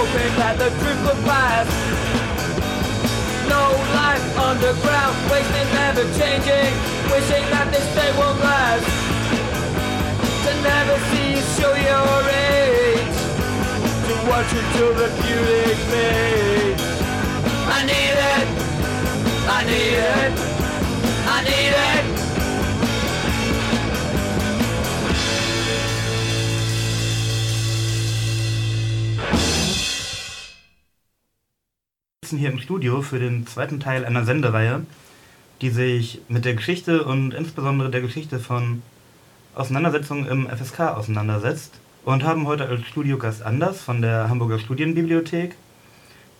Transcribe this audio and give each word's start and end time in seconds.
hoping 0.00 0.34
that 0.40 0.56
the 0.56 0.70
truth 0.80 1.00
will 1.04 1.22
pass. 1.28 1.68
No 3.52 3.64
life 4.00 4.24
underground, 4.48 5.14
wasting, 5.28 5.68
never 5.76 6.04
changing, 6.16 6.72
wishing 7.12 7.44
that 7.52 7.68
this 7.68 7.84
day 7.92 8.10
won't 8.16 8.40
last. 8.40 8.88
To 10.44 10.52
never 10.64 10.96
see 11.08 11.26
you 11.36 11.42
show 11.56 11.74
your 11.88 12.16
age, 12.32 13.16
to 14.08 14.14
watch 14.30 14.48
you 14.56 14.62
till 14.72 14.94
the 15.02 15.08
beauty 15.20 15.76
fades. 15.90 16.84
I 17.76 17.80
need 17.90 18.16
it, 18.32 18.46
I 19.56 19.60
need 19.68 20.00
it, 20.16 20.32
I 21.36 21.38
need 21.44 21.74
it. 21.88 21.99
Sitzen 32.30 32.38
hier 32.38 32.52
im 32.52 32.60
Studio 32.60 33.02
für 33.02 33.18
den 33.18 33.44
zweiten 33.48 33.80
Teil 33.80 34.04
einer 34.04 34.24
Sendereihe, 34.24 34.86
die 35.60 35.70
sich 35.70 36.20
mit 36.28 36.44
der 36.44 36.54
Geschichte 36.54 37.02
und 37.02 37.34
insbesondere 37.34 37.90
der 37.90 38.02
Geschichte 38.02 38.38
von 38.38 38.82
Auseinandersetzungen 39.56 40.28
im 40.28 40.48
FSK 40.48 40.94
auseinandersetzt 40.94 41.72
und 42.04 42.22
haben 42.22 42.46
heute 42.46 42.68
als 42.68 42.86
Studiogast 42.86 43.42
Anders 43.42 43.80
von 43.80 44.00
der 44.00 44.28
Hamburger 44.28 44.60
Studienbibliothek, 44.60 45.56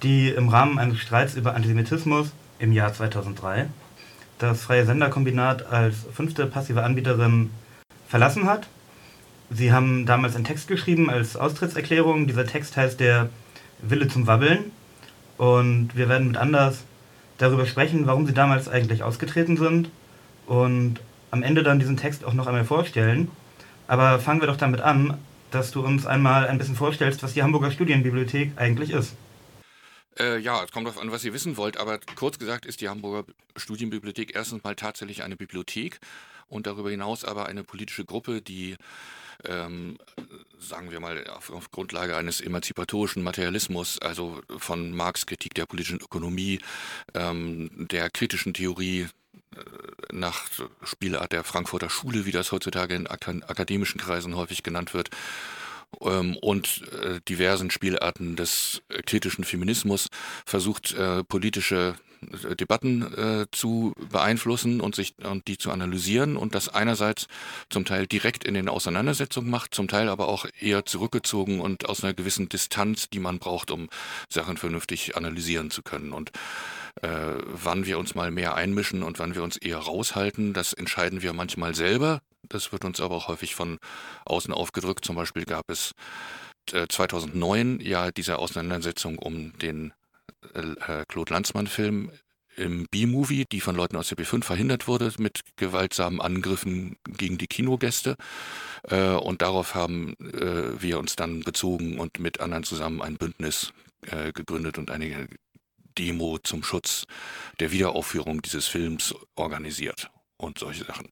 die 0.05 0.29
im 0.29 0.49
Rahmen 0.49 0.79
eines 0.79 1.01
Streits 1.01 1.35
über 1.35 1.57
Antisemitismus 1.57 2.31
im 2.61 2.71
Jahr 2.71 2.95
2003 2.95 3.67
das 4.39 4.63
Freie 4.63 4.87
Senderkombinat 4.87 5.73
als 5.73 6.07
fünfte 6.15 6.47
passive 6.47 6.85
Anbieterin 6.85 7.51
verlassen 8.07 8.47
hat. 8.47 8.69
Sie 9.51 9.73
haben 9.73 10.07
damals 10.07 10.37
einen 10.37 10.45
Text 10.45 10.69
geschrieben 10.69 11.11
als 11.11 11.37
Austrittserklärung. 11.37 12.29
Dieser 12.29 12.47
Text 12.47 12.77
heißt 12.77 13.01
der 13.01 13.29
Wille 13.83 14.07
zum 14.07 14.29
Wabbeln. 14.29 14.71
Und 15.41 15.97
wir 15.97 16.11
werden 16.11 16.27
mit 16.27 16.37
Anders 16.37 16.85
darüber 17.39 17.65
sprechen, 17.65 18.07
warum 18.07 18.27
sie 18.27 18.35
damals 18.35 18.69
eigentlich 18.69 19.03
ausgetreten 19.03 19.57
sind 19.57 19.89
und 20.47 21.01
am 21.31 21.43
Ende 21.43 21.63
dann 21.63 21.79
diesen 21.79 21.97
Text 21.97 22.27
auch 22.27 22.35
noch 22.35 22.47
einmal 22.47 22.67
vorstellen. 22.67 23.31
Aber 23.89 24.19
fangen 24.19 24.43
wir 24.43 24.49
doch 24.49 24.59
damit 24.59 24.83
an, 24.83 25.15
dass 25.51 25.71
du 25.71 25.81
uns 25.81 26.05
einmal 26.05 26.47
ein 26.47 26.59
bisschen 26.59 26.77
vorstellst, 26.77 27.23
was 27.23 27.33
die 27.33 27.43
Hamburger 27.43 27.71
Studienbibliothek 27.71 28.53
eigentlich 28.57 28.91
ist. 28.91 29.15
Äh, 30.21 30.39
ja, 30.39 30.63
es 30.63 30.71
kommt 30.71 30.87
darauf 30.87 31.01
an, 31.01 31.11
was 31.11 31.25
ihr 31.25 31.33
wissen 31.33 31.57
wollt, 31.57 31.79
aber 31.79 31.99
kurz 32.15 32.39
gesagt 32.39 32.67
ist 32.67 32.83
die 32.83 32.91
Hamburger 32.91 33.33
Studienbibliothek 33.57 34.35
erstens 34.35 34.63
mal 34.63 34.77
tatsächlich 34.77 35.23
eine 35.23 35.37
Bibliothek 35.37 35.99
und 36.49 36.67
darüber 36.67 36.91
hinaus 36.91 37.25
aber 37.25 37.47
eine 37.47 37.65
politische 37.65 38.05
Gruppe, 38.05 38.43
die 38.43 38.77
ähm, 39.45 39.97
sagen 40.59 40.91
wir 40.91 41.01
mal, 41.01 41.27
auf, 41.29 41.49
auf, 41.49 41.71
Grundlage 41.71 42.15
eines 42.15 42.43
emanzipatorischen 42.43 43.23
Materialismus, 43.23 43.99
also 43.99 44.43
von 44.59 44.95
Marx 44.95 45.25
Kritik 45.25 45.55
der 45.55 45.65
politischen 45.65 46.01
Ökonomie, 46.01 46.59
ähm, 47.15 47.71
der 47.91 48.11
kritischen 48.11 48.53
Theorie 48.53 49.07
äh, 49.57 49.61
nach 50.13 50.43
Spielart 50.85 51.33
der 51.33 51.45
Frankfurter 51.45 51.89
Schule, 51.89 52.27
wie 52.27 52.33
das 52.33 52.53
heutzutage 52.53 52.95
in 52.95 53.07
ak 53.07 53.27
akademischen 53.29 53.99
Kreisen 53.99 54.37
häufig 54.37 54.63
genannt 54.63 54.93
wird, 54.93 55.09
ähm, 56.01 56.37
und 56.37 56.83
äh, 57.03 57.21
diversen 57.29 57.71
Spielarten 57.71 58.37
des 58.37 58.83
äh, 58.89 59.03
kritischen 59.03 59.45
Feminismus 59.45 60.09
versucht, 60.45 60.93
äh, 60.93 61.25
politische 61.25 61.95
Debatten 62.23 63.03
äh, 63.15 63.47
zu 63.51 63.95
beeinflussen 64.11 64.81
und 64.81 64.95
sich 64.95 65.15
und 65.23 65.49
die 65.49 65.57
zu 65.57 65.71
analysieren 65.71 66.37
und 66.37 66.55
das 66.55 66.69
einerseits 66.69 67.29
zum 67.71 67.85
Teil 67.85 68.07
direkt 68.07 68.45
in 68.45 68.55
den 68.55 68.69
Auseinandersetzungen 68.69 69.49
macht, 69.49 69.75
zum 69.75 69.89
Teil 69.89 70.09
aber 70.09 70.29
auch 70.29 70.47
eher 70.61 70.85
zurückgezogen 70.85 71.61
und 71.61 71.89
aus 71.89 72.05
einer 72.05 72.13
gewissen 72.13 72.49
Distanz, 72.49 73.09
die 73.09 73.21
man 73.21 73.39
braucht, 73.39 73.71
um 73.71 73.89
Sachen 74.29 74.59
vernünftig 74.59 75.17
analysieren 75.17 75.71
zu 75.71 75.83
können. 75.83 76.13
Und 76.13 76.31
äh, 76.31 76.33
wann 77.03 77.87
wir 77.87 77.99
uns 77.99 78.15
mal 78.15 78.31
mehr 78.31 78.55
einmischen 78.55 79.03
und 79.03 79.19
wann 79.19 79.35
wir 79.35 79.43
uns 79.43 79.57
eher 79.57 79.79
raushalten, 79.79 80.53
das 80.53 80.73
entscheiden 80.73 81.23
wir 81.23 81.33
manchmal 81.33 81.75
selber. 81.75 82.21
Das 82.49 82.73
wird 82.73 82.85
uns 82.85 83.01
aber 83.01 83.15
auch 83.17 83.29
häufig 83.29 83.55
von 83.55 83.79
außen 84.25 84.53
aufgedrückt. 84.53 85.05
Zum 85.05 85.17
Beispiel 85.17 85.45
gab 85.45 85.71
es 85.71 85.93
2009 86.67 87.81
ja 87.81 88.11
diese 88.11 88.39
Auseinandersetzung 88.39 89.19
um 89.19 89.57
den 89.59 89.93
äh, 90.55 91.05
Claude 91.07 91.33
Lanzmann-Film 91.33 92.11
im 92.57 92.87
B-Movie, 92.91 93.47
die 93.51 93.61
von 93.61 93.77
Leuten 93.77 93.97
aus 93.97 94.09
der 94.09 94.19
B5 94.19 94.45
verhindert 94.45 94.89
wurde 94.89 95.13
mit 95.19 95.41
gewaltsamen 95.57 96.21
Angriffen 96.21 96.97
gegen 97.07 97.39
die 97.39 97.47
Kinogäste. 97.47 98.17
Äh, 98.83 99.13
und 99.13 99.43
darauf 99.43 99.75
haben 99.75 100.15
äh, 100.21 100.81
wir 100.81 100.99
uns 100.99 101.17
dann 101.17 101.41
bezogen 101.41 101.99
und 101.99 102.19
mit 102.19 102.41
anderen 102.41 102.65
zusammen 102.65 103.03
ein 103.03 103.17
Bündnis 103.17 103.73
äh, 104.07 104.33
gegründet 104.33 104.79
und 104.79 104.91
eine 104.91 105.29
Demo 106.01 106.39
zum 106.39 106.63
Schutz 106.63 107.05
der 107.61 107.73
Wiederaufführung 107.73 108.41
dieses 108.41 108.67
Films 108.67 109.15
organisiert 109.37 110.11
und 110.39 110.59
solche 110.59 110.85
Sachen. 110.85 111.11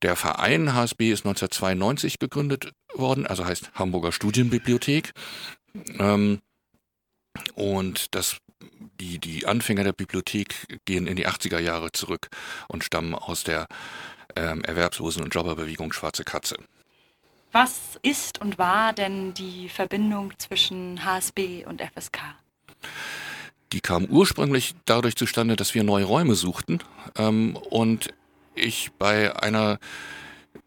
Der 0.00 0.16
Verein 0.16 0.74
HSB 0.74 1.12
ist 1.12 1.26
1992 1.26 2.18
gegründet 2.18 2.72
worden, 2.94 3.26
also 3.26 3.44
heißt 3.44 3.72
Hamburger 3.74 4.10
Studienbibliothek. 4.10 5.12
Ähm, 5.98 6.40
und 7.54 8.14
das, 8.14 8.38
die, 8.98 9.18
die 9.18 9.46
Anfänger 9.46 9.84
der 9.84 9.92
Bibliothek 9.92 10.80
gehen 10.86 11.06
in 11.06 11.16
die 11.16 11.28
80er 11.28 11.60
Jahre 11.60 11.92
zurück 11.92 12.28
und 12.68 12.84
stammen 12.84 13.14
aus 13.14 13.44
der 13.44 13.66
ähm, 14.34 14.62
Erwerbslosen- 14.62 15.22
und 15.22 15.34
Jobberbewegung 15.34 15.92
Schwarze 15.92 16.24
Katze. 16.24 16.56
Was 17.52 17.98
ist 18.00 18.40
und 18.40 18.56
war 18.56 18.94
denn 18.94 19.34
die 19.34 19.68
Verbindung 19.68 20.32
zwischen 20.38 21.04
HSB 21.04 21.66
und 21.66 21.82
FSK? 21.82 22.18
Die 23.72 23.80
kam 23.80 24.04
ursprünglich 24.04 24.74
dadurch 24.84 25.16
zustande, 25.16 25.56
dass 25.56 25.74
wir 25.74 25.82
neue 25.82 26.04
Räume 26.04 26.34
suchten 26.34 26.80
ähm, 27.16 27.56
und 27.56 28.08
ich 28.54 28.90
bei 28.98 29.34
einer 29.42 29.78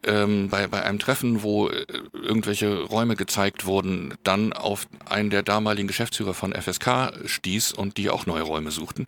ähm, 0.04 0.50
bei, 0.50 0.68
bei 0.68 0.84
einem 0.84 1.00
Treffen, 1.00 1.44
wo 1.44 1.69
äh, 1.69 1.86
irgendwelche 2.13 2.81
Räume 2.81 3.16
gezeigt 3.16 3.66
wurden, 3.66 4.16
dann 4.24 4.54
auf 4.54 4.88
einen 5.06 5.30
der 5.30 5.44
damaligen 5.44 5.88
Geschäftsführer 5.88 6.34
von 6.34 6.54
FSK 6.54 7.13
stieß 7.25 7.74
und 7.74 7.98
die 7.98 8.10
auch 8.10 8.25
neue 8.25 8.44
Räume 8.44 8.72
suchten. 8.72 9.07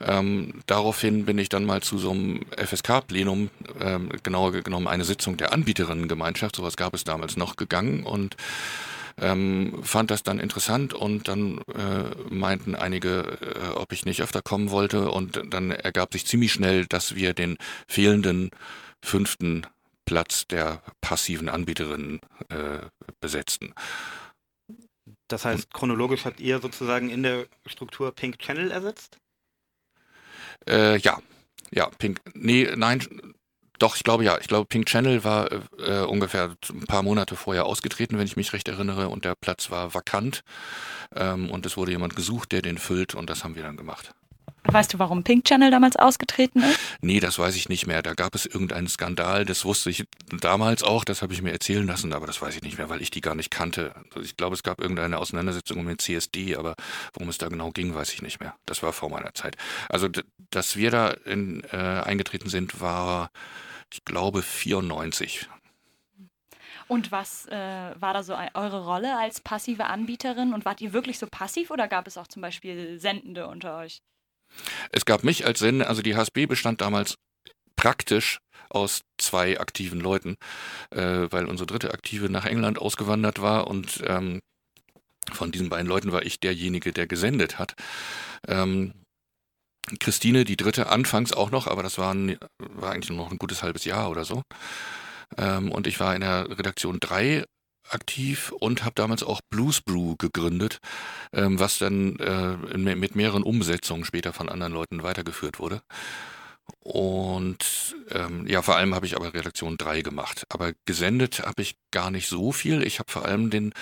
Ähm, 0.00 0.54
daraufhin 0.66 1.24
bin 1.24 1.38
ich 1.38 1.48
dann 1.48 1.64
mal 1.64 1.82
zu 1.82 1.98
so 1.98 2.10
einem 2.10 2.40
FSK-Plenum, 2.56 3.50
ähm, 3.80 4.10
genauer 4.22 4.52
genommen 4.52 4.88
eine 4.88 5.04
Sitzung 5.04 5.36
der 5.36 5.52
Anbieterinnengemeinschaft, 5.52 6.56
sowas 6.56 6.76
gab 6.76 6.94
es 6.94 7.04
damals 7.04 7.36
noch, 7.36 7.56
gegangen 7.56 8.02
und 8.02 8.36
ähm, 9.18 9.80
fand 9.82 10.10
das 10.10 10.22
dann 10.22 10.38
interessant 10.38 10.94
und 10.94 11.28
dann 11.28 11.58
äh, 11.74 12.10
meinten 12.28 12.74
einige, 12.74 13.38
äh, 13.40 13.68
ob 13.74 13.92
ich 13.92 14.04
nicht 14.04 14.22
öfter 14.22 14.42
kommen 14.42 14.70
wollte 14.70 15.10
und 15.10 15.42
dann 15.48 15.70
ergab 15.70 16.12
sich 16.12 16.26
ziemlich 16.26 16.52
schnell, 16.52 16.86
dass 16.86 17.14
wir 17.14 17.32
den 17.32 17.56
fehlenden 17.88 18.50
fünften 19.02 19.66
Platz 20.04 20.46
der 20.46 20.82
passiven 21.00 21.48
Anbieterinnen 21.48 22.20
äh, 22.48 22.80
besetzten. 23.20 23.74
Das 25.28 25.44
heißt, 25.44 25.72
chronologisch 25.72 26.24
habt 26.24 26.40
ihr 26.40 26.60
sozusagen 26.60 27.10
in 27.10 27.22
der 27.22 27.46
Struktur 27.66 28.12
Pink 28.12 28.38
Channel 28.38 28.70
ersetzt? 28.70 29.18
Äh, 30.68 30.98
ja, 30.98 31.20
ja, 31.70 31.90
Pink. 31.98 32.20
Nee, 32.34 32.68
nein, 32.76 33.34
Doch, 33.78 33.96
ich 33.96 34.04
glaube 34.04 34.24
ja. 34.24 34.38
Ich 34.40 34.48
glaube, 34.48 34.66
Pink 34.66 34.86
Channel 34.86 35.24
war 35.24 35.50
äh, 35.78 36.00
ungefähr 36.00 36.56
ein 36.70 36.86
paar 36.86 37.02
Monate 37.02 37.36
vorher 37.36 37.66
ausgetreten, 37.66 38.18
wenn 38.18 38.26
ich 38.26 38.36
mich 38.36 38.52
recht 38.52 38.68
erinnere, 38.68 39.08
und 39.08 39.24
der 39.24 39.34
Platz 39.34 39.70
war 39.70 39.94
vakant. 39.94 40.42
Ähm, 41.14 41.50
und 41.50 41.66
es 41.66 41.76
wurde 41.76 41.92
jemand 41.92 42.16
gesucht, 42.16 42.52
der 42.52 42.62
den 42.62 42.78
füllt, 42.78 43.14
und 43.14 43.30
das 43.30 43.44
haben 43.44 43.56
wir 43.56 43.62
dann 43.62 43.76
gemacht. 43.76 44.14
Weißt 44.68 44.92
du, 44.92 44.98
warum 44.98 45.22
Pink 45.22 45.44
Channel 45.44 45.70
damals 45.70 45.96
ausgetreten 45.96 46.62
ist? 46.62 46.78
Nee, 47.00 47.20
das 47.20 47.38
weiß 47.38 47.54
ich 47.56 47.68
nicht 47.68 47.86
mehr. 47.86 48.02
Da 48.02 48.14
gab 48.14 48.34
es 48.34 48.46
irgendeinen 48.46 48.88
Skandal, 48.88 49.44
das 49.44 49.64
wusste 49.64 49.90
ich 49.90 50.04
damals 50.40 50.82
auch, 50.82 51.04
das 51.04 51.22
habe 51.22 51.32
ich 51.32 51.42
mir 51.42 51.52
erzählen 51.52 51.86
lassen, 51.86 52.12
aber 52.12 52.26
das 52.26 52.42
weiß 52.42 52.56
ich 52.56 52.62
nicht 52.62 52.78
mehr, 52.78 52.88
weil 52.88 53.00
ich 53.00 53.10
die 53.10 53.20
gar 53.20 53.34
nicht 53.34 53.50
kannte. 53.50 53.94
Also 54.10 54.22
ich 54.22 54.36
glaube, 54.36 54.54
es 54.54 54.62
gab 54.62 54.80
irgendeine 54.80 55.18
Auseinandersetzung 55.18 55.84
mit 55.84 56.00
CSD, 56.00 56.56
aber 56.56 56.74
worum 57.14 57.28
es 57.28 57.38
da 57.38 57.48
genau 57.48 57.70
ging, 57.70 57.94
weiß 57.94 58.12
ich 58.12 58.22
nicht 58.22 58.40
mehr. 58.40 58.54
Das 58.66 58.82
war 58.82 58.92
vor 58.92 59.10
meiner 59.10 59.34
Zeit. 59.34 59.56
Also, 59.88 60.08
dass 60.50 60.76
wir 60.76 60.90
da 60.90 61.10
in, 61.10 61.62
äh, 61.72 61.76
eingetreten 61.76 62.48
sind, 62.48 62.80
war, 62.80 63.30
ich 63.92 64.04
glaube, 64.04 64.42
94. 64.42 65.48
Und 66.88 67.10
was 67.10 67.46
äh, 67.46 67.54
war 68.00 68.14
da 68.14 68.22
so 68.22 68.36
eure 68.54 68.84
Rolle 68.84 69.18
als 69.18 69.40
passive 69.40 69.86
Anbieterin? 69.86 70.54
Und 70.54 70.64
wart 70.64 70.80
ihr 70.80 70.92
wirklich 70.92 71.18
so 71.18 71.26
passiv 71.26 71.70
oder 71.70 71.88
gab 71.88 72.06
es 72.06 72.16
auch 72.16 72.28
zum 72.28 72.42
Beispiel 72.42 72.98
Sendende 73.00 73.48
unter 73.48 73.78
euch? 73.78 74.00
Es 74.90 75.04
gab 75.04 75.24
mich 75.24 75.44
als 75.44 75.58
Sender, 75.58 75.88
also 75.88 76.02
die 76.02 76.14
HSB 76.14 76.46
bestand 76.46 76.80
damals 76.80 77.16
praktisch 77.74 78.38
aus 78.70 79.02
zwei 79.18 79.58
aktiven 79.60 80.00
Leuten, 80.00 80.36
äh, 80.90 81.26
weil 81.30 81.46
unsere 81.46 81.66
dritte 81.66 81.92
Aktive 81.92 82.30
nach 82.30 82.46
England 82.46 82.78
ausgewandert 82.78 83.40
war 83.40 83.66
und 83.66 84.02
ähm, 84.06 84.40
von 85.32 85.50
diesen 85.50 85.68
beiden 85.68 85.88
Leuten 85.88 86.12
war 86.12 86.24
ich 86.24 86.38
derjenige, 86.38 86.92
der 86.92 87.06
gesendet 87.06 87.58
hat. 87.58 87.74
Ähm, 88.46 88.94
Christine, 90.00 90.44
die 90.44 90.56
dritte, 90.56 90.88
anfangs 90.88 91.32
auch 91.32 91.50
noch, 91.50 91.66
aber 91.66 91.82
das 91.82 91.98
war, 91.98 92.14
war 92.58 92.92
eigentlich 92.92 93.10
nur 93.10 93.18
noch 93.18 93.30
ein 93.30 93.38
gutes 93.38 93.62
halbes 93.62 93.84
Jahr 93.84 94.10
oder 94.10 94.24
so. 94.24 94.42
Ähm, 95.38 95.70
und 95.70 95.86
ich 95.86 96.00
war 96.00 96.14
in 96.14 96.20
der 96.22 96.48
Redaktion 96.50 96.98
3 97.00 97.44
aktiv 97.90 98.52
und 98.58 98.84
habe 98.84 98.94
damals 98.96 99.22
auch 99.22 99.40
Blues 99.50 99.80
Brew 99.80 100.16
gegründet, 100.16 100.78
ähm, 101.32 101.58
was 101.58 101.78
dann 101.78 102.16
äh, 102.18 102.56
mit 102.76 103.14
mehreren 103.14 103.42
Umsetzungen 103.42 104.04
später 104.04 104.32
von 104.32 104.48
anderen 104.48 104.72
Leuten 104.72 105.02
weitergeführt 105.02 105.58
wurde. 105.58 105.82
Und 106.80 107.96
ähm, 108.10 108.46
ja, 108.46 108.62
vor 108.62 108.76
allem 108.76 108.94
habe 108.94 109.06
ich 109.06 109.16
aber 109.16 109.32
Redaktion 109.34 109.76
3 109.76 110.02
gemacht. 110.02 110.44
Aber 110.48 110.72
gesendet 110.84 111.40
habe 111.44 111.62
ich 111.62 111.76
gar 111.92 112.10
nicht 112.10 112.28
so 112.28 112.50
viel. 112.50 112.82
Ich 112.82 112.98
habe 112.98 113.10
vor 113.10 113.24
allem 113.24 113.50
den, 113.50 113.72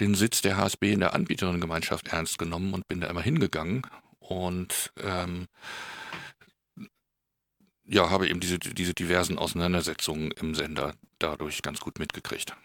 den 0.00 0.14
Sitz 0.14 0.40
der 0.40 0.56
HSB 0.56 0.92
in 0.92 1.00
der 1.00 1.14
Anbieterinnengemeinschaft 1.14 2.08
ernst 2.08 2.38
genommen 2.38 2.72
und 2.72 2.88
bin 2.88 3.00
da 3.00 3.08
immer 3.08 3.22
hingegangen. 3.22 3.82
Und 4.28 4.92
ähm, 4.98 5.46
ja, 7.84 8.10
habe 8.10 8.28
eben 8.28 8.40
diese, 8.40 8.58
diese 8.58 8.94
diversen 8.94 9.38
Auseinandersetzungen 9.38 10.32
im 10.32 10.54
Sender 10.54 10.94
dadurch 11.18 11.62
ganz 11.62 11.80
gut 11.80 11.98
mitgekriegt. 11.98 12.56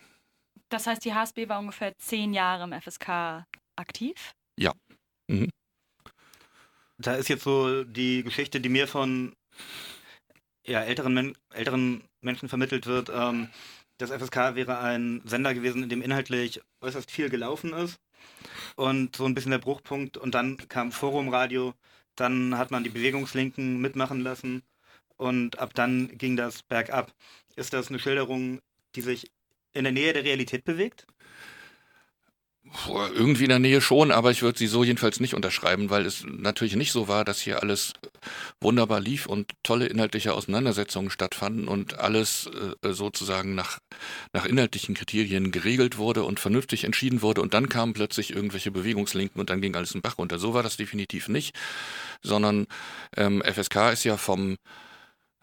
Das 0.70 0.88
heißt, 0.88 1.03
die 1.06 1.13
HSB 1.13 1.50
war 1.50 1.60
ungefähr 1.60 1.98
zehn 1.98 2.34
Jahre 2.34 2.63
im 2.63 2.82
FSK 2.82 3.46
aktiv? 3.75 4.34
Ja. 4.58 4.74
Mhm. 5.27 5.50
Da 6.98 7.15
ist 7.15 7.30
jetzt 7.30 7.44
so 7.44 7.84
die 7.84 8.24
Geschichte, 8.24 8.62
die 8.62 8.70
mir 8.70 8.88
von 8.88 9.36
ja, 10.65 10.82
älteren, 10.82 11.13
Men 11.13 11.36
älteren 11.51 12.03
Menschen 12.22 12.50
vermittelt 12.50 12.86
wird. 12.86 13.10
Ähm, 13.13 13.50
das 13.98 14.12
FSK 14.12 14.56
wäre 14.56 14.80
ein 14.80 15.22
Sender 15.25 15.53
gewesen, 15.53 15.84
in 15.84 15.89
dem 15.89 16.01
inhaltlich 16.01 16.62
äußerst 16.82 17.12
viel 17.12 17.30
gelaufen 17.30 17.74
ist. 17.74 18.00
Und 18.75 19.16
so 19.16 19.25
ein 19.25 19.34
bisschen 19.34 19.51
der 19.51 19.60
Bruchpunkt. 19.60 20.18
Und 20.18 20.36
dann 20.36 20.58
kam 20.70 20.92
Forumradio, 20.92 21.74
dann 22.16 22.58
hat 22.58 22.72
man 22.72 22.84
die 22.84 22.90
Bewegungslinken 22.90 23.80
mitmachen 23.80 24.22
lassen. 24.22 24.63
Und 25.18 25.60
ab 25.60 25.74
dann 25.74 26.18
ging 26.18 26.36
das 26.36 26.63
bergab. 26.63 27.13
Ist 27.56 27.74
das 27.74 27.90
eine 27.90 28.00
Schilderung, 28.00 28.62
die 28.96 29.01
sich 29.01 29.32
in 29.74 29.84
der 29.84 29.94
Nähe 29.94 30.13
der 30.13 30.24
Realität 30.24 30.63
bewegt? 30.66 31.06
Irgendwie 32.88 33.44
in 33.44 33.50
der 33.50 33.60
Nähe 33.60 33.82
schon, 33.82 34.12
aber 34.12 34.32
ich 34.32 34.44
würde 34.44 34.58
sie 34.58 34.68
so 34.68 34.84
jedenfalls 34.84 35.20
nicht 35.20 35.34
unterschreiben, 35.34 35.89
weil 35.89 36.06
es 36.06 36.24
natürlich 36.25 36.75
nicht 36.75 36.91
so 36.91 37.08
war, 37.08 37.25
dass 37.25 37.41
hier 37.41 37.62
alles 37.62 37.94
wunderbar 38.62 39.00
lief 39.00 39.25
und 39.25 39.51
tolle 39.63 39.88
inhaltliche 39.88 40.34
Auseinandersetzungen 40.34 41.10
stattfanden 41.10 41.68
und 41.68 42.00
alles 42.00 42.50
äh, 42.84 42.94
sozusagen 42.94 43.56
nach, 43.56 43.80
nach 44.32 44.46
inhaltlichen 44.46 44.96
Kriterien 44.96 45.51
geregelt 45.51 45.98
wurde 45.98 46.24
und 46.24 46.39
vernünftig 46.39 46.84
entschieden 46.84 47.22
wurde 47.22 47.41
und 47.41 47.53
dann 47.53 47.68
kamen 47.68 47.94
plötzlich 47.94 48.34
irgendwelche 48.34 48.72
Bewegungslinken 48.72 49.41
und 49.41 49.50
dann 49.50 49.62
ging 49.62 49.75
alles 49.75 49.94
in 49.94 50.01
Bach 50.01 50.18
runter. 50.18 50.39
So 50.39 50.53
war 50.53 50.63
das 50.63 50.77
definitiv 50.77 51.27
nicht, 51.27 51.58
sondern 52.22 52.68
ähm, 53.18 53.41
FSK 53.44 53.91
ist 53.91 54.06
ja 54.06 54.18
vom, 54.18 54.56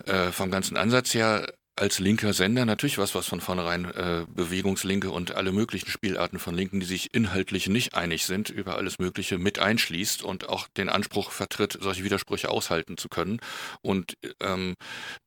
äh, 0.06 0.30
vom 0.30 0.50
ganzen 0.50 0.76
Ansatz 0.76 1.12
her 1.14 1.52
als 1.78 1.98
linker 1.98 2.32
Sender 2.32 2.64
natürlich 2.64 2.98
was, 2.98 3.14
was 3.14 3.26
von 3.26 3.40
vornherein 3.40 3.84
äh, 3.86 4.26
Bewegungslinke 4.28 5.10
und 5.10 5.34
alle 5.34 5.52
möglichen 5.52 5.88
Spielarten 5.88 6.38
von 6.38 6.54
Linken, 6.54 6.80
die 6.80 6.86
sich 6.86 7.14
inhaltlich 7.14 7.68
nicht 7.68 7.94
einig 7.94 8.26
sind, 8.26 8.50
über 8.50 8.76
alles 8.76 8.98
Mögliche 8.98 9.38
mit 9.38 9.58
einschließt 9.58 10.22
und 10.22 10.48
auch 10.48 10.68
den 10.68 10.88
Anspruch 10.88 11.30
vertritt, 11.30 11.78
solche 11.80 12.04
Widersprüche 12.04 12.50
aushalten 12.50 12.96
zu 12.96 13.08
können 13.08 13.40
und 13.80 14.16
ähm, 14.40 14.74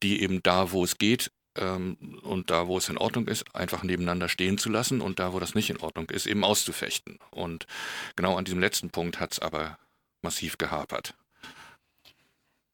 die 0.03 0.21
eben 0.21 0.43
da, 0.43 0.71
wo 0.71 0.83
es 0.83 0.97
geht, 0.97 1.31
ähm, 1.57 1.97
und 2.23 2.49
da, 2.49 2.67
wo 2.67 2.77
es 2.77 2.89
in 2.89 2.97
Ordnung 2.97 3.27
ist, 3.27 3.55
einfach 3.55 3.83
nebeneinander 3.83 4.29
stehen 4.29 4.57
zu 4.57 4.69
lassen 4.69 5.01
und 5.01 5.19
da, 5.19 5.33
wo 5.33 5.39
das 5.39 5.55
nicht 5.55 5.69
in 5.69 5.77
Ordnung 5.77 6.09
ist, 6.09 6.25
eben 6.25 6.43
auszufechten. 6.43 7.19
Und 7.29 7.65
genau 8.15 8.37
an 8.37 8.45
diesem 8.45 8.59
letzten 8.59 8.89
Punkt 8.89 9.19
hat 9.19 9.33
es 9.33 9.39
aber 9.39 9.77
massiv 10.21 10.57
gehapert. 10.57 11.13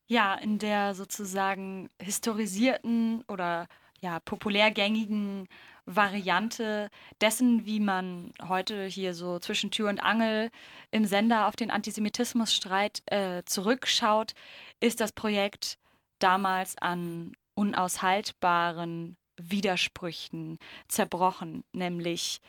Ja, 0.07 0.35
in 0.35 0.57
der 0.57 0.95
sozusagen 0.95 1.89
historisierten 2.01 3.23
oder 3.27 3.67
ja, 3.99 4.19
populärgängigen 4.21 5.47
Variante 5.85 6.89
dessen, 7.19 7.65
wie 7.65 7.79
man 7.79 8.31
heute 8.47 8.85
hier 8.85 9.13
so 9.13 9.39
zwischen 9.39 9.71
Tür 9.71 9.89
und 9.89 9.99
Angel 9.99 10.49
im 10.91 11.05
Sender 11.05 11.47
auf 11.47 11.55
den 11.55 11.71
Antisemitismusstreit 11.71 13.01
äh, 13.07 13.43
zurückschaut, 13.45 14.33
ist 14.79 15.01
das 15.01 15.11
Projekt 15.11 15.77
damals 16.19 16.77
an 16.77 17.33
unaushaltbaren 17.55 19.17
Widersprüchen 19.37 20.57
zerbrochen, 20.87 21.63
nämlich 21.73 22.39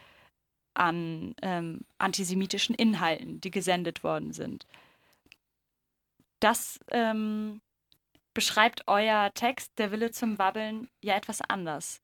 an 0.75 1.35
ähm, 1.43 1.81
antisemitischen 1.99 2.75
Inhalten, 2.75 3.41
die 3.41 3.51
gesendet 3.51 4.05
worden 4.05 4.33
sind 4.33 4.67
das 6.41 6.79
ähm, 6.91 7.61
beschreibt 8.35 8.87
euer 8.87 9.33
Text, 9.35 9.73
der 9.79 9.91
Wille 9.91 10.11
zum 10.11 10.39
Wabbeln, 10.39 10.89
ja 11.01 11.17
etwas 11.17 11.41
anders. 11.41 12.01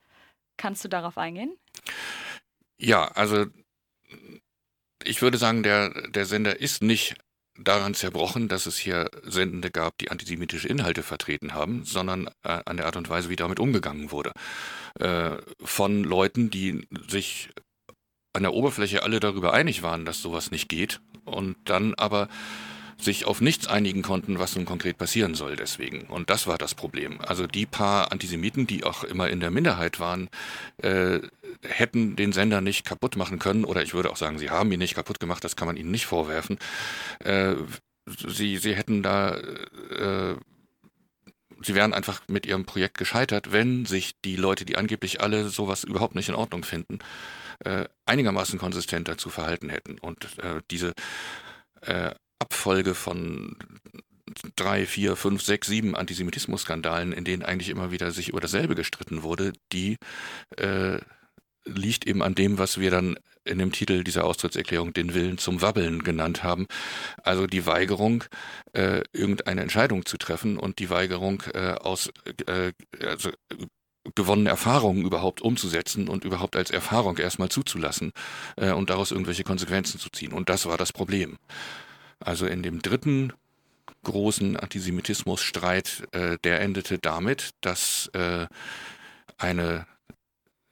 Kannst 0.57 0.85
du 0.85 0.89
darauf 0.89 1.19
eingehen? 1.19 1.57
Ja, 2.77 3.07
also 3.09 3.47
ich 5.03 5.23
würde 5.23 5.39
sagen, 5.39 5.63
der, 5.63 6.09
der 6.09 6.27
Sender 6.27 6.61
ist 6.61 6.83
nicht 6.83 7.17
daran 7.57 7.95
zerbrochen, 7.95 8.49
dass 8.49 8.67
es 8.67 8.77
hier 8.77 9.11
Sendende 9.23 9.71
gab, 9.71 9.97
die 9.99 10.11
antisemitische 10.11 10.69
Inhalte 10.69 11.03
vertreten 11.03 11.55
haben, 11.55 11.85
sondern 11.85 12.29
äh, 12.43 12.61
an 12.65 12.77
der 12.77 12.87
Art 12.87 12.97
und 12.97 13.09
Weise, 13.09 13.29
wie 13.29 13.37
damit 13.37 13.61
umgegangen 13.61 14.11
wurde. 14.11 14.33
Äh, 14.99 15.37
von 15.63 16.03
Leuten, 16.03 16.51
die 16.51 16.87
sich 17.09 17.51
an 18.33 18.43
der 18.43 18.55
Oberfläche 18.55 19.05
alle 19.05 19.21
darüber 19.21 19.53
einig 19.53 19.83
waren, 19.83 20.05
dass 20.05 20.21
sowas 20.21 20.51
nicht 20.51 20.69
geht 20.69 21.01
und 21.25 21.57
dann 21.65 21.95
aber 21.95 22.29
sich 22.99 23.27
auf 23.27 23.41
nichts 23.41 23.67
einigen 23.67 24.03
konnten, 24.03 24.39
was 24.39 24.57
nun 24.57 24.65
konkret 24.65 24.99
passieren 24.99 25.35
soll 25.35 25.57
deswegen. 25.57 26.03
Und 26.07 26.31
das 26.31 26.47
war 26.47 26.59
das 26.59 26.75
Problem. 26.75 27.21
Also 27.21 27.47
die 27.47 27.67
paar 27.67 28.13
Antisemiten, 28.13 28.67
die 28.67 28.85
auch 28.85 29.05
immer 29.05 29.29
in 29.29 29.41
der 29.41 29.51
Minderheit 29.51 30.01
waren, 30.01 30.29
äh, 30.79 31.21
hätten 31.63 32.17
den 32.17 32.33
Sender 32.33 32.61
nicht 32.61 32.85
kaputt 32.85 33.17
machen 33.17 33.39
können, 33.39 33.65
oder 33.65 33.83
ich 33.83 33.95
würde 33.95 34.11
auch 34.11 34.17
sagen, 34.17 34.39
sie 34.39 34.51
haben 34.51 34.71
ihn 34.73 34.79
nicht 34.79 34.95
kaputt 34.95 35.21
gemacht, 35.21 35.45
das 35.45 35.57
kann 35.57 35.67
man 35.67 35.77
ihnen 35.77 35.91
nicht 35.91 36.07
vorwerfen. 36.07 36.59
Äh, 37.21 37.55
sie, 38.07 38.57
sie 38.59 38.75
hätten 38.75 39.03
da, 39.03 39.37
äh, 39.37 40.37
sie 41.63 41.75
wären 41.75 41.95
einfach 41.95 42.23
mit 42.29 42.47
ihrem 42.47 42.65
Projekt 42.65 42.99
gescheitert, 42.99 43.53
wenn 43.53 43.87
sich 43.87 44.21
die 44.25 44.37
Leute, 44.37 44.65
die 44.65 44.77
angeblich 44.77 45.21
alle 45.21 45.49
sowas 45.49 45.85
überhaupt 45.85 46.15
nicht 46.15 46.29
in 46.29 46.35
Ordnung 46.35 46.65
finden, 46.65 46.99
äh, 47.61 47.87
einigermaßen 48.07 48.59
konsistent 48.59 49.09
dazu 49.09 49.31
verhalten 49.31 49.69
hätten. 49.69 49.99
Und 49.99 50.39
äh, 50.39 50.61
diese 50.71 50.93
äh, 51.83 52.15
Abfolge 52.39 52.95
von 52.95 53.57
drei, 54.57 54.87
vier, 54.87 55.17
fünf, 55.17 55.43
sechs, 55.43 55.69
sieben 55.69 55.95
Antisemitismus-Skandalen, 55.95 57.13
in 57.13 57.25
denen 57.25 57.43
eigentlich 57.43 57.69
immer 57.69 57.91
wieder 57.91 58.11
sich 58.11 58.29
über 58.29 58.41
dasselbe 58.41 58.75
gestritten 58.75 59.23
wurde, 59.23 59.53
die 59.73 59.97
äh, 60.57 60.99
liegt 61.65 62.07
eben 62.07 62.23
an 62.23 62.35
dem, 62.35 62.59
was 62.59 62.79
wir 62.79 62.91
dann 62.91 63.17
in 63.45 63.59
dem 63.59 63.73
Titel 63.73 64.05
dieser 64.05 64.25
Austrittserklärung 64.25 64.93
den 64.93 65.15
Willen 65.15 65.39
zum 65.39 65.61
Wabbeln 65.61 66.03
genannt 66.03 66.43
haben. 66.43 66.67
Also 67.23 67.47
die 67.47 67.67
Weigerung, 67.67 68.25
äh, 68.73 69.03
irgendeine 69.13 69.61
Entscheidung 69.61 70.07
zu 70.07 70.17
treffen 70.17 70.59
und 70.59 70.79
die 70.79 70.91
Weigerung, 70.91 71.43
äh, 71.53 71.73
aus 71.73 72.11
äh, 72.47 72.73
also 73.01 73.31
gewonnene 74.15 74.51
Erfahrungen 74.51 75.05
überhaupt 75.05 75.41
umzusetzen 75.41 76.09
und 76.09 76.25
überhaupt 76.25 76.57
als 76.57 76.71
Erfahrung 76.71 77.17
erstmal 77.17 77.49
zuzulassen 77.49 78.13
äh, 78.57 78.73
und 78.73 78.91
daraus 78.91 79.11
irgendwelche 79.11 79.45
Konsequenzen 79.45 79.99
zu 79.99 80.11
ziehen. 80.11 80.33
Und 80.33 80.49
das 80.49 80.67
war 80.67 80.77
das 80.77 80.93
Problem. 80.93 81.39
Also 82.21 82.47
in 82.47 82.63
dem 82.63 82.83
dritten 82.83 83.33
großen 84.03 84.57
Antisemitismusstreit, 84.57 86.05
äh, 86.13 86.39
der 86.45 86.61
endete 86.61 86.99
damit, 86.99 87.51
dass 87.61 88.09
äh, 88.15 88.47
eine 89.39 89.87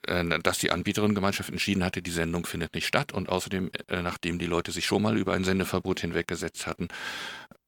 äh, 0.06 0.40
dass 0.40 0.58
die 0.58 0.70
Anbieterinnengemeinschaft 0.70 1.50
entschieden 1.50 1.84
hatte, 1.84 2.02
die 2.02 2.10
Sendung 2.10 2.46
findet 2.46 2.74
nicht 2.74 2.86
statt. 2.86 3.12
Und 3.12 3.28
außerdem, 3.28 3.70
äh, 3.88 4.02
nachdem 4.02 4.38
die 4.38 4.46
Leute 4.46 4.72
sich 4.72 4.86
schon 4.86 5.02
mal 5.02 5.16
über 5.16 5.34
ein 5.34 5.44
Sendeverbot 5.44 6.00
hinweggesetzt 6.00 6.66
hatten, 6.66 6.88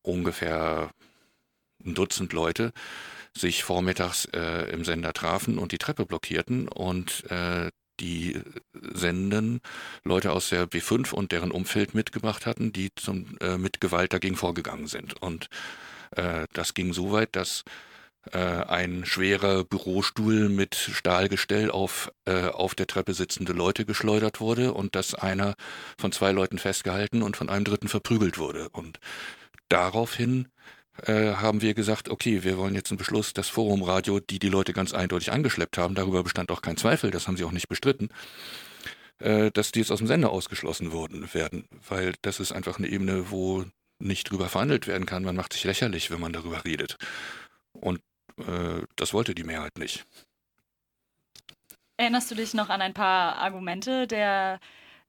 ungefähr 0.02 0.90
ein 1.84 1.94
Dutzend 1.94 2.32
Leute 2.32 2.72
sich 3.36 3.64
vormittags 3.64 4.26
äh, 4.26 4.70
im 4.70 4.84
Sender 4.84 5.12
trafen 5.12 5.58
und 5.58 5.72
die 5.72 5.78
Treppe 5.78 6.06
blockierten. 6.06 6.68
Und 6.68 7.28
äh, 7.30 7.70
die 8.00 8.40
Senden 8.72 9.60
Leute 10.04 10.32
aus 10.32 10.48
der 10.48 10.68
B5 10.68 11.12
und 11.12 11.32
deren 11.32 11.50
Umfeld 11.50 11.94
mitgebracht 11.94 12.46
hatten, 12.46 12.72
die 12.72 12.90
zum, 12.94 13.36
äh, 13.40 13.56
mit 13.58 13.80
Gewalt 13.80 14.12
dagegen 14.12 14.36
vorgegangen 14.36 14.86
sind. 14.86 15.20
Und 15.22 15.48
äh, 16.12 16.46
das 16.52 16.74
ging 16.74 16.92
so 16.92 17.12
weit, 17.12 17.36
dass 17.36 17.64
äh, 18.32 18.38
ein 18.38 19.04
schwerer 19.04 19.64
Bürostuhl 19.64 20.48
mit 20.48 20.74
Stahlgestell 20.74 21.70
auf, 21.70 22.10
äh, 22.24 22.46
auf 22.46 22.74
der 22.74 22.86
Treppe 22.86 23.14
sitzende 23.14 23.52
Leute 23.52 23.84
geschleudert 23.84 24.40
wurde 24.40 24.72
und 24.72 24.94
dass 24.94 25.14
einer 25.14 25.54
von 25.98 26.12
zwei 26.12 26.32
Leuten 26.32 26.58
festgehalten 26.58 27.22
und 27.22 27.36
von 27.36 27.48
einem 27.48 27.64
dritten 27.64 27.88
verprügelt 27.88 28.38
wurde. 28.38 28.68
Und 28.70 28.98
daraufhin 29.68 30.48
äh, 31.02 31.34
haben 31.34 31.60
wir 31.60 31.74
gesagt, 31.74 32.08
okay, 32.08 32.44
wir 32.44 32.56
wollen 32.56 32.74
jetzt 32.74 32.90
einen 32.90 32.98
Beschluss, 32.98 33.32
das 33.34 33.48
Forumradio, 33.48 34.20
die 34.20 34.38
die 34.38 34.48
Leute 34.48 34.72
ganz 34.72 34.92
eindeutig 34.94 35.32
angeschleppt 35.32 35.78
haben, 35.78 35.94
darüber 35.94 36.22
bestand 36.22 36.50
auch 36.50 36.62
kein 36.62 36.76
Zweifel, 36.76 37.10
das 37.10 37.26
haben 37.26 37.36
sie 37.36 37.44
auch 37.44 37.52
nicht 37.52 37.68
bestritten, 37.68 38.10
äh, 39.18 39.50
dass 39.50 39.72
die 39.72 39.80
jetzt 39.80 39.90
aus 39.90 39.98
dem 39.98 40.06
Sender 40.06 40.30
ausgeschlossen 40.30 40.92
wurden, 40.92 41.32
werden, 41.34 41.68
weil 41.88 42.14
das 42.22 42.40
ist 42.40 42.52
einfach 42.52 42.78
eine 42.78 42.88
Ebene, 42.88 43.30
wo 43.30 43.64
nicht 43.98 44.30
drüber 44.30 44.48
verhandelt 44.48 44.86
werden 44.86 45.06
kann. 45.06 45.24
Man 45.24 45.36
macht 45.36 45.52
sich 45.52 45.64
lächerlich, 45.64 46.10
wenn 46.10 46.20
man 46.20 46.32
darüber 46.32 46.64
redet. 46.64 46.98
Und 47.72 48.00
äh, 48.38 48.82
das 48.96 49.12
wollte 49.12 49.34
die 49.34 49.44
Mehrheit 49.44 49.78
nicht. 49.78 50.04
Erinnerst 51.96 52.30
du 52.30 52.34
dich 52.34 52.54
noch 52.54 52.70
an 52.70 52.82
ein 52.82 52.94
paar 52.94 53.36
Argumente 53.36 54.06
der 54.06 54.58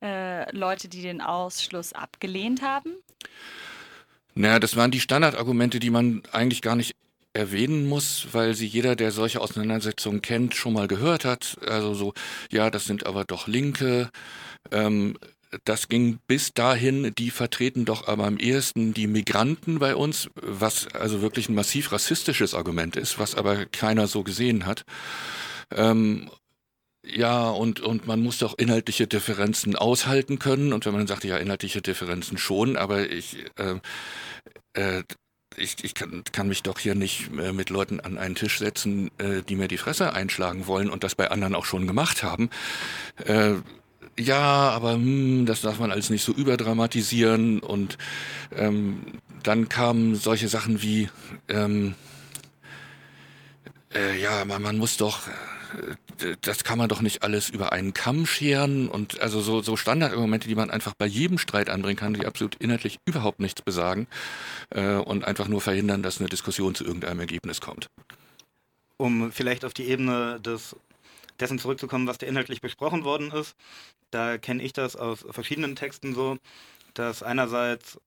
äh, 0.01 0.55
Leute, 0.55 0.87
die 0.87 1.01
den 1.01 1.21
Ausschluss 1.21 1.93
abgelehnt 1.93 2.61
haben? 2.61 2.95
Naja, 4.35 4.59
das 4.59 4.75
waren 4.75 4.91
die 4.91 4.99
Standardargumente, 4.99 5.79
die 5.79 5.89
man 5.89 6.23
eigentlich 6.31 6.61
gar 6.61 6.75
nicht 6.75 6.95
erwähnen 7.33 7.87
muss, 7.87 8.27
weil 8.31 8.53
sie 8.53 8.65
jeder, 8.65 8.95
der 8.95 9.11
solche 9.11 9.41
Auseinandersetzungen 9.41 10.21
kennt, 10.21 10.55
schon 10.55 10.73
mal 10.73 10.87
gehört 10.87 11.25
hat. 11.25 11.57
Also 11.67 11.93
so, 11.93 12.13
ja, 12.51 12.69
das 12.69 12.85
sind 12.85 13.05
aber 13.05 13.25
doch 13.25 13.47
Linke. 13.47 14.09
Ähm, 14.71 15.17
das 15.63 15.87
ging 15.87 16.19
bis 16.27 16.53
dahin, 16.53 17.13
die 17.17 17.29
vertreten 17.29 17.85
doch 17.85 18.07
aber 18.07 18.25
am 18.25 18.37
ehesten 18.37 18.93
die 18.93 19.07
Migranten 19.07 19.79
bei 19.79 19.95
uns, 19.95 20.29
was 20.35 20.87
also 20.93 21.21
wirklich 21.21 21.47
ein 21.49 21.55
massiv 21.55 21.91
rassistisches 21.91 22.53
Argument 22.53 22.97
ist, 22.97 23.19
was 23.19 23.35
aber 23.35 23.65
keiner 23.65 24.07
so 24.07 24.23
gesehen 24.23 24.65
hat. 24.65 24.83
Ähm, 25.71 26.29
ja, 27.07 27.49
und, 27.49 27.79
und 27.79 28.07
man 28.07 28.21
muss 28.21 28.39
doch 28.39 28.57
inhaltliche 28.57 29.07
Differenzen 29.07 29.75
aushalten 29.75 30.39
können. 30.39 30.73
Und 30.73 30.85
wenn 30.85 30.93
man 30.93 31.01
dann 31.01 31.07
sagt, 31.07 31.23
ja, 31.23 31.37
inhaltliche 31.37 31.81
Differenzen 31.81 32.37
schon, 32.37 32.77
aber 32.77 33.09
ich, 33.09 33.45
äh, 33.57 33.75
äh, 34.73 35.03
ich, 35.57 35.83
ich 35.83 35.93
kann, 35.93 36.23
kann 36.31 36.47
mich 36.47 36.63
doch 36.63 36.79
hier 36.79 36.95
nicht 36.95 37.29
äh, 37.37 37.53
mit 37.53 37.69
Leuten 37.69 37.99
an 37.99 38.17
einen 38.17 38.35
Tisch 38.35 38.59
setzen, 38.59 39.11
äh, 39.17 39.41
die 39.41 39.55
mir 39.55 39.67
die 39.67 39.77
Fresse 39.77 40.13
einschlagen 40.13 40.67
wollen 40.67 40.89
und 40.89 41.03
das 41.03 41.15
bei 41.15 41.31
anderen 41.31 41.55
auch 41.55 41.65
schon 41.65 41.87
gemacht 41.87 42.23
haben. 42.23 42.49
Äh, 43.25 43.55
ja, 44.17 44.69
aber 44.69 44.93
hm, 44.93 45.45
das 45.45 45.61
darf 45.61 45.79
man 45.79 45.91
alles 45.91 46.09
nicht 46.09 46.23
so 46.23 46.31
überdramatisieren. 46.31 47.59
Und 47.59 47.97
ähm, 48.55 49.19
dann 49.43 49.69
kamen 49.69 50.15
solche 50.15 50.47
Sachen 50.47 50.81
wie, 50.81 51.09
ähm, 51.49 51.95
äh, 53.93 54.19
ja, 54.19 54.43
man, 54.45 54.61
man 54.61 54.77
muss 54.77 54.97
doch 54.97 55.21
das 56.41 56.63
kann 56.63 56.77
man 56.77 56.89
doch 56.89 57.01
nicht 57.01 57.23
alles 57.23 57.49
über 57.49 57.71
einen 57.71 57.93
Kamm 57.93 58.25
scheren 58.25 58.87
und 58.87 59.19
also 59.19 59.41
so, 59.41 59.61
so 59.61 59.75
Standardargumente, 59.75 60.47
die 60.47 60.55
man 60.55 60.69
einfach 60.69 60.93
bei 60.93 61.05
jedem 61.05 61.37
Streit 61.37 61.69
anbringen 61.69 61.97
kann, 61.97 62.13
die 62.13 62.25
absolut 62.25 62.55
inhaltlich 62.55 62.99
überhaupt 63.05 63.39
nichts 63.39 63.61
besagen 63.61 64.07
äh, 64.69 64.95
und 64.95 65.25
einfach 65.25 65.47
nur 65.47 65.61
verhindern, 65.61 66.03
dass 66.03 66.19
eine 66.19 66.29
Diskussion 66.29 66.75
zu 66.75 66.85
irgendeinem 66.85 67.19
Ergebnis 67.19 67.61
kommt. 67.61 67.87
Um 68.97 69.31
vielleicht 69.31 69.65
auf 69.65 69.73
die 69.73 69.85
Ebene 69.85 70.39
des, 70.39 70.75
dessen 71.39 71.59
zurückzukommen, 71.59 72.07
was 72.07 72.17
da 72.17 72.27
inhaltlich 72.27 72.61
besprochen 72.61 73.03
worden 73.03 73.31
ist, 73.31 73.55
da 74.11 74.37
kenne 74.37 74.63
ich 74.63 74.73
das 74.73 74.95
aus 74.95 75.25
verschiedenen 75.29 75.75
Texten 75.75 76.15
so, 76.15 76.37
dass 76.93 77.23
einerseits 77.23 77.99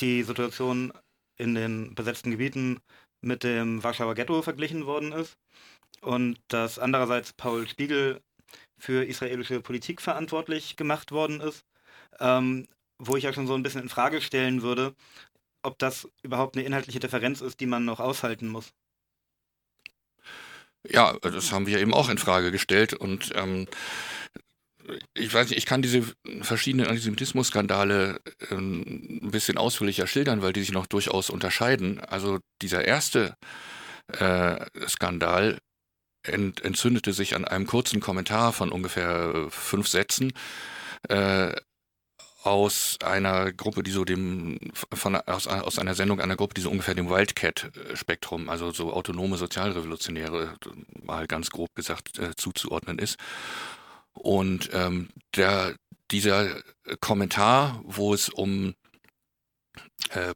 die 0.00 0.22
Situation 0.22 0.92
in 1.38 1.54
den 1.54 1.94
besetzten 1.94 2.30
Gebieten 2.30 2.80
mit 3.22 3.44
dem 3.44 3.82
Warschauer 3.82 4.14
Ghetto 4.14 4.42
verglichen 4.42 4.86
worden 4.86 5.12
ist 5.12 5.36
und 6.00 6.38
dass 6.48 6.78
andererseits 6.78 7.32
Paul 7.32 7.68
Spiegel 7.68 8.20
für 8.78 9.04
israelische 9.04 9.60
Politik 9.60 10.00
verantwortlich 10.00 10.76
gemacht 10.76 11.12
worden 11.12 11.40
ist, 11.40 11.64
ähm, 12.18 12.66
wo 12.98 13.16
ich 13.16 13.24
ja 13.24 13.32
schon 13.32 13.46
so 13.46 13.54
ein 13.54 13.62
bisschen 13.62 13.82
in 13.82 13.88
Frage 13.88 14.20
stellen 14.20 14.62
würde, 14.62 14.94
ob 15.62 15.78
das 15.78 16.08
überhaupt 16.22 16.56
eine 16.56 16.66
inhaltliche 16.66 17.00
Differenz 17.00 17.40
ist, 17.40 17.60
die 17.60 17.66
man 17.66 17.84
noch 17.84 18.00
aushalten 18.00 18.48
muss. 18.48 18.72
Ja, 20.88 21.18
das 21.20 21.52
haben 21.52 21.66
wir 21.66 21.78
eben 21.78 21.92
auch 21.92 22.08
in 22.08 22.16
Frage 22.16 22.50
gestellt 22.50 22.94
und 22.94 23.32
ähm, 23.34 23.66
ich 25.14 25.32
weiß 25.32 25.50
nicht, 25.50 25.58
ich 25.58 25.66
kann 25.66 25.82
diese 25.82 26.02
verschiedenen 26.40 26.86
Antisemitismus-Skandale 26.86 28.20
ähm, 28.50 29.20
ein 29.22 29.30
bisschen 29.30 29.58
ausführlicher 29.58 30.06
schildern, 30.06 30.42
weil 30.42 30.52
die 30.52 30.60
sich 30.60 30.72
noch 30.72 30.86
durchaus 30.86 31.30
unterscheiden. 31.30 32.00
Also 32.00 32.40
dieser 32.62 32.84
erste 32.84 33.36
äh, 34.08 34.56
Skandal 34.88 35.58
ent, 36.22 36.64
entzündete 36.64 37.12
sich 37.12 37.34
an 37.34 37.44
einem 37.44 37.66
kurzen 37.66 38.00
Kommentar 38.00 38.52
von 38.52 38.70
ungefähr 38.70 39.46
fünf 39.50 39.88
Sätzen 39.88 40.32
äh, 41.08 41.52
aus 42.42 42.96
einer 43.04 43.52
Gruppe, 43.52 43.82
die 43.82 43.90
so 43.90 44.04
dem, 44.04 44.58
von, 44.94 45.16
aus, 45.16 45.46
aus 45.46 45.78
einer 45.78 45.94
Sendung 45.94 46.20
einer 46.20 46.36
Gruppe, 46.36 46.54
die 46.54 46.62
so 46.62 46.70
ungefähr 46.70 46.94
dem 46.94 47.10
Wildcat-Spektrum, 47.10 48.48
also 48.48 48.72
so 48.72 48.92
autonome 48.92 49.36
Sozialrevolutionäre, 49.36 50.56
mal 51.02 51.26
ganz 51.26 51.50
grob 51.50 51.74
gesagt, 51.74 52.18
äh, 52.18 52.34
zuzuordnen 52.36 52.98
ist. 52.98 53.18
Und 54.12 54.70
ähm, 54.72 55.10
der, 55.36 55.74
dieser 56.10 56.62
Kommentar, 57.00 57.80
wo 57.84 58.14
es 58.14 58.28
um 58.28 58.70
äh, 58.70 58.72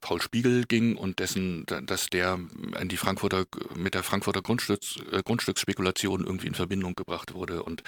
Paul 0.01 0.23
Spiegel 0.23 0.65
ging 0.67 0.97
und 0.97 1.19
dessen, 1.19 1.67
dass 1.67 2.09
der 2.09 2.39
in 2.81 2.89
die 2.89 2.97
Frankfurter 2.97 3.45
mit 3.75 3.95
der 3.95 4.05
Frankfurter 4.05 4.43
Grundstücks, 4.43 4.97
äh, 5.11 5.23
Grundstücksspekulation 5.25 6.25
irgendwie 6.25 6.47
in 6.47 6.55
Verbindung 6.55 6.95
gebracht 6.95 7.35
wurde 7.35 7.63
und 7.63 7.83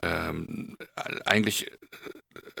ähm, 0.00 0.76
eigentlich, 1.26 1.70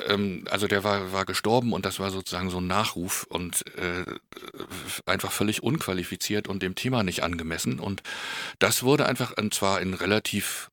ähm, 0.06 0.44
also 0.50 0.66
der 0.66 0.84
war, 0.84 1.12
war 1.12 1.24
gestorben 1.24 1.72
und 1.72 1.86
das 1.86 1.98
war 1.98 2.10
sozusagen 2.10 2.50
so 2.50 2.58
ein 2.58 2.66
Nachruf 2.66 3.24
und 3.28 3.64
äh, 3.76 4.04
einfach 5.06 5.32
völlig 5.32 5.62
unqualifiziert 5.62 6.46
und 6.48 6.62
dem 6.62 6.74
Thema 6.74 7.02
nicht 7.02 7.22
angemessen. 7.22 7.80
Und 7.80 8.02
das 8.58 8.82
wurde 8.82 9.06
einfach, 9.06 9.36
und 9.38 9.54
zwar 9.54 9.80
in 9.80 9.94
relativ 9.94 10.70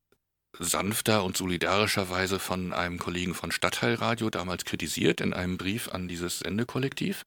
sanfter 0.60 1.24
und 1.24 1.38
solidarischer 1.38 2.10
Weise 2.10 2.40
von 2.40 2.74
einem 2.74 3.00
Kollegen 3.00 3.34
von 3.34 3.52
Stadtteilradio 3.52 4.30
damals 4.30 4.66
kritisiert 4.66 5.22
in 5.22 5.34
einem 5.34 5.58
Brief 5.58 5.90
an 5.90 6.08
dieses 6.08 6.40
Sendekollektiv. 6.40 7.24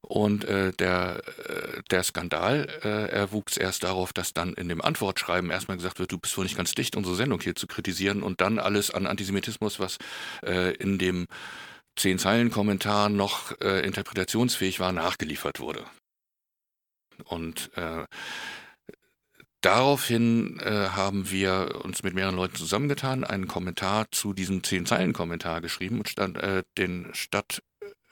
Und 0.00 0.44
äh, 0.44 0.72
der, 0.72 1.22
äh, 1.48 1.82
der 1.90 2.02
Skandal 2.04 2.68
äh, 2.84 3.10
erwuchs 3.10 3.56
erst 3.56 3.82
darauf, 3.82 4.12
dass 4.12 4.32
dann 4.32 4.54
in 4.54 4.68
dem 4.68 4.80
Antwortschreiben 4.80 5.50
erstmal 5.50 5.76
gesagt 5.76 5.98
wird, 5.98 6.12
du 6.12 6.18
bist 6.18 6.36
wohl 6.38 6.44
nicht 6.44 6.56
ganz 6.56 6.72
dicht, 6.74 6.96
unsere 6.96 7.16
Sendung 7.16 7.40
hier 7.40 7.56
zu 7.56 7.66
kritisieren 7.66 8.22
und 8.22 8.40
dann 8.40 8.58
alles 8.58 8.92
an 8.92 9.06
Antisemitismus, 9.06 9.80
was 9.80 9.98
äh, 10.44 10.74
in 10.76 10.98
dem 10.98 11.26
zehn 11.96 12.18
Zeilen 12.18 12.50
Kommentar 12.50 13.08
noch 13.08 13.60
äh, 13.60 13.84
interpretationsfähig 13.84 14.78
war, 14.78 14.92
nachgeliefert 14.92 15.58
wurde. 15.58 15.84
Und 17.24 17.70
äh, 17.76 18.04
Daraufhin 19.60 20.60
äh, 20.60 20.88
haben 20.90 21.30
wir 21.30 21.80
uns 21.84 22.04
mit 22.04 22.14
mehreren 22.14 22.36
Leuten 22.36 22.54
zusammengetan, 22.54 23.24
einen 23.24 23.48
Kommentar 23.48 24.06
zu 24.12 24.32
diesem 24.32 24.62
Zehn-Zeilen-Kommentar 24.62 25.60
geschrieben 25.60 25.98
und 25.98 26.08
stand, 26.08 26.38
äh, 26.38 26.62
den 26.76 27.08
statt 27.12 27.62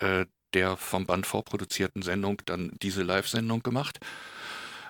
äh, 0.00 0.26
der 0.54 0.76
vom 0.76 1.06
Band 1.06 1.26
vorproduzierten 1.26 2.02
Sendung 2.02 2.42
dann 2.46 2.72
diese 2.82 3.02
Live-Sendung 3.02 3.62
gemacht. 3.62 3.98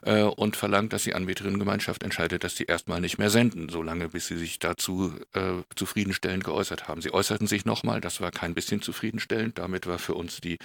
Äh, 0.06 0.22
und 0.22 0.56
verlangt, 0.56 0.92
dass 0.92 1.04
die 1.04 1.14
Anbieterinnengemeinschaft 1.14 2.02
entscheidet, 2.02 2.44
dass 2.44 2.56
sie 2.56 2.64
erstmal 2.64 3.00
nicht 3.00 3.18
mehr 3.18 3.30
senden, 3.30 3.68
solange 3.68 4.08
bis 4.08 4.28
sie 4.28 4.36
sich 4.36 4.58
dazu 4.58 5.12
äh, 5.34 5.62
zufriedenstellend 5.74 6.44
geäußert 6.44 6.88
haben. 6.88 7.02
Sie 7.02 7.12
äußerten 7.12 7.46
sich 7.46 7.64
nochmal, 7.64 8.00
das 8.00 8.20
war 8.20 8.30
kein 8.30 8.54
bisschen 8.54 8.80
zufriedenstellend, 8.80 9.58
damit 9.58 9.86
war 9.86 9.98
für 9.98 10.14
uns 10.14 10.40
die 10.40 10.58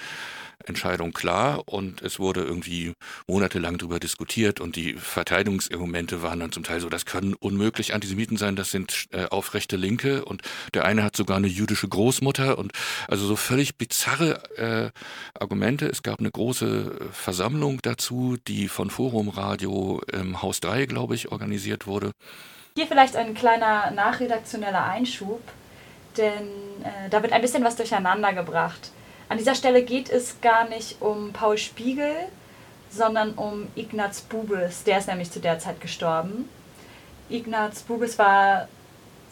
Entscheidung 0.65 1.11
klar 1.11 1.63
und 1.67 2.01
es 2.03 2.19
wurde 2.19 2.41
irgendwie 2.43 2.93
monatelang 3.27 3.79
darüber 3.79 3.99
diskutiert 3.99 4.59
und 4.59 4.75
die 4.75 4.93
Verteidigungsargumente 4.93 6.21
waren 6.21 6.39
dann 6.39 6.51
zum 6.51 6.63
Teil 6.63 6.79
so, 6.79 6.89
das 6.89 7.05
können 7.05 7.33
unmöglich 7.33 7.95
Antisemiten 7.95 8.37
sein, 8.37 8.55
das 8.55 8.69
sind 8.69 9.07
äh, 9.11 9.25
aufrechte 9.25 9.75
Linke 9.75 10.23
und 10.23 10.43
der 10.75 10.85
eine 10.85 11.03
hat 11.03 11.15
sogar 11.15 11.37
eine 11.37 11.47
jüdische 11.47 11.87
Großmutter 11.87 12.59
und 12.59 12.73
also 13.07 13.25
so 13.25 13.35
völlig 13.35 13.77
bizarre 13.77 14.43
äh, 14.57 14.91
Argumente. 15.33 15.87
Es 15.87 16.03
gab 16.03 16.19
eine 16.19 16.29
große 16.29 17.09
Versammlung 17.11 17.81
dazu, 17.81 18.37
die 18.47 18.67
von 18.67 18.91
Forum 18.91 19.30
Radio 19.31 20.01
im 20.11 20.41
Haus 20.41 20.59
3, 20.59 20.85
glaube 20.85 21.15
ich, 21.15 21.31
organisiert 21.31 21.87
wurde. 21.87 22.11
Hier 22.75 22.87
vielleicht 22.87 23.15
ein 23.15 23.33
kleiner 23.33 23.91
nachredaktioneller 23.91 24.85
Einschub, 24.85 25.41
denn 26.17 26.47
äh, 26.83 27.09
da 27.09 27.21
wird 27.21 27.33
ein 27.33 27.41
bisschen 27.41 27.63
was 27.63 27.75
durcheinander 27.75 28.33
gebracht. 28.33 28.91
An 29.29 29.37
dieser 29.37 29.55
Stelle 29.55 29.83
geht 29.83 30.09
es 30.09 30.41
gar 30.41 30.67
nicht 30.67 31.01
um 31.01 31.33
Paul 31.33 31.57
Spiegel, 31.57 32.13
sondern 32.89 33.33
um 33.33 33.67
Ignaz 33.75 34.21
Bubis. 34.21 34.83
Der 34.83 34.99
ist 34.99 35.07
nämlich 35.07 35.31
zu 35.31 35.39
der 35.39 35.59
Zeit 35.59 35.79
gestorben. 35.81 36.49
Ignaz 37.29 37.83
Bubis 37.83 38.19
war 38.19 38.67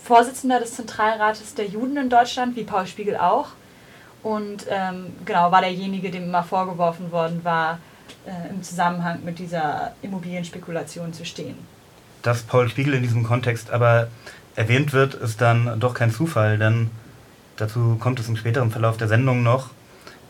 Vorsitzender 0.01 0.59
des 0.59 0.75
Zentralrates 0.75 1.53
der 1.55 1.67
Juden 1.67 1.97
in 1.97 2.09
Deutschland, 2.09 2.55
wie 2.55 2.63
Paul 2.63 2.87
Spiegel 2.87 3.17
auch. 3.17 3.49
Und 4.23 4.65
ähm, 4.69 5.13
genau, 5.25 5.51
war 5.51 5.61
derjenige, 5.61 6.11
dem 6.11 6.23
immer 6.23 6.43
vorgeworfen 6.43 7.11
worden 7.11 7.43
war, 7.43 7.79
äh, 8.29 8.49
im 8.49 8.61
Zusammenhang 8.61 9.23
mit 9.25 9.39
dieser 9.39 9.93
Immobilienspekulation 10.03 11.13
zu 11.13 11.25
stehen. 11.25 11.55
Dass 12.21 12.43
Paul 12.43 12.69
Spiegel 12.69 12.93
in 12.93 13.01
diesem 13.01 13.23
Kontext 13.23 13.71
aber 13.71 14.07
erwähnt 14.55 14.93
wird, 14.93 15.15
ist 15.15 15.41
dann 15.41 15.79
doch 15.79 15.93
kein 15.93 16.11
Zufall, 16.11 16.57
denn 16.57 16.91
dazu 17.57 17.95
kommt 17.99 18.19
es 18.19 18.27
im 18.27 18.37
späteren 18.37 18.71
Verlauf 18.71 18.97
der 18.97 19.07
Sendung 19.07 19.41
noch. 19.41 19.71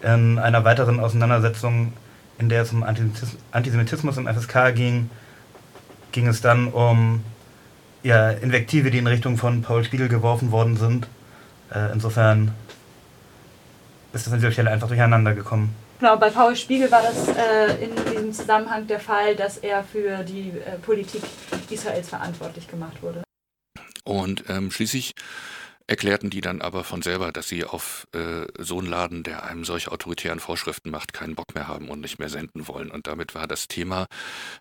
In 0.02 0.40
einer 0.40 0.64
weiteren 0.64 1.00
Auseinandersetzung, 1.00 1.94
in 2.38 2.48
der 2.48 2.62
es 2.62 2.72
um 2.72 2.84
Antisemitismus 2.84 4.18
im 4.18 4.28
FSK 4.28 4.74
ging, 4.74 5.10
ging 6.12 6.28
es 6.28 6.42
dann 6.42 6.68
um 6.70 7.24
ja, 8.04 8.30
Invektive, 8.30 8.92
die 8.92 9.00
in 9.00 9.08
Richtung 9.08 9.38
von 9.38 9.62
Paul 9.62 9.84
Spiegel 9.84 10.08
geworfen 10.08 10.52
worden 10.52 10.78
sind. 10.78 11.08
Äh, 11.74 11.92
insofern 11.92 12.54
ist 14.14 14.26
das 14.26 14.34
an 14.34 14.40
dieser 14.40 14.52
Stelle 14.52 14.72
einfach 14.72 14.88
durcheinander 14.88 15.34
gekommen. 15.34 15.76
Genau, 16.00 16.16
bei 16.16 16.30
Paul 16.30 16.56
Spiegel 16.56 16.90
war 16.92 17.02
das 17.02 17.28
äh, 17.28 17.84
in 17.84 17.94
diesem 18.10 18.32
Zusammenhang 18.32 18.88
der 18.88 19.02
Fall, 19.02 19.36
dass 19.36 19.58
er 19.58 19.84
für 19.84 20.24
die 20.24 20.52
äh, 20.52 20.78
Politik 20.78 21.22
Israels 21.70 22.08
verantwortlich 22.08 22.70
gemacht 22.70 23.02
wurde. 23.04 23.22
Und 24.06 24.46
ähm, 24.48 24.72
schließlich 24.72 25.14
erklärten 25.88 26.30
die 26.30 26.40
dann 26.40 26.62
aber 26.62 26.86
von 26.86 27.02
selber, 27.02 27.34
dass 27.34 27.50
sie 27.50 27.66
auf 27.66 28.08
äh, 28.14 28.46
so 28.58 28.80
einen 28.80 28.88
Laden, 28.88 29.24
der 29.24 29.44
einem 29.44 29.66
solche 29.66 29.92
autoritären 29.92 30.40
Vorschriften 30.40 30.90
macht, 30.90 31.12
keinen 31.12 31.36
Bock 31.36 31.54
mehr 31.54 31.68
haben 31.68 31.90
und 31.90 32.00
nicht 32.00 32.18
mehr 32.18 32.30
senden 32.30 32.70
wollen. 32.70 32.92
Und 32.92 33.08
damit 33.08 33.36
war 33.36 33.48
das 33.48 33.68
Thema 33.68 34.06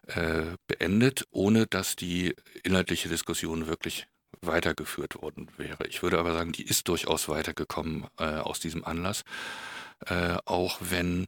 äh, 0.08 0.56
beendet, 0.66 1.24
ohne 1.30 1.66
dass 1.66 1.94
die 1.94 2.34
inhaltliche 2.64 3.08
Diskussion 3.08 3.68
wirklich 3.68 4.08
weitergeführt 4.40 5.22
worden 5.22 5.50
wäre. 5.56 5.86
Ich 5.86 6.02
würde 6.02 6.18
aber 6.18 6.32
sagen, 6.32 6.50
die 6.52 6.64
ist 6.64 6.88
durchaus 6.88 7.28
weitergekommen 7.28 8.06
äh, 8.18 8.24
aus 8.24 8.58
diesem 8.58 8.84
Anlass 8.84 9.22
äh, 10.06 10.36
auch 10.44 10.78
wenn 10.80 11.26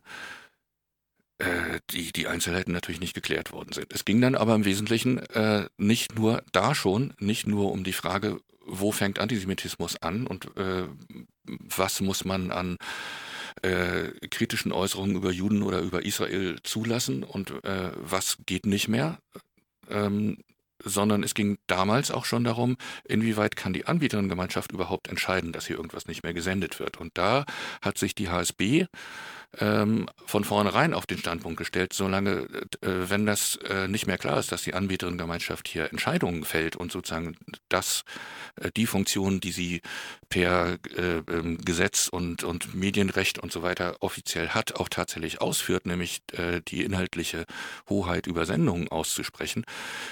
äh, 1.38 1.80
die, 1.90 2.12
die 2.12 2.26
Einzelheiten 2.26 2.72
natürlich 2.72 3.00
nicht 3.00 3.14
geklärt 3.14 3.52
worden 3.52 3.72
sind. 3.72 3.92
Es 3.92 4.04
ging 4.04 4.20
dann 4.20 4.34
aber 4.34 4.54
im 4.54 4.64
Wesentlichen 4.64 5.18
äh, 5.18 5.68
nicht 5.78 6.16
nur 6.16 6.42
da 6.52 6.74
schon, 6.74 7.14
nicht 7.18 7.46
nur 7.46 7.72
um 7.72 7.84
die 7.84 7.92
Frage, 7.92 8.40
wo 8.66 8.92
fängt 8.92 9.18
Antisemitismus 9.18 9.96
an 10.02 10.26
und 10.26 10.56
äh, 10.56 10.84
was 11.44 12.00
muss 12.00 12.24
man 12.24 12.50
an 12.50 12.76
äh, 13.62 14.10
kritischen 14.28 14.72
Äußerungen 14.72 15.16
über 15.16 15.32
Juden 15.32 15.62
oder 15.62 15.80
über 15.80 16.04
Israel 16.04 16.58
zulassen 16.62 17.24
und 17.24 17.50
äh, 17.64 17.90
was 17.96 18.38
geht 18.46 18.66
nicht 18.66 18.88
mehr, 18.88 19.18
ähm, 19.88 20.38
sondern 20.84 21.22
es 21.22 21.34
ging 21.34 21.58
damals 21.66 22.10
auch 22.10 22.24
schon 22.24 22.44
darum, 22.44 22.76
inwieweit 23.04 23.56
kann 23.56 23.72
die 23.72 23.86
Anbieterinnengemeinschaft 23.86 24.72
überhaupt 24.72 25.08
entscheiden, 25.08 25.52
dass 25.52 25.66
hier 25.66 25.76
irgendwas 25.76 26.06
nicht 26.06 26.22
mehr 26.22 26.34
gesendet 26.34 26.80
wird. 26.80 26.98
Und 26.98 27.16
da 27.16 27.44
hat 27.82 27.98
sich 27.98 28.14
die 28.14 28.28
HSB 28.28 28.86
ähm, 29.58 30.08
von 30.26 30.44
vornherein 30.44 30.94
auf 30.94 31.06
den 31.06 31.18
Standpunkt 31.18 31.58
gestellt, 31.58 31.92
solange, 31.92 32.46
äh, 32.82 33.10
wenn 33.10 33.26
das 33.26 33.56
äh, 33.68 33.88
nicht 33.88 34.06
mehr 34.06 34.18
klar 34.18 34.38
ist, 34.38 34.52
dass 34.52 34.62
die 34.62 34.74
Anbieterinnengemeinschaft 34.74 35.66
hier 35.66 35.90
Entscheidungen 35.90 36.44
fällt 36.44 36.76
und 36.76 36.92
sozusagen 36.92 37.36
das, 37.68 38.04
äh, 38.56 38.70
die 38.76 38.86
Funktion, 38.86 39.40
die 39.40 39.50
sie 39.50 39.80
per 40.28 40.78
äh, 40.96 41.18
ähm, 41.28 41.58
Gesetz 41.58 42.06
und, 42.06 42.44
und 42.44 42.74
Medienrecht 42.74 43.40
und 43.40 43.50
so 43.50 43.62
weiter 43.62 43.96
offiziell 44.00 44.50
hat, 44.50 44.76
auch 44.76 44.88
tatsächlich 44.88 45.40
ausführt, 45.40 45.84
nämlich 45.84 46.22
äh, 46.32 46.60
die 46.68 46.84
inhaltliche 46.84 47.44
Hoheit 47.88 48.28
über 48.28 48.46
Sendungen 48.46 48.88
auszusprechen, 48.88 49.64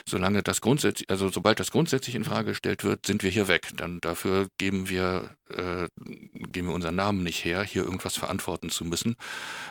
solange 0.05 0.43
das 0.43 0.61
grundsätzlich, 0.61 1.09
also 1.11 1.29
sobald 1.29 1.61
das 1.61 1.71
grundsätzlich 1.71 2.17
in 2.17 2.25
Frage 2.25 2.49
gestellt 2.49 2.83
wird, 2.83 3.07
sind 3.07 3.23
wir 3.23 3.31
hier 3.31 3.47
weg. 3.47 3.69
Dann 3.77 4.01
dafür 4.01 4.49
geben 4.59 4.89
wir, 4.89 5.37
äh, 5.51 5.87
geben 6.51 6.69
wir 6.69 6.75
unseren 6.75 6.97
Namen 6.97 7.23
nicht 7.23 7.45
her, 7.45 7.63
hier 7.63 7.85
irgendwas 7.85 8.17
verantworten 8.17 8.71
zu 8.71 8.85
müssen 8.85 9.15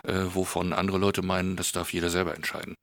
äh, 0.04 0.14
wovon 0.34 0.74
andere 0.74 0.98
Leute 0.98 1.22
meinen, 1.22 1.56
das 1.56 1.72
darf 1.72 1.94
jeder 1.94 2.10
selber 2.10 2.36
entscheiden. 2.36 2.76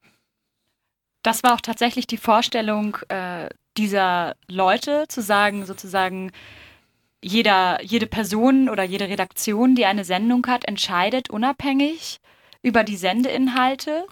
Das 1.23 1.43
war 1.43 1.55
auch 1.55 1.61
tatsächlich 1.61 2.07
die 2.07 2.19
Vorstellung 2.19 2.99
äh, 3.09 3.49
dieser 3.77 4.37
Leute, 4.47 5.07
zu 5.09 5.23
sagen, 5.23 5.65
sozusagen, 5.67 6.31
jeder, 7.23 7.83
jede 7.83 8.07
Person 8.07 8.69
oder 8.69 8.83
jede 8.85 9.09
Redaktion, 9.09 9.75
die 9.75 9.87
eine 9.87 10.05
Sendung 10.05 10.47
hat, 10.47 10.67
entscheidet 10.67 11.31
unabhängig 11.31 12.21
über 12.63 12.85
die 12.85 12.97
Sendeinhalte? 12.97 14.07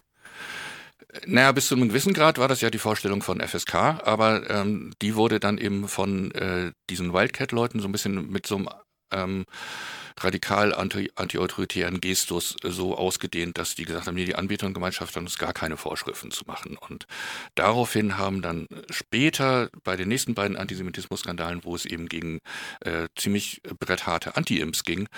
Naja, 1.26 1.52
bis 1.52 1.68
zu 1.68 1.74
einem 1.74 1.88
gewissen 1.88 2.14
Grad 2.14 2.38
war 2.38 2.48
das 2.48 2.62
ja 2.62 2.70
die 2.70 2.78
Vorstellung 2.78 3.20
von 3.20 3.40
FSK, 3.40 3.74
aber 3.74 4.48
ähm, 4.48 4.94
die 5.02 5.14
wurde 5.14 5.40
dann 5.40 5.58
eben 5.58 5.86
von 5.88 6.30
äh, 6.30 6.72
diesen 6.88 7.12
Wildcat-Leuten 7.12 7.80
so 7.80 7.88
ein 7.88 7.92
bisschen 7.92 8.30
mit 8.30 8.46
so 8.46 8.56
einem 8.56 8.68
ähm, 9.12 9.44
radikal 10.20 10.74
anti-autoritären 10.74 11.94
anti 11.94 12.08
Gestus 12.08 12.56
so 12.62 12.96
ausgedehnt, 12.96 13.58
dass 13.58 13.74
die 13.74 13.84
gesagt 13.84 14.06
haben, 14.06 14.14
nee, 14.14 14.24
die 14.24 14.34
Anbietergemeinschaft 14.34 15.14
hat 15.14 15.22
uns 15.22 15.38
gar 15.38 15.52
keine 15.52 15.76
Vorschriften 15.76 16.30
zu 16.30 16.44
machen. 16.46 16.76
Und 16.76 17.06
daraufhin 17.54 18.18
haben 18.18 18.42
dann 18.42 18.66
später 18.90 19.70
bei 19.84 19.96
den 19.96 20.08
nächsten 20.08 20.34
beiden 20.34 20.56
Antisemitismus-Skandalen, 20.56 21.64
wo 21.64 21.74
es 21.74 21.84
eben 21.84 22.08
gegen 22.08 22.40
äh, 22.80 23.08
ziemlich 23.16 23.62
brettharte 23.78 24.36
Anti-Imps 24.36 24.84
ging, 24.84 25.08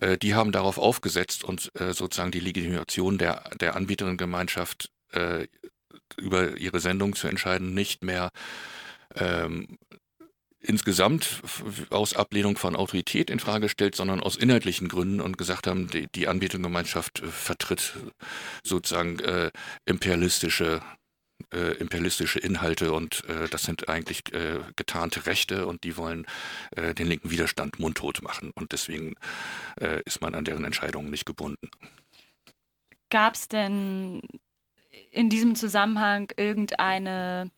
äh, 0.00 0.18
die 0.18 0.34
haben 0.34 0.52
darauf 0.52 0.78
aufgesetzt 0.78 1.44
und 1.44 1.70
äh, 1.80 1.92
sozusagen 1.92 2.30
die 2.30 2.40
Legitimation 2.40 3.18
der, 3.18 3.44
der 3.60 3.76
Anbieterinnengemeinschaft 3.76 4.90
äh, 5.12 5.46
über 6.16 6.56
ihre 6.56 6.80
Sendung 6.80 7.14
zu 7.14 7.28
entscheiden, 7.28 7.74
nicht 7.74 8.04
mehr 8.04 8.30
ähm, 9.16 9.78
insgesamt 10.64 11.42
aus 11.90 12.14
Ablehnung 12.14 12.56
von 12.56 12.76
Autorität 12.76 13.30
in 13.30 13.38
Frage 13.38 13.68
stellt, 13.68 13.94
sondern 13.94 14.20
aus 14.20 14.36
inhaltlichen 14.36 14.88
Gründen 14.88 15.20
und 15.20 15.38
gesagt 15.38 15.66
haben, 15.66 15.88
die, 15.88 16.08
die 16.14 16.28
Anbetungsgemeinschaft 16.28 17.20
äh, 17.20 17.26
vertritt 17.26 17.94
sozusagen 18.62 19.18
äh, 19.20 19.50
imperialistische 19.84 20.80
äh, 21.52 21.72
imperialistische 21.78 22.38
Inhalte 22.38 22.92
und 22.92 23.24
äh, 23.28 23.48
das 23.48 23.64
sind 23.64 23.88
eigentlich 23.88 24.22
äh, 24.32 24.60
getarnte 24.76 25.26
Rechte 25.26 25.66
und 25.66 25.84
die 25.84 25.96
wollen 25.96 26.26
äh, 26.76 26.94
den 26.94 27.08
linken 27.08 27.30
Widerstand 27.30 27.78
mundtot 27.78 28.22
machen 28.22 28.52
und 28.54 28.72
deswegen 28.72 29.14
äh, 29.80 30.00
ist 30.04 30.20
man 30.20 30.34
an 30.34 30.44
deren 30.44 30.64
Entscheidungen 30.64 31.10
nicht 31.10 31.26
gebunden. 31.26 31.70
Gab 33.10 33.34
es 33.34 33.48
denn 33.48 34.22
in 35.10 35.28
diesem 35.28 35.54
Zusammenhang 35.54 36.32
irgendeine 36.36 37.50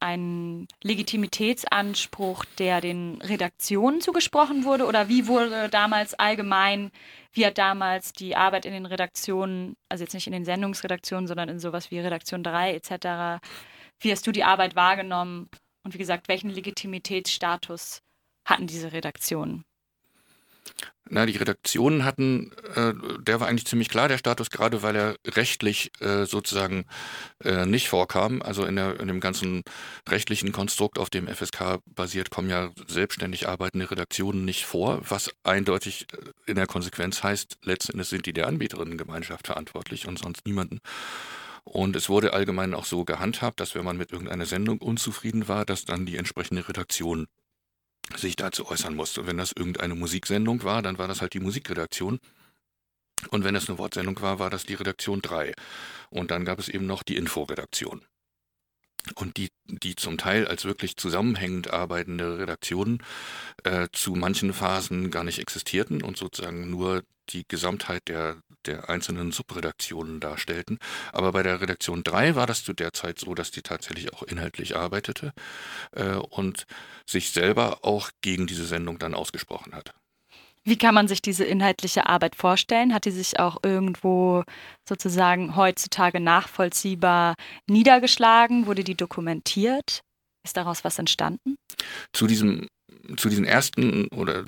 ein 0.00 0.66
Legitimitätsanspruch, 0.82 2.44
der 2.58 2.80
den 2.80 3.20
Redaktionen 3.22 4.00
zugesprochen 4.00 4.64
wurde? 4.64 4.86
Oder 4.86 5.08
wie 5.08 5.26
wurde 5.26 5.68
damals 5.68 6.14
allgemein, 6.14 6.90
wie 7.32 7.46
hat 7.46 7.58
damals 7.58 8.12
die 8.12 8.36
Arbeit 8.36 8.66
in 8.66 8.72
den 8.72 8.86
Redaktionen, 8.86 9.76
also 9.88 10.04
jetzt 10.04 10.14
nicht 10.14 10.26
in 10.26 10.32
den 10.32 10.44
Sendungsredaktionen, 10.44 11.26
sondern 11.26 11.48
in 11.48 11.58
sowas 11.58 11.90
wie 11.90 11.98
Redaktion 11.98 12.42
3 12.42 12.74
etc., 12.74 13.40
wie 14.00 14.10
hast 14.10 14.26
du 14.26 14.32
die 14.32 14.44
Arbeit 14.44 14.76
wahrgenommen? 14.76 15.48
Und 15.84 15.94
wie 15.94 15.98
gesagt, 15.98 16.28
welchen 16.28 16.50
Legitimitätsstatus 16.50 18.02
hatten 18.46 18.66
diese 18.66 18.92
Redaktionen? 18.92 19.64
Na, 21.10 21.26
die 21.26 21.36
Redaktionen 21.36 22.04
hatten, 22.04 22.50
äh, 22.74 22.94
der 23.20 23.38
war 23.38 23.46
eigentlich 23.46 23.66
ziemlich 23.66 23.90
klar, 23.90 24.08
der 24.08 24.16
Status, 24.16 24.48
gerade 24.48 24.82
weil 24.82 24.96
er 24.96 25.16
rechtlich 25.26 25.92
äh, 26.00 26.24
sozusagen 26.24 26.86
äh, 27.44 27.66
nicht 27.66 27.90
vorkam. 27.90 28.40
Also 28.40 28.64
in, 28.64 28.76
der, 28.76 28.98
in 29.00 29.08
dem 29.08 29.20
ganzen 29.20 29.62
rechtlichen 30.08 30.50
Konstrukt, 30.52 30.98
auf 30.98 31.10
dem 31.10 31.28
FSK 31.28 31.80
basiert, 31.84 32.30
kommen 32.30 32.48
ja 32.48 32.70
selbstständig 32.86 33.48
arbeitende 33.48 33.90
Redaktionen 33.90 34.46
nicht 34.46 34.64
vor, 34.64 35.02
was 35.06 35.30
eindeutig 35.42 36.06
äh, 36.12 36.50
in 36.50 36.56
der 36.56 36.66
Konsequenz 36.66 37.22
heißt, 37.22 37.58
letzten 37.62 37.92
Endes 37.92 38.08
sind 38.08 38.24
die 38.24 38.32
der 38.32 38.46
Anbieterinnengemeinschaft 38.46 39.46
verantwortlich 39.46 40.08
und 40.08 40.18
sonst 40.18 40.46
niemanden. 40.46 40.80
Und 41.64 41.96
es 41.96 42.08
wurde 42.08 42.32
allgemein 42.32 42.72
auch 42.74 42.86
so 42.86 43.04
gehandhabt, 43.04 43.60
dass 43.60 43.74
wenn 43.74 43.84
man 43.84 43.98
mit 43.98 44.10
irgendeiner 44.12 44.46
Sendung 44.46 44.78
unzufrieden 44.78 45.48
war, 45.48 45.66
dass 45.66 45.84
dann 45.84 46.06
die 46.06 46.16
entsprechende 46.16 46.66
Redaktion 46.66 47.26
sich 48.16 48.36
dazu 48.36 48.66
äußern 48.68 48.94
musste. 48.94 49.26
Wenn 49.26 49.38
das 49.38 49.52
irgendeine 49.52 49.94
Musiksendung 49.94 50.62
war, 50.62 50.82
dann 50.82 50.98
war 50.98 51.08
das 51.08 51.20
halt 51.20 51.34
die 51.34 51.40
Musikredaktion. 51.40 52.20
Und 53.30 53.44
wenn 53.44 53.56
es 53.56 53.68
eine 53.68 53.78
Wortsendung 53.78 54.20
war, 54.20 54.38
war 54.38 54.50
das 54.50 54.64
die 54.64 54.74
Redaktion 54.74 55.22
3. 55.22 55.54
Und 56.10 56.30
dann 56.30 56.44
gab 56.44 56.58
es 56.58 56.68
eben 56.68 56.86
noch 56.86 57.02
die 57.02 57.16
Inforedaktion. 57.16 58.04
Und 59.16 59.36
die, 59.36 59.48
die 59.66 59.96
zum 59.96 60.16
Teil 60.16 60.48
als 60.48 60.64
wirklich 60.64 60.96
zusammenhängend 60.96 61.72
arbeitende 61.72 62.38
Redaktionen 62.38 63.02
äh, 63.64 63.88
zu 63.92 64.14
manchen 64.14 64.52
Phasen 64.52 65.10
gar 65.10 65.24
nicht 65.24 65.38
existierten 65.38 66.02
und 66.02 66.16
sozusagen 66.16 66.70
nur 66.70 67.02
die 67.30 67.44
Gesamtheit 67.46 68.08
der, 68.08 68.36
der 68.66 68.88
einzelnen 68.88 69.32
Subredaktionen 69.32 70.20
darstellten. 70.20 70.78
Aber 71.12 71.32
bei 71.32 71.42
der 71.42 71.60
Redaktion 71.60 72.02
3 72.02 72.34
war 72.34 72.46
das 72.46 72.64
zu 72.64 72.72
der 72.72 72.92
Zeit 72.92 73.18
so, 73.18 73.34
dass 73.34 73.50
die 73.50 73.62
tatsächlich 73.62 74.12
auch 74.12 74.22
inhaltlich 74.22 74.76
arbeitete 74.76 75.32
äh, 75.92 76.14
und 76.14 76.64
sich 77.06 77.30
selber 77.30 77.84
auch 77.84 78.10
gegen 78.20 78.46
diese 78.46 78.66
Sendung 78.66 78.98
dann 78.98 79.14
ausgesprochen 79.14 79.74
hat. 79.74 79.94
Wie 80.66 80.78
kann 80.78 80.94
man 80.94 81.08
sich 81.08 81.20
diese 81.20 81.44
inhaltliche 81.44 82.06
Arbeit 82.06 82.36
vorstellen? 82.36 82.94
Hat 82.94 83.04
die 83.04 83.10
sich 83.10 83.38
auch 83.38 83.58
irgendwo 83.62 84.44
sozusagen 84.88 85.56
heutzutage 85.56 86.20
nachvollziehbar 86.20 87.34
niedergeschlagen? 87.68 88.66
Wurde 88.66 88.82
die 88.82 88.96
dokumentiert? 88.96 90.00
Ist 90.44 90.56
daraus 90.56 90.84
was 90.84 90.98
entstanden? 90.98 91.56
Zu 92.12 92.26
diesem 92.26 92.66
zu 93.16 93.28
diesen 93.28 93.44
ersten 93.44 94.08
oder 94.08 94.44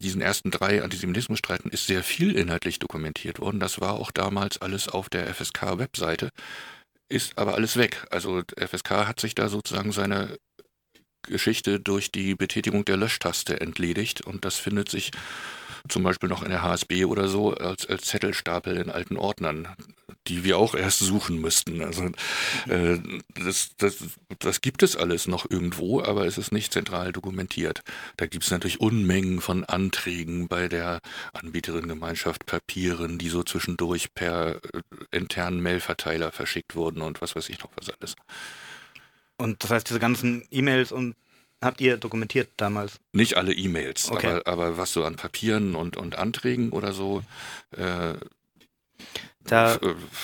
diesen 0.00 0.20
ersten 0.20 0.50
drei 0.50 0.82
Antisemitismusstreiten 0.82 1.70
ist 1.70 1.86
sehr 1.86 2.02
viel 2.02 2.36
inhaltlich 2.36 2.78
dokumentiert 2.78 3.40
worden. 3.40 3.60
Das 3.60 3.80
war 3.80 3.94
auch 3.94 4.10
damals 4.10 4.60
alles 4.60 4.88
auf 4.88 5.08
der 5.08 5.32
FSK-Webseite, 5.32 6.28
ist 7.08 7.38
aber 7.38 7.54
alles 7.54 7.76
weg. 7.76 8.06
Also 8.10 8.42
FSK 8.58 8.90
hat 9.06 9.20
sich 9.20 9.34
da 9.34 9.48
sozusagen 9.48 9.92
seine 9.92 10.36
Geschichte 11.26 11.80
durch 11.80 12.10
die 12.10 12.34
Betätigung 12.34 12.84
der 12.84 12.96
Löschtaste 12.96 13.60
entledigt 13.60 14.20
und 14.20 14.44
das 14.44 14.56
findet 14.56 14.90
sich 14.90 15.10
zum 15.88 16.02
Beispiel 16.02 16.28
noch 16.28 16.42
in 16.42 16.50
der 16.50 16.62
HSB 16.62 17.04
oder 17.04 17.28
so 17.28 17.54
als, 17.54 17.86
als 17.86 18.02
Zettelstapel 18.06 18.76
in 18.76 18.90
alten 18.90 19.16
Ordnern, 19.16 19.68
die 20.26 20.44
wir 20.44 20.58
auch 20.58 20.74
erst 20.74 20.98
suchen 20.98 21.40
müssten. 21.40 21.82
Also 21.82 22.06
äh, 22.68 22.98
das, 23.34 23.70
das, 23.78 23.96
das 24.38 24.60
gibt 24.60 24.82
es 24.82 24.96
alles 24.96 25.26
noch 25.26 25.48
irgendwo, 25.48 26.02
aber 26.02 26.26
es 26.26 26.38
ist 26.38 26.52
nicht 26.52 26.72
zentral 26.72 27.12
dokumentiert. 27.12 27.82
Da 28.16 28.26
gibt 28.26 28.44
es 28.44 28.50
natürlich 28.50 28.80
Unmengen 28.80 29.40
von 29.40 29.64
Anträgen 29.64 30.48
bei 30.48 30.68
der 30.68 31.00
Anbieterinnengemeinschaft, 31.32 32.46
Papieren, 32.46 33.18
die 33.18 33.28
so 33.28 33.42
zwischendurch 33.42 34.14
per 34.14 34.56
äh, 34.56 34.58
internen 35.10 35.62
Mailverteiler 35.62 36.32
verschickt 36.32 36.74
wurden 36.74 37.02
und 37.02 37.20
was 37.20 37.36
weiß 37.36 37.48
ich 37.48 37.60
noch 37.60 37.70
was 37.76 37.90
alles. 37.90 38.16
Und 39.38 39.62
das 39.62 39.70
heißt, 39.70 39.88
diese 39.88 39.98
ganzen 40.00 40.46
E-Mails 40.50 40.92
und 40.92 41.14
habt 41.62 41.80
ihr 41.80 41.96
dokumentiert 41.96 42.48
damals? 42.56 43.00
Nicht 43.12 43.36
alle 43.36 43.52
E-Mails, 43.52 44.10
Okay. 44.10 44.26
aber, 44.28 44.46
aber 44.46 44.78
was 44.78 44.92
so 44.92 45.04
an 45.04 45.16
Papieren 45.16 45.74
und, 45.74 45.96
und 45.96 46.16
Anträgen 46.16 46.70
oder 46.70 46.92
so 46.92 47.22
äh, 47.76 48.14
Da, 49.46 49.78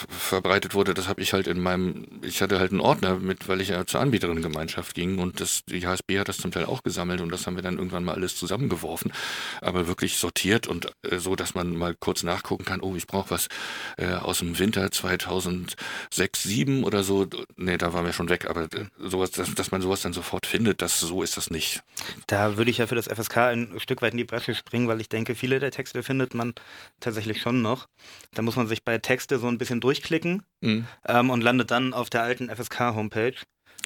verbreitet 0.08 0.74
wurde, 0.74 0.94
das 0.94 1.08
habe 1.08 1.22
ich 1.22 1.32
halt 1.32 1.46
in 1.46 1.61
meinem, 1.61 2.06
ich 2.22 2.42
hatte 2.42 2.58
halt 2.58 2.72
einen 2.72 2.80
Ordner 2.80 3.16
mit, 3.16 3.48
weil 3.48 3.61
ich 3.61 3.68
ja 3.68 3.87
zur 3.87 4.00
Anbieterinnengemeinschaft 4.00 4.94
ging 4.94 5.18
und 5.18 5.40
das, 5.40 5.64
die 5.66 5.87
HSB 5.87 6.18
hat 6.18 6.28
das 6.28 6.38
zum 6.38 6.50
Teil 6.50 6.64
auch 6.64 6.82
gesammelt 6.82 7.20
und 7.20 7.30
das 7.30 7.46
haben 7.46 7.56
wir 7.56 7.62
dann 7.62 7.78
irgendwann 7.78 8.04
mal 8.04 8.14
alles 8.14 8.37
zusammengeworfen, 8.37 9.12
aber 9.61 9.87
wirklich 9.87 10.16
sortiert 10.16 10.66
und 10.66 10.92
äh, 11.02 11.18
so, 11.18 11.37
dass 11.37 11.54
man 11.54 11.76
mal 11.76 11.94
kurz 11.94 12.22
nachgucken 12.22 12.64
kann, 12.64 12.80
oh, 12.80 12.94
ich 12.96 13.06
brauche 13.06 13.30
was 13.30 13.48
äh, 13.96 14.12
aus 14.14 14.40
dem 14.40 14.58
Winter 14.58 14.90
2006, 14.90 15.76
2007 16.42 16.85
oder 16.85 17.02
so, 17.02 17.26
nee, 17.56 17.76
da 17.76 17.92
waren 17.92 18.04
wir 18.04 18.12
schon 18.12 18.28
weg, 18.28 18.48
aber 18.48 18.64
äh, 18.64 18.87
sowas, 18.98 19.30
dass, 19.30 19.54
dass 19.54 19.70
man 19.70 19.82
sowas 19.82 20.02
dann 20.02 20.12
sofort 20.12 20.46
findet, 20.46 20.82
das, 20.82 21.00
so 21.00 21.22
ist 21.22 21.37
das 21.37 21.50
nicht. 21.50 21.82
da 22.26 22.56
würde 22.56 22.70
ich 22.70 22.78
ja 22.78 22.87
für 22.87 22.94
das 22.94 23.06
FSK 23.06 23.37
ein 23.38 23.74
Stück 23.78 24.02
weit 24.02 24.12
in 24.12 24.18
die 24.18 24.24
Bresche 24.24 24.54
springen, 24.54 24.88
weil 24.88 25.00
ich 25.00 25.08
denke, 25.08 25.35
viele 25.35 25.61
der 25.61 25.70
Texte 25.70 26.02
findet 26.02 26.35
man 26.35 26.54
tatsächlich 27.00 27.40
schon 27.40 27.62
noch. 27.62 27.88
Da 28.35 28.42
muss 28.42 28.56
man 28.56 28.66
sich 28.66 28.85
bei 28.85 28.98
Texte 29.12 29.38
so 29.38 29.46
ein 29.48 29.59
bisschen 29.59 29.81
durchklicken 29.81 30.42
Mhm. 30.62 30.87
ähm, 31.07 31.31
und 31.31 31.42
landet 31.42 31.70
dann 31.70 31.92
auf 31.92 32.09
der 32.11 32.22
alten 32.22 32.48
FSK-Homepage. 32.48 33.35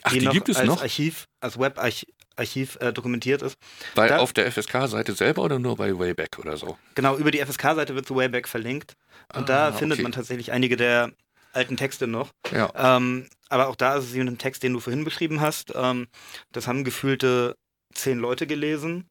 Ach, 0.02 0.12
die, 0.12 0.20
gibt 0.20 0.48
es 0.48 0.56
als 0.58 0.66
noch? 0.68 0.82
Archiv, 0.82 1.24
als 1.40 1.58
Webarchiv 1.58 2.06
Archiv, 2.38 2.76
äh, 2.82 2.92
dokumentiert 2.92 3.40
ist. 3.42 3.56
Bei, 3.94 4.08
da- 4.08 4.18
auf 4.18 4.32
der 4.34 4.46
FSK-Seite 4.52 5.14
selber 5.14 5.42
oder 5.42 5.58
nur 5.58 5.74
bei 5.76 5.98
Wayback 5.98 6.38
oder 6.38 6.56
so? 6.58 6.76
Genau, 6.94 7.16
über 7.16 7.30
die 7.30 7.40
FSK-Seite 7.40 7.94
wird 7.94 8.06
so 8.06 8.14
Wayback 8.14 8.46
verlinkt. 8.46 8.92
Und 9.34 9.48
Ah, 9.50 9.70
da 9.70 9.72
findet 9.72 9.96
okay. 9.96 10.02
man 10.02 10.12
tatsächlich 10.12 10.52
einige 10.52 10.76
der 10.76 11.12
alten 11.54 11.76
Texte 11.78 12.06
noch. 12.06 12.30
Ja. 12.52 12.70
Ähm, 12.98 13.26
aber 13.48 13.68
auch 13.68 13.74
da 13.76 13.96
ist 13.96 14.04
es 14.04 14.14
wie 14.14 14.20
ein 14.20 14.36
Text, 14.38 14.62
den 14.62 14.74
du 14.74 14.80
vorhin 14.80 15.02
beschrieben 15.04 15.40
hast. 15.40 15.72
Ähm, 15.74 16.08
das 16.52 16.66
haben 16.68 16.84
gefühlte 16.84 17.56
zehn 17.94 18.18
Leute 18.18 18.46
gelesen. 18.46 19.08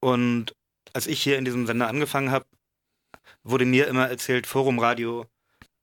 Und 0.00 0.52
als 0.94 1.06
ich 1.06 1.22
hier 1.22 1.36
in 1.38 1.44
diesem 1.44 1.66
Sender 1.66 1.88
angefangen 1.88 2.30
habe, 2.30 2.46
wurde 3.44 3.64
mir 3.64 3.86
immer 3.88 4.08
erzählt, 4.08 4.46
Forumradio 4.46 5.26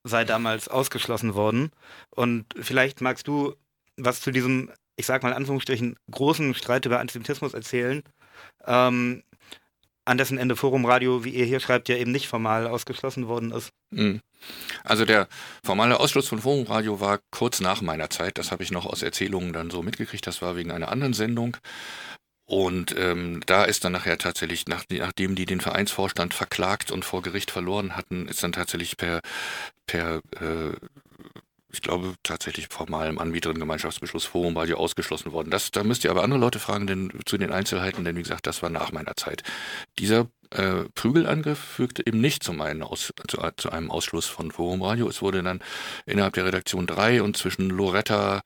sei 0.04 0.24
damals 0.24 0.68
ausgeschlossen 0.68 1.34
worden. 1.34 1.70
Und 2.10 2.46
vielleicht 2.60 3.00
magst 3.00 3.26
du 3.26 3.54
was 3.96 4.20
zu 4.20 4.30
diesem, 4.30 4.70
ich 4.96 5.06
sag 5.06 5.22
mal 5.22 5.30
in 5.30 5.36
Anführungsstrichen, 5.36 5.96
großen 6.10 6.54
Streit 6.54 6.86
über 6.86 7.00
Antisemitismus 7.00 7.54
erzählen, 7.54 8.02
ähm, 8.66 9.22
an 10.06 10.18
dessen 10.18 10.38
Ende 10.38 10.56
Forumradio, 10.56 11.24
wie 11.24 11.30
ihr 11.30 11.44
hier 11.44 11.60
schreibt, 11.60 11.88
ja 11.88 11.96
eben 11.96 12.10
nicht 12.10 12.26
formal 12.26 12.66
ausgeschlossen 12.66 13.28
worden 13.28 13.52
ist. 13.52 13.70
Mhm. 13.90 14.20
Also 14.82 15.04
der 15.04 15.28
formale 15.62 16.00
Ausschluss 16.00 16.26
von 16.26 16.40
Forumradio 16.40 17.00
war 17.00 17.20
kurz 17.30 17.60
nach 17.60 17.82
meiner 17.82 18.08
Zeit. 18.10 18.38
Das 18.38 18.50
habe 18.50 18.62
ich 18.62 18.70
noch 18.70 18.86
aus 18.86 19.02
Erzählungen 19.02 19.52
dann 19.52 19.70
so 19.70 19.82
mitgekriegt. 19.82 20.26
Das 20.26 20.40
war 20.40 20.56
wegen 20.56 20.70
einer 20.70 20.90
anderen 20.90 21.12
Sendung. 21.12 21.56
Und 22.50 22.96
ähm, 22.98 23.42
da 23.46 23.62
ist 23.62 23.84
dann 23.84 23.92
nachher 23.92 24.18
tatsächlich, 24.18 24.66
nach, 24.66 24.82
nachdem 24.90 25.36
die 25.36 25.46
den 25.46 25.60
Vereinsvorstand 25.60 26.34
verklagt 26.34 26.90
und 26.90 27.04
vor 27.04 27.22
Gericht 27.22 27.52
verloren 27.52 27.96
hatten, 27.96 28.26
ist 28.26 28.42
dann 28.42 28.50
tatsächlich 28.50 28.96
per, 28.96 29.20
per 29.86 30.16
äh, 30.40 30.74
ich 31.70 31.80
glaube, 31.80 32.14
tatsächlich 32.24 32.66
formalem 32.68 33.20
Anbieterinnengemeinschaftsbeschluss 33.20 34.24
Forumradio 34.24 34.78
ausgeschlossen 34.78 35.30
worden. 35.30 35.52
Das, 35.52 35.70
da 35.70 35.84
müsst 35.84 36.02
ihr 36.02 36.10
aber 36.10 36.24
andere 36.24 36.40
Leute 36.40 36.58
fragen 36.58 36.88
denn, 36.88 37.12
zu 37.24 37.38
den 37.38 37.52
Einzelheiten, 37.52 38.04
denn 38.04 38.16
wie 38.16 38.22
gesagt, 38.22 38.48
das 38.48 38.64
war 38.64 38.70
nach 38.70 38.90
meiner 38.90 39.14
Zeit. 39.14 39.44
Dieser 40.00 40.26
äh, 40.50 40.86
Prügelangriff 40.96 41.60
fügte 41.60 42.04
eben 42.04 42.20
nicht 42.20 42.42
zu, 42.42 42.52
meinen 42.52 42.82
Aus, 42.82 43.12
zu, 43.28 43.38
zu 43.58 43.70
einem 43.70 43.92
Ausschluss 43.92 44.26
von 44.26 44.50
Forumradio. 44.50 45.08
Es 45.08 45.22
wurde 45.22 45.44
dann 45.44 45.60
innerhalb 46.04 46.34
der 46.34 46.46
Redaktion 46.46 46.88
3 46.88 47.22
und 47.22 47.36
zwischen 47.36 47.70
Loretta 47.70 48.42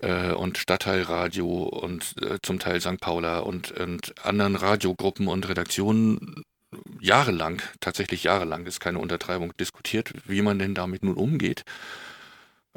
äh, 0.00 0.32
und 0.32 0.58
Stadtteilradio 0.58 1.64
und 1.64 2.14
äh, 2.22 2.38
zum 2.42 2.58
Teil 2.58 2.80
St. 2.80 3.00
Paula 3.00 3.40
und, 3.40 3.72
und 3.72 4.14
anderen 4.24 4.56
Radiogruppen 4.56 5.28
und 5.28 5.48
Redaktionen 5.48 6.42
jahrelang, 7.00 7.62
tatsächlich 7.80 8.24
jahrelang, 8.24 8.66
ist 8.66 8.80
keine 8.80 8.98
Untertreibung, 8.98 9.56
diskutiert, 9.56 10.12
wie 10.26 10.42
man 10.42 10.58
denn 10.58 10.74
damit 10.74 11.04
nun 11.04 11.14
umgeht. 11.16 11.64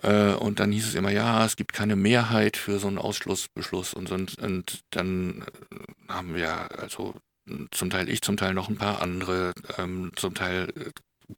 Äh, 0.04 0.34
Und 0.34 0.60
dann 0.60 0.72
hieß 0.72 0.88
es 0.88 0.96
immer, 0.96 1.12
ja, 1.12 1.46
es 1.46 1.56
gibt 1.56 1.74
keine 1.74 1.96
Mehrheit 1.96 2.58
für 2.58 2.80
so 2.80 2.88
einen 2.88 2.98
Ausschlussbeschluss 3.00 3.94
und, 3.94 4.12
und, 4.12 4.38
und 4.40 4.82
dann 4.92 5.44
äh, 5.72 6.14
haben 6.14 6.36
wir 6.36 6.80
also 6.80 7.16
zum 7.72 7.90
Teil 7.90 8.10
ich, 8.10 8.22
zum 8.22 8.38
Teil 8.38 8.54
noch 8.54 8.70
ein 8.70 8.78
paar 8.78 9.02
andere, 9.02 9.54
ähm, 9.78 10.12
zum 10.16 10.34
Teil 10.36 10.70
äh, 10.76 10.92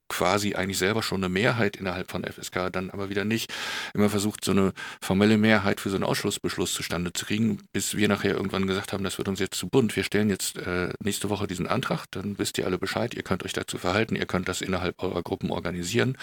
quasi 0.08 0.56
eigentlich 0.56 0.78
selber 0.78 1.02
schon 1.02 1.23
eine 1.23 1.30
Mehrheit 1.30 1.78
innerhalb 1.78 2.12
von 2.12 2.23
FSK, 2.23 2.71
dann 2.71 2.89
aber 2.89 3.10
wieder 3.10 3.25
nicht. 3.25 3.52
Immer 3.93 4.10
versucht, 4.10 4.43
so 4.43 4.52
eine 4.52 4.73
formelle 5.02 5.38
Mehrheit 5.38 5.80
für 5.80 5.89
so 5.89 5.95
einen 5.95 6.04
Ausschlussbeschluss 6.04 6.73
zustande 6.73 7.13
zu 7.13 7.25
kriegen, 7.25 7.62
bis 7.71 7.95
wir 7.95 8.08
nachher 8.08 8.36
irgendwann 8.36 8.67
gesagt 8.67 8.93
haben, 8.93 9.04
das 9.04 9.17
wird 9.17 9.28
uns 9.28 9.39
jetzt 9.39 9.58
zu 9.58 9.67
bunt. 9.67 9.95
Wir 9.95 10.04
stellen 10.04 10.30
jetzt 10.30 10.58
äh, 10.58 10.89
nächste 11.04 11.30
Woche 11.30 11.47
diesen 11.47 11.67
Antrag, 11.67 12.06
dann 12.12 12.38
wisst 12.38 12.58
ihr 12.58 12.65
alle 12.65 12.78
Bescheid, 12.78 13.13
ihr 13.13 13.23
könnt 13.23 13.43
euch 13.43 13.54
dazu 13.54 13.78
verhalten, 13.78 14.15
ihr 14.15 14.25
könnt 14.25 14.47
das 14.47 14.62
innerhalb 14.62 15.02
eurer 15.02 15.23
Gruppen 15.23 15.52
organisieren. 15.52 16.17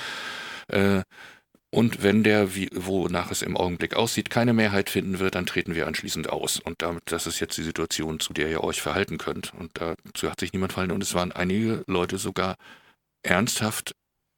Äh, 0.68 1.02
und 1.70 2.02
wenn 2.02 2.22
der, 2.22 2.54
wie, 2.54 2.70
wonach 2.72 3.30
es 3.30 3.42
im 3.42 3.56
Augenblick 3.56 3.96
aussieht, 3.96 4.30
keine 4.30 4.52
Mehrheit 4.52 4.88
finden 4.88 5.18
wird, 5.18 5.34
dann 5.34 5.46
treten 5.46 5.74
wir 5.74 5.86
anschließend 5.86 6.30
aus. 6.30 6.60
Und 6.60 6.80
damit, 6.80 7.02
das 7.06 7.26
ist 7.26 7.40
jetzt 7.40 7.58
die 7.58 7.62
Situation, 7.62 8.20
zu 8.20 8.32
der 8.32 8.48
ihr 8.48 8.64
euch 8.64 8.80
verhalten 8.80 9.18
könnt. 9.18 9.52
Und 9.52 9.72
dazu 9.74 10.30
hat 10.30 10.40
sich 10.40 10.52
niemand 10.52 10.72
verhalten. 10.72 10.94
Und 10.94 11.02
es 11.02 11.14
waren 11.14 11.32
einige 11.32 11.82
Leute 11.86 12.18
sogar 12.18 12.56
ernsthaft 13.26 13.94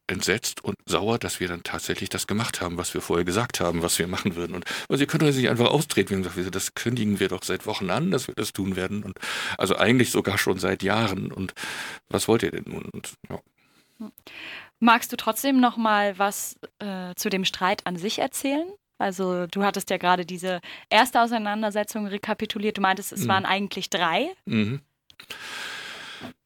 entsetzt 0.07 0.63
und 0.63 0.75
sauer, 0.87 1.19
dass 1.19 1.39
wir 1.39 1.47
dann 1.47 1.61
tatsächlich 1.63 2.09
das 2.09 2.25
gemacht 2.25 2.61
haben, 2.61 2.77
was 2.77 2.93
wir 2.95 3.01
vorher 3.01 3.25
gesagt 3.25 3.59
haben, 3.59 3.83
was 3.83 3.99
wir 3.99 4.07
machen 4.07 4.35
würden. 4.35 4.55
Und 4.55 4.65
also 4.89 5.01
ihr 5.03 5.07
könnt 5.07 5.21
euch 5.23 5.35
nicht 5.35 5.49
einfach 5.49 5.67
austreten. 5.69 6.09
Wir 6.09 6.29
haben 6.29 6.35
gesagt, 6.35 6.55
das 6.55 6.73
kündigen 6.73 7.19
wir 7.19 7.27
doch 7.27 7.43
seit 7.43 7.67
Wochen 7.67 7.91
an, 7.91 8.09
dass 8.09 8.27
wir 8.27 8.33
das 8.33 8.51
tun 8.51 8.75
werden. 8.75 9.03
Und 9.03 9.19
also 9.57 9.75
eigentlich 9.77 10.09
sogar 10.09 10.37
schon 10.39 10.57
seit 10.57 10.81
Jahren. 10.81 11.31
Und 11.31 11.53
was 12.07 12.27
wollt 12.27 12.41
ihr 12.41 12.51
denn 12.51 12.65
nun? 12.65 12.85
Und, 12.85 13.13
ja. 13.29 13.39
Magst 14.79 15.11
du 15.11 15.17
trotzdem 15.17 15.59
noch 15.59 15.77
mal 15.77 16.17
was 16.17 16.55
äh, 16.79 17.13
zu 17.15 17.29
dem 17.29 17.45
Streit 17.45 17.85
an 17.85 17.95
sich 17.95 18.17
erzählen? 18.19 18.67
Also 18.97 19.45
du 19.47 19.63
hattest 19.63 19.91
ja 19.91 19.97
gerade 19.97 20.25
diese 20.25 20.59
erste 20.89 21.21
Auseinandersetzung 21.21 22.07
rekapituliert. 22.07 22.77
Du 22.77 22.81
meintest, 22.81 23.11
es 23.11 23.25
Mhm. 23.25 23.27
waren 23.27 23.45
eigentlich 23.45 23.89
drei. 23.89 24.29
Mhm. 24.45 24.81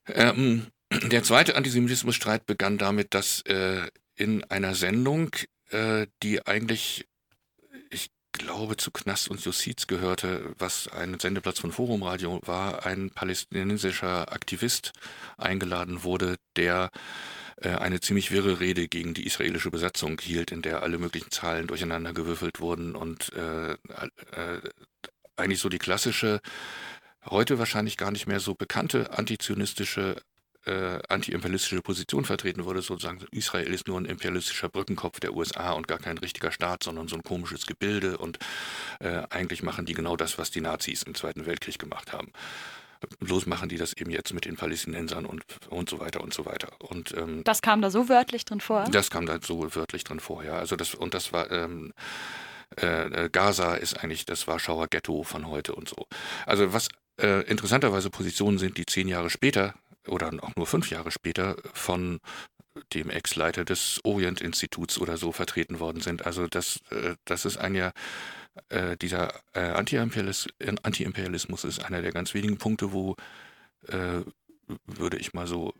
Ähm, 0.07 0.67
der 1.01 1.23
zweite 1.23 1.55
Antisemitismusstreit 1.55 2.45
begann 2.45 2.77
damit, 2.77 3.13
dass 3.13 3.41
äh, 3.41 3.87
in 4.15 4.43
einer 4.45 4.75
Sendung 4.75 5.31
äh, 5.69 6.07
die 6.21 6.45
eigentlich, 6.45 7.07
ich 7.89 8.11
glaube, 8.31 8.77
zu 8.77 8.91
Knast 8.91 9.29
und 9.29 9.43
Justiz 9.43 9.87
gehörte, 9.87 10.53
was 10.57 10.87
ein 10.87 11.19
Sendeplatz 11.19 11.59
von 11.59 11.71
Forumradio 11.71 12.39
war, 12.45 12.85
ein 12.85 13.09
palästinensischer 13.09 14.31
Aktivist 14.31 14.91
eingeladen 15.37 16.03
wurde, 16.03 16.35
der 16.55 16.91
äh, 17.57 17.69
eine 17.69 17.99
ziemlich 17.99 18.31
wirre 18.31 18.59
Rede 18.59 18.87
gegen 18.87 19.13
die 19.13 19.25
israelische 19.25 19.71
Besatzung 19.71 20.19
hielt, 20.19 20.51
in 20.51 20.61
der 20.61 20.83
alle 20.83 20.97
möglichen 20.97 21.31
Zahlen 21.31 21.67
durcheinander 21.67 22.13
gewürfelt 22.13 22.59
wurden 22.59 22.95
und 22.95 23.31
äh, 23.33 23.73
äh, 23.73 24.61
eigentlich 25.35 25.59
so 25.59 25.69
die 25.69 25.79
klassische, 25.79 26.39
heute 27.25 27.57
wahrscheinlich 27.57 27.97
gar 27.97 28.11
nicht 28.11 28.27
mehr 28.27 28.39
so 28.39 28.53
bekannte 28.53 29.17
antizionistische 29.17 30.17
äh, 30.65 30.99
anti-imperialistische 31.09 31.81
Position 31.81 32.25
vertreten 32.25 32.65
wurde, 32.65 32.81
sozusagen 32.81 33.19
Israel 33.31 33.73
ist 33.73 33.87
nur 33.87 33.99
ein 33.99 34.05
imperialistischer 34.05 34.69
Brückenkopf 34.69 35.19
der 35.19 35.33
USA 35.33 35.71
und 35.71 35.87
gar 35.87 35.99
kein 35.99 36.17
richtiger 36.17 36.51
Staat, 36.51 36.83
sondern 36.83 37.07
so 37.07 37.15
ein 37.15 37.23
komisches 37.23 37.65
Gebilde 37.65 38.17
und 38.17 38.39
äh, 38.99 39.23
eigentlich 39.29 39.63
machen 39.63 39.85
die 39.85 39.93
genau 39.93 40.15
das, 40.15 40.37
was 40.37 40.51
die 40.51 40.61
Nazis 40.61 41.03
im 41.03 41.15
Zweiten 41.15 41.45
Weltkrieg 41.45 41.79
gemacht 41.79 42.13
haben. 42.13 42.31
Bloß 43.19 43.47
machen 43.47 43.67
die 43.67 43.77
das 43.77 43.93
eben 43.93 44.11
jetzt 44.11 44.33
mit 44.33 44.45
den 44.45 44.55
Palästinensern 44.55 45.25
und, 45.25 45.43
und 45.69 45.89
so 45.89 45.99
weiter 45.99 46.21
und 46.21 46.33
so 46.33 46.45
weiter. 46.45 46.69
Und, 46.79 47.13
ähm, 47.17 47.43
das 47.43 47.61
kam 47.61 47.81
da 47.81 47.91
so 47.91 48.07
wörtlich 48.07 48.45
drin 48.45 48.61
vor? 48.61 48.85
Das 48.89 49.09
kam 49.09 49.25
da 49.25 49.39
so 49.41 49.75
wörtlich 49.75 50.05
drin 50.05 50.21
vor, 50.21 50.43
ja. 50.43 50.53
Also 50.53 50.77
das, 50.77 50.95
und 50.95 51.13
das 51.13 51.33
war, 51.33 51.51
ähm, 51.51 51.93
äh, 52.77 53.29
Gaza 53.29 53.75
ist 53.75 54.01
eigentlich 54.01 54.25
das 54.25 54.47
Warschauer 54.47 54.87
Ghetto 54.87 55.23
von 55.23 55.47
heute 55.47 55.75
und 55.75 55.89
so. 55.89 56.07
Also 56.45 56.71
was 56.71 56.87
äh, 57.21 57.41
interessanterweise 57.43 58.09
Positionen 58.09 58.57
sind, 58.57 58.77
die 58.77 58.85
zehn 58.85 59.07
Jahre 59.07 59.29
später 59.29 59.75
oder 60.07 60.31
auch 60.41 60.55
nur 60.55 60.67
fünf 60.67 60.89
Jahre 60.89 61.11
später 61.11 61.55
von 61.73 62.19
dem 62.93 63.09
Ex-Leiter 63.09 63.65
des 63.65 63.99
Orient-Instituts 64.03 64.97
oder 64.97 65.17
so 65.17 65.31
vertreten 65.31 65.79
worden 65.79 66.01
sind. 66.01 66.25
Also 66.25 66.47
das, 66.47 66.79
äh, 66.89 67.15
das 67.25 67.45
ist 67.45 67.57
ein 67.57 67.75
ja, 67.75 67.91
äh, 68.69 68.97
dieser 68.97 69.33
äh, 69.53 69.69
Anti-Imperialismus 69.71 71.63
ist 71.63 71.83
einer 71.85 72.01
der 72.01 72.11
ganz 72.11 72.33
wenigen 72.33 72.57
Punkte, 72.57 72.93
wo, 72.93 73.15
würde 74.85 75.17
ich 75.17 75.33
mal 75.33 75.45
so 75.45 75.73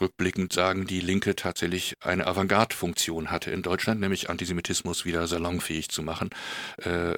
rückblickend 0.00 0.52
sagen, 0.52 0.86
die 0.86 1.00
Linke 1.00 1.36
tatsächlich 1.36 1.96
eine 2.00 2.26
Avantgarde-Funktion 2.26 3.30
hatte 3.30 3.50
in 3.50 3.62
Deutschland, 3.62 4.00
nämlich 4.00 4.30
Antisemitismus 4.30 5.04
wieder 5.04 5.26
salonfähig 5.26 5.88
zu 5.88 6.02
machen 6.02 6.30
äh, 6.78 7.16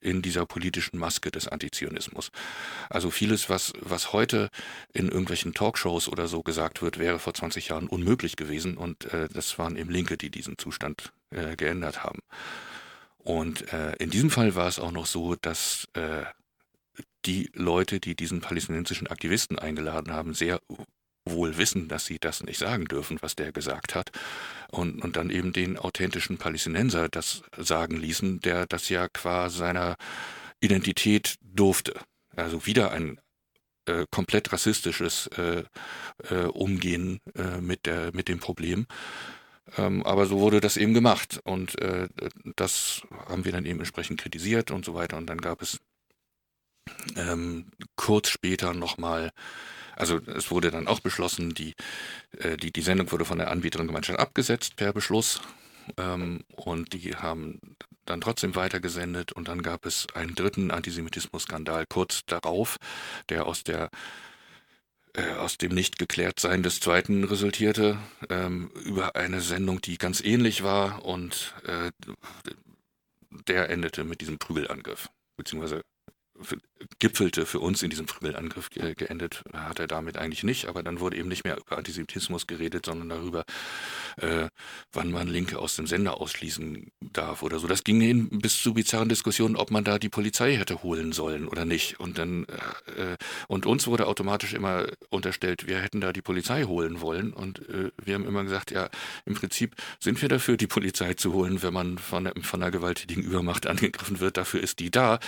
in 0.00 0.22
dieser 0.22 0.46
politischen 0.46 0.98
Maske 0.98 1.30
des 1.30 1.48
Antizionismus. 1.48 2.30
Also 2.90 3.10
vieles, 3.10 3.48
was, 3.48 3.72
was 3.80 4.12
heute 4.12 4.50
in 4.92 5.08
irgendwelchen 5.08 5.54
Talkshows 5.54 6.08
oder 6.08 6.28
so 6.28 6.42
gesagt 6.42 6.82
wird, 6.82 6.98
wäre 6.98 7.18
vor 7.18 7.34
20 7.34 7.68
Jahren 7.68 7.88
unmöglich 7.88 8.36
gewesen 8.36 8.76
und 8.76 9.04
äh, 9.12 9.28
das 9.32 9.58
waren 9.58 9.76
eben 9.76 9.90
Linke, 9.90 10.16
die 10.16 10.30
diesen 10.30 10.58
Zustand 10.58 11.12
äh, 11.30 11.56
geändert 11.56 12.04
haben. 12.04 12.20
Und 13.18 13.72
äh, 13.72 13.96
in 13.96 14.10
diesem 14.10 14.30
Fall 14.30 14.54
war 14.54 14.68
es 14.68 14.78
auch 14.78 14.92
noch 14.92 15.06
so, 15.06 15.34
dass 15.34 15.88
äh, 15.94 16.24
die 17.24 17.50
Leute, 17.54 17.98
die 17.98 18.14
diesen 18.14 18.40
palästinensischen 18.40 19.08
Aktivisten 19.08 19.58
eingeladen 19.58 20.12
haben, 20.12 20.32
sehr 20.32 20.60
wohl 21.26 21.58
wissen, 21.58 21.88
dass 21.88 22.06
sie 22.06 22.18
das 22.18 22.42
nicht 22.42 22.58
sagen 22.58 22.86
dürfen, 22.86 23.18
was 23.20 23.36
der 23.36 23.52
gesagt 23.52 23.94
hat. 23.94 24.10
Und, 24.70 25.02
und 25.02 25.16
dann 25.16 25.30
eben 25.30 25.52
den 25.52 25.76
authentischen 25.76 26.38
Palästinenser 26.38 27.08
das 27.08 27.42
sagen 27.56 27.96
ließen, 27.96 28.40
der 28.40 28.66
das 28.66 28.88
ja 28.88 29.08
qua 29.08 29.50
seiner 29.50 29.96
Identität 30.60 31.36
durfte. 31.42 31.94
Also 32.34 32.66
wieder 32.66 32.92
ein 32.92 33.20
äh, 33.86 34.06
komplett 34.10 34.52
rassistisches 34.52 35.28
äh, 35.38 35.64
äh, 36.30 36.44
Umgehen 36.46 37.20
äh, 37.34 37.60
mit, 37.60 37.86
der, 37.86 38.12
mit 38.14 38.28
dem 38.28 38.40
Problem. 38.40 38.86
Ähm, 39.76 40.04
aber 40.04 40.26
so 40.26 40.38
wurde 40.38 40.60
das 40.60 40.76
eben 40.76 40.94
gemacht. 40.94 41.40
Und 41.44 41.80
äh, 41.80 42.08
das 42.56 43.02
haben 43.28 43.44
wir 43.44 43.52
dann 43.52 43.66
eben 43.66 43.80
entsprechend 43.80 44.20
kritisiert 44.20 44.70
und 44.70 44.84
so 44.84 44.94
weiter. 44.94 45.16
Und 45.16 45.26
dann 45.26 45.38
gab 45.38 45.62
es 45.62 45.80
ähm, 47.16 47.66
kurz 47.96 48.28
später 48.28 48.74
nochmal 48.74 49.32
also 49.96 50.20
es 50.26 50.50
wurde 50.50 50.70
dann 50.70 50.86
auch 50.86 51.00
beschlossen, 51.00 51.54
die, 51.54 51.74
äh, 52.38 52.56
die, 52.56 52.72
die 52.72 52.82
Sendung 52.82 53.10
wurde 53.10 53.24
von 53.24 53.38
der 53.38 53.50
Anbieterin-Gemeinschaft 53.50 54.18
abgesetzt 54.18 54.76
per 54.76 54.92
Beschluss. 54.92 55.40
Ähm, 55.96 56.44
und 56.54 56.92
die 56.92 57.14
haben 57.16 57.60
dann 58.04 58.20
trotzdem 58.20 58.54
weitergesendet 58.54 59.32
und 59.32 59.48
dann 59.48 59.62
gab 59.62 59.86
es 59.86 60.06
einen 60.14 60.34
dritten 60.34 60.70
Antisemitismus-Skandal 60.70 61.86
kurz 61.86 62.24
darauf, 62.26 62.76
der 63.28 63.46
aus 63.46 63.64
der 63.64 63.90
äh, 65.14 65.32
aus 65.34 65.58
dem 65.58 65.74
Nicht-Geklärt-Sein 65.74 66.62
des 66.62 66.80
zweiten 66.80 67.24
resultierte, 67.24 67.98
ähm, 68.28 68.70
über 68.84 69.16
eine 69.16 69.40
Sendung, 69.40 69.80
die 69.80 69.96
ganz 69.96 70.20
ähnlich 70.20 70.62
war 70.62 71.04
und 71.04 71.54
äh, 71.64 71.90
der 73.48 73.70
endete 73.70 74.04
mit 74.04 74.20
diesem 74.20 74.38
Prügelangriff, 74.38 75.08
beziehungsweise 75.36 75.82
gipfelte 76.98 77.46
für 77.46 77.60
uns 77.60 77.82
in 77.82 77.90
diesem 77.90 78.08
Frügelangriff 78.08 78.70
ge 78.70 78.94
geendet 78.94 79.42
hat 79.52 79.78
er 79.78 79.86
damit 79.86 80.16
eigentlich 80.16 80.44
nicht, 80.44 80.66
aber 80.66 80.82
dann 80.82 81.00
wurde 81.00 81.16
eben 81.16 81.28
nicht 81.28 81.44
mehr 81.44 81.56
über 81.56 81.78
Antisemitismus 81.78 82.46
geredet, 82.46 82.86
sondern 82.86 83.08
darüber, 83.08 83.44
äh, 84.18 84.48
wann 84.92 85.10
man 85.10 85.28
Linke 85.28 85.58
aus 85.58 85.76
dem 85.76 85.86
Sender 85.86 86.20
ausschließen 86.20 86.90
darf 87.00 87.42
oder 87.42 87.58
so. 87.58 87.66
Das 87.66 87.84
ging 87.84 88.00
hin 88.00 88.28
bis 88.30 88.62
zu 88.62 88.74
bizarren 88.74 89.08
Diskussionen, 89.08 89.56
ob 89.56 89.70
man 89.70 89.84
da 89.84 89.98
die 89.98 90.08
Polizei 90.08 90.56
hätte 90.56 90.82
holen 90.82 91.12
sollen 91.12 91.48
oder 91.48 91.64
nicht. 91.64 92.00
Und 92.00 92.18
dann 92.18 92.44
äh, 92.44 93.12
äh, 93.12 93.16
und 93.48 93.66
uns 93.66 93.86
wurde 93.86 94.06
automatisch 94.06 94.54
immer 94.54 94.86
unterstellt, 95.10 95.66
wir 95.66 95.78
hätten 95.80 96.00
da 96.00 96.12
die 96.12 96.22
Polizei 96.22 96.64
holen 96.64 97.00
wollen. 97.00 97.32
Und 97.32 97.68
äh, 97.68 97.90
wir 98.02 98.14
haben 98.14 98.26
immer 98.26 98.44
gesagt, 98.44 98.70
ja, 98.70 98.88
im 99.24 99.34
Prinzip 99.34 99.74
sind 100.00 100.20
wir 100.22 100.28
dafür, 100.28 100.56
die 100.56 100.66
Polizei 100.66 101.14
zu 101.14 101.32
holen, 101.32 101.62
wenn 101.62 101.72
man 101.72 101.98
von, 101.98 102.30
von 102.42 102.62
einer 102.62 102.70
gewalttätigen 102.70 103.22
Übermacht 103.22 103.66
angegriffen 103.66 104.20
wird. 104.20 104.36
Dafür 104.36 104.60
ist 104.60 104.78
die 104.78 104.90
da. 104.90 105.18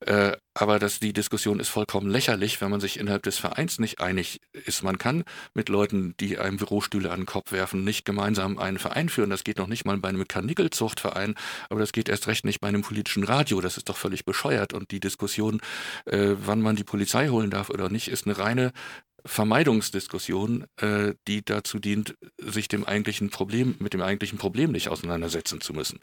Äh, 0.00 0.36
aber 0.54 0.78
dass 0.86 1.00
die 1.00 1.12
Diskussion 1.12 1.58
ist 1.58 1.68
vollkommen 1.68 2.08
lächerlich, 2.08 2.60
wenn 2.60 2.70
man 2.70 2.78
sich 2.78 3.00
innerhalb 3.00 3.24
des 3.24 3.38
Vereins 3.38 3.80
nicht 3.80 4.00
einig 4.00 4.40
ist. 4.52 4.84
Man 4.84 4.98
kann 4.98 5.24
mit 5.52 5.68
Leuten, 5.68 6.14
die 6.20 6.38
einem 6.38 6.58
Bürostühle 6.58 7.10
an 7.10 7.22
den 7.22 7.26
Kopf 7.26 7.50
werfen, 7.50 7.82
nicht 7.82 8.04
gemeinsam 8.04 8.56
einen 8.56 8.78
Verein 8.78 9.08
führen. 9.08 9.30
Das 9.30 9.42
geht 9.42 9.58
noch 9.58 9.66
nicht 9.66 9.84
mal 9.84 9.98
bei 9.98 10.10
einem 10.10 10.28
Karnickelzuchtverein, 10.28 11.34
aber 11.70 11.80
das 11.80 11.90
geht 11.90 12.08
erst 12.08 12.28
recht 12.28 12.44
nicht 12.44 12.60
bei 12.60 12.68
einem 12.68 12.82
politischen 12.82 13.24
Radio. 13.24 13.60
Das 13.60 13.76
ist 13.76 13.88
doch 13.88 13.96
völlig 13.96 14.24
bescheuert. 14.24 14.74
Und 14.74 14.92
die 14.92 15.00
Diskussion, 15.00 15.60
äh, 16.04 16.36
wann 16.38 16.62
man 16.62 16.76
die 16.76 16.84
Polizei 16.84 17.30
holen 17.30 17.50
darf 17.50 17.68
oder 17.68 17.88
nicht, 17.88 18.06
ist 18.06 18.26
eine 18.26 18.38
reine 18.38 18.70
Vermeidungsdiskussion, 19.24 20.66
äh, 20.76 21.14
die 21.26 21.44
dazu 21.44 21.80
dient, 21.80 22.16
sich 22.38 22.68
dem 22.68 22.84
eigentlichen 22.84 23.30
Problem, 23.30 23.74
mit 23.80 23.92
dem 23.92 24.02
eigentlichen 24.02 24.38
Problem 24.38 24.70
nicht 24.70 24.88
auseinandersetzen 24.88 25.60
zu 25.60 25.72
müssen. 25.72 25.98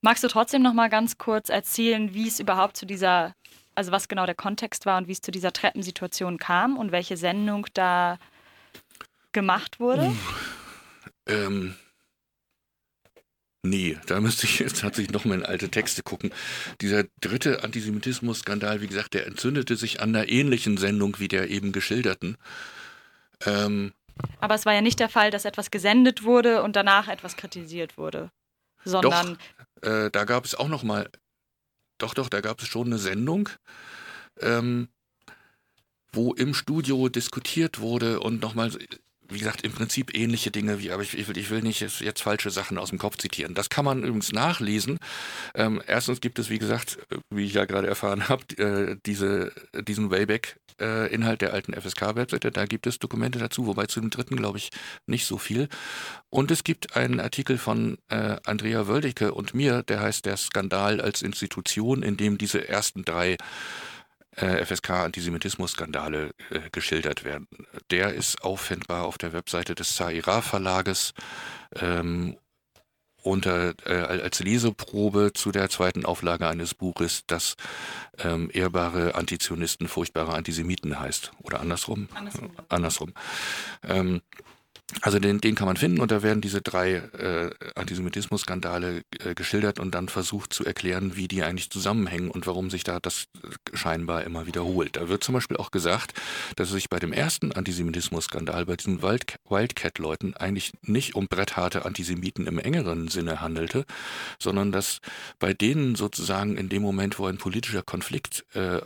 Magst 0.00 0.22
du 0.22 0.28
trotzdem 0.28 0.62
noch 0.62 0.74
mal 0.74 0.88
ganz 0.88 1.18
kurz 1.18 1.48
erzählen, 1.48 2.14
wie 2.14 2.28
es 2.28 2.38
überhaupt 2.38 2.76
zu 2.76 2.86
dieser, 2.86 3.34
also 3.74 3.90
was 3.90 4.08
genau 4.08 4.26
der 4.26 4.36
Kontext 4.36 4.86
war 4.86 4.98
und 4.98 5.08
wie 5.08 5.12
es 5.12 5.20
zu 5.20 5.32
dieser 5.32 5.52
Treppensituation 5.52 6.38
kam 6.38 6.76
und 6.76 6.92
welche 6.92 7.16
Sendung 7.16 7.66
da 7.74 8.18
gemacht 9.32 9.80
wurde? 9.80 10.14
Ähm, 11.26 11.74
nee, 13.64 13.98
da 14.06 14.20
müsste 14.20 14.46
ich 14.46 14.60
jetzt 14.60 14.80
tatsächlich 14.82 15.12
noch 15.12 15.24
mal 15.24 15.34
in 15.34 15.44
alte 15.44 15.68
Texte 15.68 16.04
gucken. 16.04 16.32
Dieser 16.80 17.04
dritte 17.20 17.64
Antisemitismus-Skandal, 17.64 18.80
wie 18.80 18.86
gesagt, 18.86 19.14
der 19.14 19.26
entzündete 19.26 19.74
sich 19.74 20.00
an 20.00 20.14
einer 20.14 20.28
ähnlichen 20.28 20.76
Sendung 20.76 21.18
wie 21.18 21.28
der 21.28 21.50
eben 21.50 21.72
geschilderten. 21.72 22.36
Ähm, 23.44 23.92
Aber 24.38 24.54
es 24.54 24.64
war 24.64 24.74
ja 24.74 24.80
nicht 24.80 25.00
der 25.00 25.08
Fall, 25.08 25.32
dass 25.32 25.44
etwas 25.44 25.72
gesendet 25.72 26.22
wurde 26.22 26.62
und 26.62 26.76
danach 26.76 27.08
etwas 27.08 27.36
kritisiert 27.36 27.98
wurde 27.98 28.30
sondern. 28.84 29.38
Doch, 29.82 29.88
äh, 29.88 30.10
da 30.10 30.24
gab 30.24 30.44
es 30.44 30.54
auch 30.54 30.68
noch 30.68 30.82
mal, 30.82 31.10
doch, 31.98 32.14
doch, 32.14 32.28
da 32.28 32.40
gab 32.40 32.60
es 32.60 32.68
schon 32.68 32.86
eine 32.86 32.98
Sendung, 32.98 33.48
ähm, 34.40 34.88
wo 36.12 36.32
im 36.32 36.54
Studio 36.54 37.08
diskutiert 37.08 37.80
wurde 37.80 38.20
und 38.20 38.40
nochmal 38.40 38.70
wie 39.30 39.38
gesagt, 39.38 39.62
im 39.62 39.72
Prinzip 39.72 40.16
ähnliche 40.16 40.50
Dinge 40.50 40.80
wie, 40.80 40.90
aber 40.90 41.02
ich, 41.02 41.16
ich, 41.16 41.28
will, 41.28 41.36
ich 41.36 41.50
will 41.50 41.62
nicht 41.62 41.80
jetzt, 41.80 42.22
falsche 42.22 42.50
Sachen 42.50 42.78
aus 42.78 42.90
dem 42.90 42.98
Kopf 42.98 43.16
zitieren. 43.16 43.54
Das 43.54 43.68
kann 43.68 43.84
man 43.84 44.02
übrigens 44.02 44.32
nachlesen. 44.32 44.98
Ähm, 45.54 45.82
erstens 45.86 46.20
gibt 46.20 46.38
es, 46.38 46.50
wie 46.50 46.58
gesagt, 46.58 46.98
wie 47.30 47.44
ich 47.44 47.52
ja 47.52 47.64
gerade 47.66 47.86
erfahren 47.86 48.28
habe, 48.28 48.42
äh, 48.56 48.96
diese, 49.04 49.52
diesen 49.74 50.10
Wayback-Inhalt 50.10 51.42
äh, 51.42 51.46
der 51.46 51.52
alten 51.52 51.74
FSK-Webseite. 51.74 52.50
Da 52.50 52.64
gibt 52.66 52.86
es 52.86 52.98
Dokumente 52.98 53.38
dazu, 53.38 53.66
wobei 53.66 53.86
zu 53.86 54.00
dem 54.00 54.10
dritten, 54.10 54.36
glaube 54.36 54.58
ich, 54.58 54.70
nicht 55.06 55.26
so 55.26 55.38
viel. 55.38 55.68
Und 56.30 56.50
es 56.50 56.64
gibt 56.64 56.96
einen 56.96 57.20
Artikel 57.20 57.58
von 57.58 57.98
äh, 58.08 58.36
Andrea 58.44 58.88
Wöldecke 58.88 59.34
und 59.34 59.54
mir, 59.54 59.82
der 59.82 60.00
heißt 60.00 60.24
Der 60.24 60.36
Skandal 60.36 61.00
als 61.00 61.22
Institution, 61.22 62.02
in 62.02 62.16
dem 62.16 62.38
diese 62.38 62.66
ersten 62.66 63.04
drei 63.04 63.36
äh, 64.40 64.64
FSK-Antisemitismus-Skandale 64.64 66.30
äh, 66.50 66.60
geschildert 66.70 67.24
werden. 67.24 67.48
Der 67.90 68.14
ist 68.14 68.42
auffindbar 68.42 69.04
auf 69.04 69.18
der 69.18 69.32
Webseite 69.32 69.74
des 69.74 69.94
Zaira 69.94 70.42
Verlages 70.42 71.12
ähm, 71.76 72.36
unter, 73.22 73.74
äh, 73.84 74.22
als 74.22 74.40
Leseprobe 74.40 75.32
zu 75.34 75.50
der 75.50 75.68
zweiten 75.68 76.04
Auflage 76.04 76.48
eines 76.48 76.74
Buches, 76.74 77.24
das 77.26 77.56
ähm, 78.18 78.50
ehrbare 78.52 79.14
Antizionisten, 79.14 79.88
furchtbare 79.88 80.34
Antisemiten 80.34 80.98
heißt. 80.98 81.32
Oder 81.42 81.60
andersrum? 81.60 82.08
Andersrum. 82.14 82.50
andersrum. 82.68 83.12
Ähm, 83.82 84.22
also 85.02 85.18
den, 85.18 85.40
den 85.40 85.54
kann 85.54 85.66
man 85.66 85.76
finden 85.76 86.00
und 86.00 86.10
da 86.10 86.22
werden 86.22 86.40
diese 86.40 86.62
drei 86.62 86.94
äh, 86.94 87.50
Antisemitismus-Skandale 87.74 89.02
äh, 89.22 89.34
geschildert 89.34 89.78
und 89.78 89.94
dann 89.94 90.08
versucht 90.08 90.54
zu 90.54 90.64
erklären, 90.64 91.14
wie 91.14 91.28
die 91.28 91.42
eigentlich 91.42 91.68
zusammenhängen 91.68 92.30
und 92.30 92.46
warum 92.46 92.70
sich 92.70 92.84
da 92.84 92.98
das 92.98 93.26
scheinbar 93.74 94.24
immer 94.24 94.46
wiederholt. 94.46 94.96
Da 94.96 95.10
wird 95.10 95.22
zum 95.22 95.34
Beispiel 95.34 95.58
auch 95.58 95.70
gesagt, 95.70 96.14
dass 96.56 96.68
es 96.68 96.74
sich 96.74 96.88
bei 96.88 96.98
dem 96.98 97.12
ersten 97.12 97.52
Antisemitismus-Skandal, 97.52 98.64
bei 98.64 98.76
diesen 98.76 99.02
Wildcat-Leuten 99.02 100.34
eigentlich 100.34 100.72
nicht 100.82 101.14
um 101.14 101.28
brettharte 101.28 101.84
Antisemiten 101.84 102.46
im 102.46 102.58
engeren 102.58 103.08
Sinne 103.08 103.42
handelte, 103.42 103.84
sondern 104.40 104.72
dass 104.72 105.00
bei 105.38 105.52
denen 105.52 105.96
sozusagen 105.96 106.56
in 106.56 106.70
dem 106.70 106.80
Moment, 106.80 107.18
wo 107.18 107.26
ein 107.26 107.36
politischer 107.36 107.82
Konflikt 107.82 108.46
äh, 108.54 108.80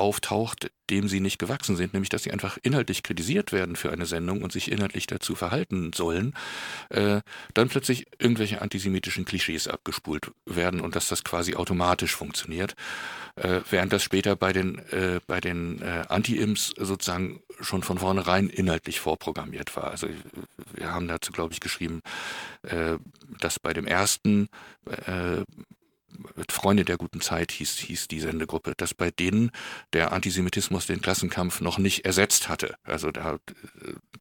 auftaucht, 0.00 0.70
dem 0.90 1.08
sie 1.08 1.20
nicht 1.20 1.38
gewachsen 1.38 1.76
sind, 1.76 1.92
nämlich 1.92 2.08
dass 2.08 2.24
sie 2.24 2.32
einfach 2.32 2.58
inhaltlich 2.62 3.02
kritisiert 3.02 3.52
werden 3.52 3.76
für 3.76 3.92
eine 3.92 4.06
Sendung 4.06 4.42
und 4.42 4.52
sich 4.52 4.70
inhaltlich 4.70 5.06
dazu 5.06 5.34
verhalten 5.34 5.92
sollen, 5.92 6.34
äh, 6.88 7.20
dann 7.54 7.68
plötzlich 7.68 8.06
irgendwelche 8.18 8.60
antisemitischen 8.62 9.24
Klischees 9.24 9.68
abgespult 9.68 10.32
werden 10.46 10.80
und 10.80 10.96
dass 10.96 11.08
das 11.08 11.22
quasi 11.22 11.54
automatisch 11.54 12.14
funktioniert, 12.14 12.74
äh, 13.36 13.60
während 13.70 13.92
das 13.92 14.02
später 14.02 14.34
bei 14.34 14.52
den, 14.52 14.78
äh, 14.90 15.20
bei 15.26 15.40
den 15.40 15.80
äh, 15.82 16.04
Anti-Imps 16.08 16.72
sozusagen 16.76 17.40
schon 17.60 17.82
von 17.82 17.98
vornherein 17.98 18.48
inhaltlich 18.48 19.00
vorprogrammiert 19.00 19.76
war. 19.76 19.90
Also 19.90 20.08
wir 20.72 20.92
haben 20.92 21.06
dazu, 21.08 21.30
glaube 21.30 21.52
ich, 21.52 21.60
geschrieben, 21.60 22.00
äh, 22.62 22.96
dass 23.38 23.58
bei 23.58 23.72
dem 23.72 23.86
ersten 23.86 24.48
äh, 25.06 25.44
Freunde 26.50 26.84
der 26.84 26.96
guten 26.96 27.20
Zeit 27.20 27.52
hieß, 27.52 27.78
hieß 27.78 28.08
die 28.08 28.20
Sendegruppe, 28.20 28.74
dass 28.76 28.94
bei 28.94 29.10
denen 29.10 29.50
der 29.92 30.12
Antisemitismus 30.12 30.86
den 30.86 31.00
Klassenkampf 31.00 31.60
noch 31.60 31.78
nicht 31.78 32.04
ersetzt 32.04 32.48
hatte. 32.48 32.74
Also 32.84 33.10
da, 33.10 33.38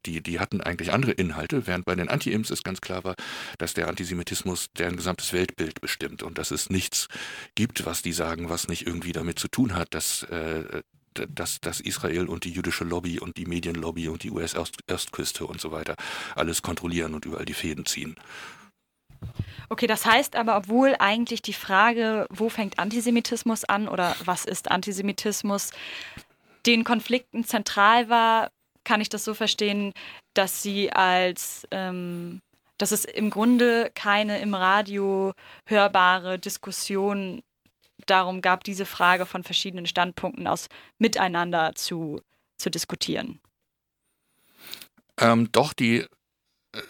die, 0.05 0.21
die 0.21 0.39
hatten 0.39 0.61
eigentlich 0.61 0.91
andere 0.91 1.11
Inhalte, 1.11 1.67
während 1.67 1.85
bei 1.85 1.95
den 1.95 2.09
Anti-Imps 2.09 2.49
es 2.49 2.63
ganz 2.63 2.81
klar 2.81 3.03
war, 3.03 3.15
dass 3.57 3.73
der 3.73 3.87
Antisemitismus 3.87 4.69
deren 4.77 4.95
gesamtes 4.95 5.33
Weltbild 5.33 5.81
bestimmt 5.81 6.23
und 6.23 6.37
dass 6.37 6.51
es 6.51 6.69
nichts 6.69 7.07
gibt, 7.55 7.85
was 7.85 8.01
die 8.01 8.13
sagen, 8.13 8.49
was 8.49 8.67
nicht 8.67 8.85
irgendwie 8.87 9.11
damit 9.11 9.39
zu 9.39 9.47
tun 9.47 9.75
hat, 9.75 9.93
dass 9.93 10.23
äh, 10.23 10.81
dass, 11.13 11.59
dass 11.59 11.79
Israel 11.79 12.27
und 12.27 12.45
die 12.45 12.51
jüdische 12.51 12.83
Lobby 12.83 13.19
und 13.19 13.37
die 13.37 13.45
Medienlobby 13.45 14.07
und 14.07 14.23
die 14.23 14.31
US-Ostküste 14.31 15.45
und 15.45 15.59
so 15.59 15.71
weiter 15.71 15.95
alles 16.35 16.61
kontrollieren 16.61 17.13
und 17.13 17.25
überall 17.25 17.45
die 17.45 17.53
Fäden 17.53 17.85
ziehen. 17.85 18.15
Okay, 19.69 19.87
das 19.87 20.05
heißt 20.05 20.35
aber, 20.35 20.57
obwohl 20.57 20.95
eigentlich 20.99 21.41
die 21.41 21.53
Frage, 21.53 22.25
wo 22.29 22.49
fängt 22.49 22.79
Antisemitismus 22.79 23.65
an 23.65 23.87
oder 23.87 24.15
was 24.25 24.45
ist 24.45 24.71
Antisemitismus, 24.71 25.71
den 26.65 26.83
Konflikten 26.83 27.43
zentral 27.43 28.09
war, 28.09 28.51
kann 28.83 29.01
ich 29.01 29.09
das 29.09 29.23
so 29.23 29.33
verstehen, 29.33 29.93
dass 30.33 30.63
sie 30.63 30.91
als, 30.91 31.67
ähm, 31.71 32.41
dass 32.77 32.91
es 32.91 33.05
im 33.05 33.29
Grunde 33.29 33.91
keine 33.93 34.39
im 34.39 34.55
Radio 34.55 35.33
hörbare 35.65 36.39
Diskussion 36.39 37.43
darum 38.05 38.41
gab, 38.41 38.63
diese 38.63 38.85
Frage 38.85 39.25
von 39.25 39.43
verschiedenen 39.43 39.85
Standpunkten 39.85 40.47
aus 40.47 40.67
miteinander 40.97 41.75
zu, 41.75 42.21
zu 42.57 42.69
diskutieren. 42.69 43.39
Ähm, 45.19 45.51
doch, 45.51 45.73
die 45.73 46.05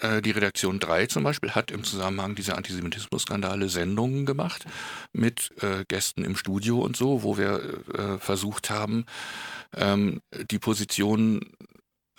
äh, 0.01 0.21
die 0.21 0.31
Redaktion 0.31 0.79
3 0.79 1.07
zum 1.07 1.23
Beispiel 1.23 1.51
hat 1.51 1.71
im 1.71 1.83
Zusammenhang 1.83 2.35
dieser 2.35 2.57
Antisemitismus-Skandale 2.57 3.69
Sendungen 3.69 4.25
gemacht 4.25 4.65
mit 5.13 5.51
äh, 5.61 5.85
Gästen 5.87 6.23
im 6.23 6.35
Studio 6.35 6.79
und 6.79 6.97
so, 6.97 7.23
wo 7.23 7.37
wir 7.37 7.83
äh, 7.93 8.19
versucht 8.19 8.69
haben, 8.69 9.05
ähm, 9.75 10.21
die 10.51 10.59
Position, 10.59 11.41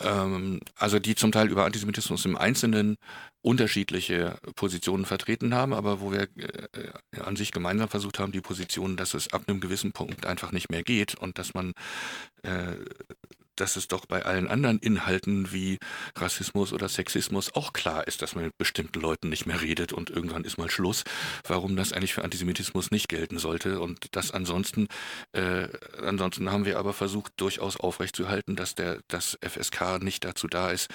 ähm, 0.01 0.61
also 0.77 0.99
die 0.99 1.15
zum 1.15 1.33
Teil 1.33 1.49
über 1.49 1.65
Antisemitismus 1.65 2.25
im 2.25 2.37
Einzelnen 2.37 2.97
unterschiedliche 3.43 4.39
Positionen 4.55 5.07
vertreten 5.07 5.55
haben, 5.55 5.73
aber 5.73 6.01
wo 6.01 6.13
wir 6.13 6.29
äh, 6.37 7.21
an 7.21 7.37
sich 7.37 7.53
gemeinsam 7.53 7.89
versucht 7.89 8.19
haben, 8.19 8.33
die 8.33 8.43
Position, 8.43 8.97
dass 8.97 9.15
es 9.15 9.33
ab 9.33 9.45
einem 9.47 9.61
gewissen 9.61 9.93
Punkt 9.93 10.27
einfach 10.27 10.53
nicht 10.53 10.71
mehr 10.71 10.83
geht 10.83 11.15
und 11.15 11.39
dass 11.39 11.55
man 11.55 11.73
äh, 12.43 12.75
dass 13.61 13.77
es 13.77 13.89
doch 13.89 14.07
bei 14.07 14.25
allen 14.25 14.49
anderen 14.49 14.79
Inhalten 14.79 15.53
wie 15.53 15.79
Rassismus 16.17 16.73
oder 16.73 16.89
Sexismus 16.89 17.55
auch 17.55 17.73
klar 17.73 18.07
ist, 18.07 18.23
dass 18.23 18.35
man 18.35 18.45
mit 18.45 18.59
bestimmten 18.59 19.01
Leuten 19.01 19.29
nicht 19.29 19.47
mehr 19.47 19.61
redet 19.61 19.93
und 19.93 20.11
irgendwann 20.11 20.45
ist 20.45 20.59
mal 20.59 20.71
Schluss, 20.71 21.05
warum 21.47 21.77
das 21.77 21.93
eigentlich 21.93 22.15
für 22.15 22.25
Antisemitismus 22.25 22.91
nicht 22.91 23.09
gelten 23.09 23.39
sollte. 23.39 23.81
Und 23.81 24.15
das 24.17 24.31
ansonsten, 24.31 24.89
äh, 25.33 25.69
ansonsten 26.03 26.51
haben 26.51 26.65
wir 26.65 26.79
aber 26.79 26.93
versucht, 26.93 27.33
durchaus 27.37 27.77
aufrechtzuerhalten, 27.77 28.57
dass 28.57 28.75
der 28.75 29.01
das 29.09 29.39
FSK 29.43 29.99
nicht 30.01 30.25
dazu 30.25 30.49
da 30.49 30.71
ist, 30.71 30.89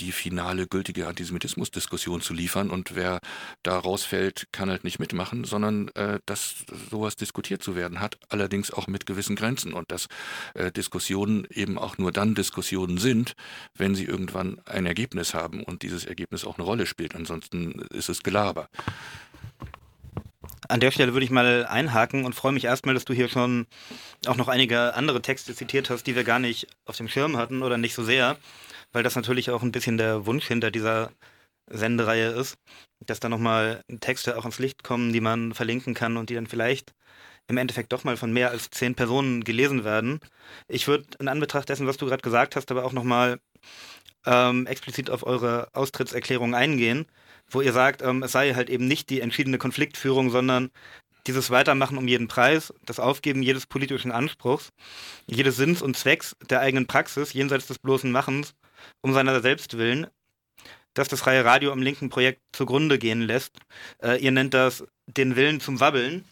die 0.00 0.12
finale 0.12 0.66
gültige 0.66 1.08
Antisemitismusdiskussion 1.08 2.20
zu 2.20 2.34
liefern 2.34 2.70
und 2.70 2.94
wer 2.94 3.20
da 3.62 3.78
rausfällt, 3.78 4.46
kann 4.52 4.70
halt 4.70 4.84
nicht 4.84 5.00
mitmachen, 5.00 5.44
sondern 5.44 5.88
äh, 5.88 6.20
dass 6.26 6.64
sowas 6.90 7.16
diskutiert 7.16 7.62
zu 7.62 7.74
werden 7.74 8.00
hat, 8.00 8.18
allerdings 8.28 8.70
auch 8.70 8.86
mit 8.86 9.06
gewissen 9.06 9.36
Grenzen 9.36 9.72
und 9.72 9.90
dass 9.90 10.06
äh, 10.54 10.70
Diskussionen 10.70 11.46
eben 11.50 11.78
auch 11.78 11.98
nur 11.98 12.12
dann 12.12 12.34
Diskussionen 12.34 12.98
sind, 12.98 13.34
wenn 13.74 13.94
sie 13.94 14.04
irgendwann 14.04 14.60
ein 14.66 14.86
Ergebnis 14.86 15.34
haben 15.34 15.62
und 15.62 15.82
dieses 15.82 16.04
Ergebnis 16.04 16.44
auch 16.44 16.58
eine 16.58 16.64
Rolle 16.64 16.86
spielt. 16.86 17.14
Ansonsten 17.14 17.82
ist 17.90 18.08
es 18.08 18.22
Gelaber. 18.22 18.68
An 20.68 20.80
der 20.80 20.90
Stelle 20.90 21.12
würde 21.12 21.24
ich 21.24 21.30
mal 21.30 21.66
einhaken 21.66 22.24
und 22.24 22.34
freue 22.34 22.52
mich 22.52 22.64
erstmal, 22.64 22.94
dass 22.94 23.04
du 23.04 23.12
hier 23.12 23.28
schon 23.28 23.66
auch 24.26 24.36
noch 24.36 24.48
einige 24.48 24.94
andere 24.94 25.20
Texte 25.20 25.54
zitiert 25.54 25.90
hast, 25.90 26.06
die 26.06 26.16
wir 26.16 26.24
gar 26.24 26.38
nicht 26.38 26.68
auf 26.86 26.96
dem 26.96 27.08
Schirm 27.08 27.36
hatten 27.36 27.62
oder 27.62 27.76
nicht 27.76 27.94
so 27.94 28.04
sehr 28.04 28.36
weil 28.94 29.02
das 29.02 29.16
natürlich 29.16 29.50
auch 29.50 29.62
ein 29.62 29.72
bisschen 29.72 29.98
der 29.98 30.24
Wunsch 30.24 30.46
hinter 30.46 30.70
dieser 30.70 31.10
Sendereihe 31.66 32.28
ist, 32.30 32.56
dass 33.04 33.20
da 33.20 33.28
nochmal 33.28 33.82
Texte 34.00 34.38
auch 34.38 34.44
ans 34.44 34.58
Licht 34.58 34.84
kommen, 34.84 35.12
die 35.12 35.20
man 35.20 35.52
verlinken 35.52 35.94
kann 35.94 36.16
und 36.16 36.30
die 36.30 36.34
dann 36.34 36.46
vielleicht 36.46 36.94
im 37.48 37.56
Endeffekt 37.56 37.92
doch 37.92 38.04
mal 38.04 38.16
von 38.16 38.32
mehr 38.32 38.50
als 38.50 38.70
zehn 38.70 38.94
Personen 38.94 39.44
gelesen 39.44 39.84
werden. 39.84 40.20
Ich 40.68 40.86
würde 40.86 41.06
in 41.18 41.28
Anbetracht 41.28 41.68
dessen, 41.68 41.86
was 41.86 41.96
du 41.96 42.06
gerade 42.06 42.22
gesagt 42.22 42.56
hast, 42.56 42.70
aber 42.70 42.84
auch 42.84 42.92
nochmal 42.92 43.40
ähm, 44.24 44.66
explizit 44.66 45.10
auf 45.10 45.26
eure 45.26 45.68
Austrittserklärung 45.72 46.54
eingehen, 46.54 47.06
wo 47.50 47.60
ihr 47.60 47.72
sagt, 47.72 48.00
ähm, 48.00 48.22
es 48.22 48.32
sei 48.32 48.54
halt 48.54 48.70
eben 48.70 48.86
nicht 48.86 49.10
die 49.10 49.20
entschiedene 49.20 49.58
Konfliktführung, 49.58 50.30
sondern 50.30 50.70
dieses 51.26 51.50
Weitermachen 51.50 51.98
um 51.98 52.06
jeden 52.06 52.28
Preis, 52.28 52.72
das 52.84 53.00
Aufgeben 53.00 53.42
jedes 53.42 53.66
politischen 53.66 54.12
Anspruchs, 54.12 54.70
jedes 55.26 55.56
Sinns 55.56 55.82
und 55.82 55.96
Zwecks 55.96 56.36
der 56.48 56.60
eigenen 56.60 56.86
Praxis 56.86 57.32
jenseits 57.32 57.66
des 57.66 57.78
bloßen 57.78 58.10
Machens 58.12 58.54
um 59.02 59.12
seiner 59.12 59.40
selbst 59.40 59.76
willen, 59.78 60.06
dass 60.94 61.08
das 61.08 61.20
freie 61.20 61.44
Radio 61.44 61.72
am 61.72 61.82
linken 61.82 62.08
Projekt 62.08 62.40
zugrunde 62.52 62.98
gehen 62.98 63.22
lässt. 63.22 63.58
Äh, 64.02 64.22
ihr 64.22 64.30
nennt 64.30 64.54
das 64.54 64.84
den 65.06 65.36
Willen 65.36 65.60
zum 65.60 65.80
Wabbeln 65.80 66.24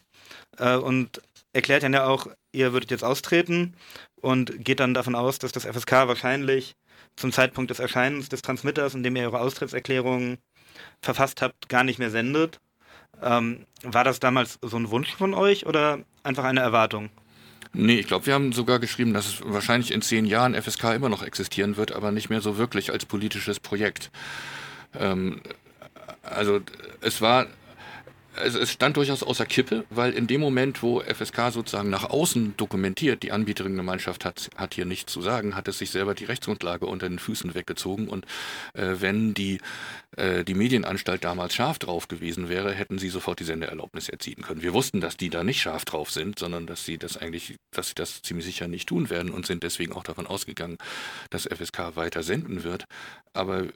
äh, 0.59 0.77
und 0.77 1.21
erklärt 1.53 1.83
dann 1.83 1.93
ja 1.93 2.07
auch, 2.07 2.29
ihr 2.53 2.73
würdet 2.73 2.91
jetzt 2.91 3.05
austreten 3.05 3.75
und 4.21 4.65
geht 4.65 4.81
dann 4.81 4.95
davon 4.95 5.15
aus, 5.15 5.39
dass 5.39 5.53
das 5.53 5.67
FSK 5.67 5.93
wahrscheinlich 6.09 6.77
zum 7.17 7.33
Zeitpunkt 7.33 7.71
des 7.71 7.79
Erscheinens 7.79 8.29
des 8.29 8.43
Transmitters, 8.43 8.95
in 8.95 9.03
dem 9.03 9.17
ihr 9.17 9.25
eure 9.25 9.41
Austrittserklärung 9.41 10.39
verfasst 11.03 11.43
habt, 11.43 11.69
gar 11.69 11.85
nicht 11.85 11.99
mehr 11.99 12.11
sendet. 12.11 12.61
Ähm, 13.21 13.67
war 13.83 14.05
das 14.05 14.21
damals 14.21 14.59
so 14.63 14.77
ein 14.77 14.91
Wunsch 14.91 15.15
von 15.15 15.35
euch 15.35 15.67
oder 15.67 16.01
einfach 16.23 16.45
eine 16.45 16.61
Erwartung? 16.61 17.11
Nee, 17.75 18.01
ich 18.01 18.07
glaube, 18.07 18.27
wir 18.27 18.35
haben 18.35 18.53
sogar 18.53 18.79
geschrieben, 18.79 19.15
dass 19.15 19.27
es 19.27 19.41
wahrscheinlich 19.45 19.93
in 19.93 20.03
zehn 20.03 20.27
Jahren 20.27 20.55
FSK 20.55 20.95
immer 20.95 21.09
noch 21.09 21.23
existieren 21.23 21.77
wird, 21.77 21.93
aber 21.93 22.13
nicht 22.13 22.29
mehr 22.29 22.43
so 22.43 22.59
wirklich 22.59 22.93
als 22.93 23.07
politisches 23.07 23.61
Projekt. 23.61 24.11
Ähm, 24.99 25.41
also 26.23 26.61
es 27.01 27.21
war 27.23 27.47
also 28.37 28.59
es 28.59 28.73
stand 28.73 28.97
durchaus 28.97 29.23
außer 29.23 29.47
Kippe, 29.47 29.85
weil 29.91 30.13
in 30.13 30.27
dem 30.27 30.41
Moment, 30.41 30.83
wo 30.83 31.01
FSK 31.01 31.51
sozusagen 31.51 31.91
nach 31.91 32.05
außen 32.05 32.55
dokumentiert, 32.57 33.23
die 33.23 33.33
Anbieterinnengemeinschaft 33.33 34.25
hat, 34.25 34.51
hat 34.57 34.75
hier 34.75 34.85
nichts 34.85 35.13
zu 35.13 35.21
sagen, 35.21 35.55
hat 35.55 35.69
es 35.69 35.79
sich 35.79 35.91
selber 35.91 36.15
die 36.15 36.25
Rechtsgrundlage 36.25 36.87
unter 36.87 37.09
den 37.09 37.19
Füßen 37.19 37.55
weggezogen. 37.55 38.09
Und 38.09 38.25
äh, 38.75 38.95
wenn 39.01 39.35
die, 39.35 39.61
äh, 40.17 40.45
die 40.45 40.55
Medienanstalt 40.55 41.25
damals 41.25 41.55
scharf 41.55 41.79
drauf 41.79 42.09
gewesen 42.09 42.49
wäre, 42.49 42.73
hätten 42.73 42.99
sie 42.99 43.09
sofort 43.09 43.41
die 43.41 43.45
Sendeerlaubnis 43.45 44.09
erziehen 44.09 44.43
können. 44.43 44.63
Wir 44.63 44.73
wussten, 44.73 45.01
dass 45.01 45.17
die 45.17 45.31
da 45.31 45.45
nicht 45.45 45.61
scharf 45.61 45.85
drauf 45.85 46.11
sind, 46.11 46.39
sondern 46.39 46.67
dass 46.67 46.85
sie 46.85 46.99
das 46.99 47.17
eigentlich, 47.17 47.57
dass 47.71 47.89
sie 47.89 47.95
das 47.95 48.23
ziemlich 48.23 48.47
sicher 48.47 48.69
nicht 48.69 48.89
tun 48.89 49.11
werden 49.11 49.31
und 49.31 49.47
sind 49.47 49.63
deswegen 49.63 49.93
auch 49.93 50.05
davon 50.05 50.27
ausgegangen, 50.27 50.79
dass 51.31 51.45
FSK 51.45 51.97
weiter 51.97 52.23
senden 52.23 52.65
wird. 52.65 52.87
Aber 53.35 53.61
äh, 53.63 53.69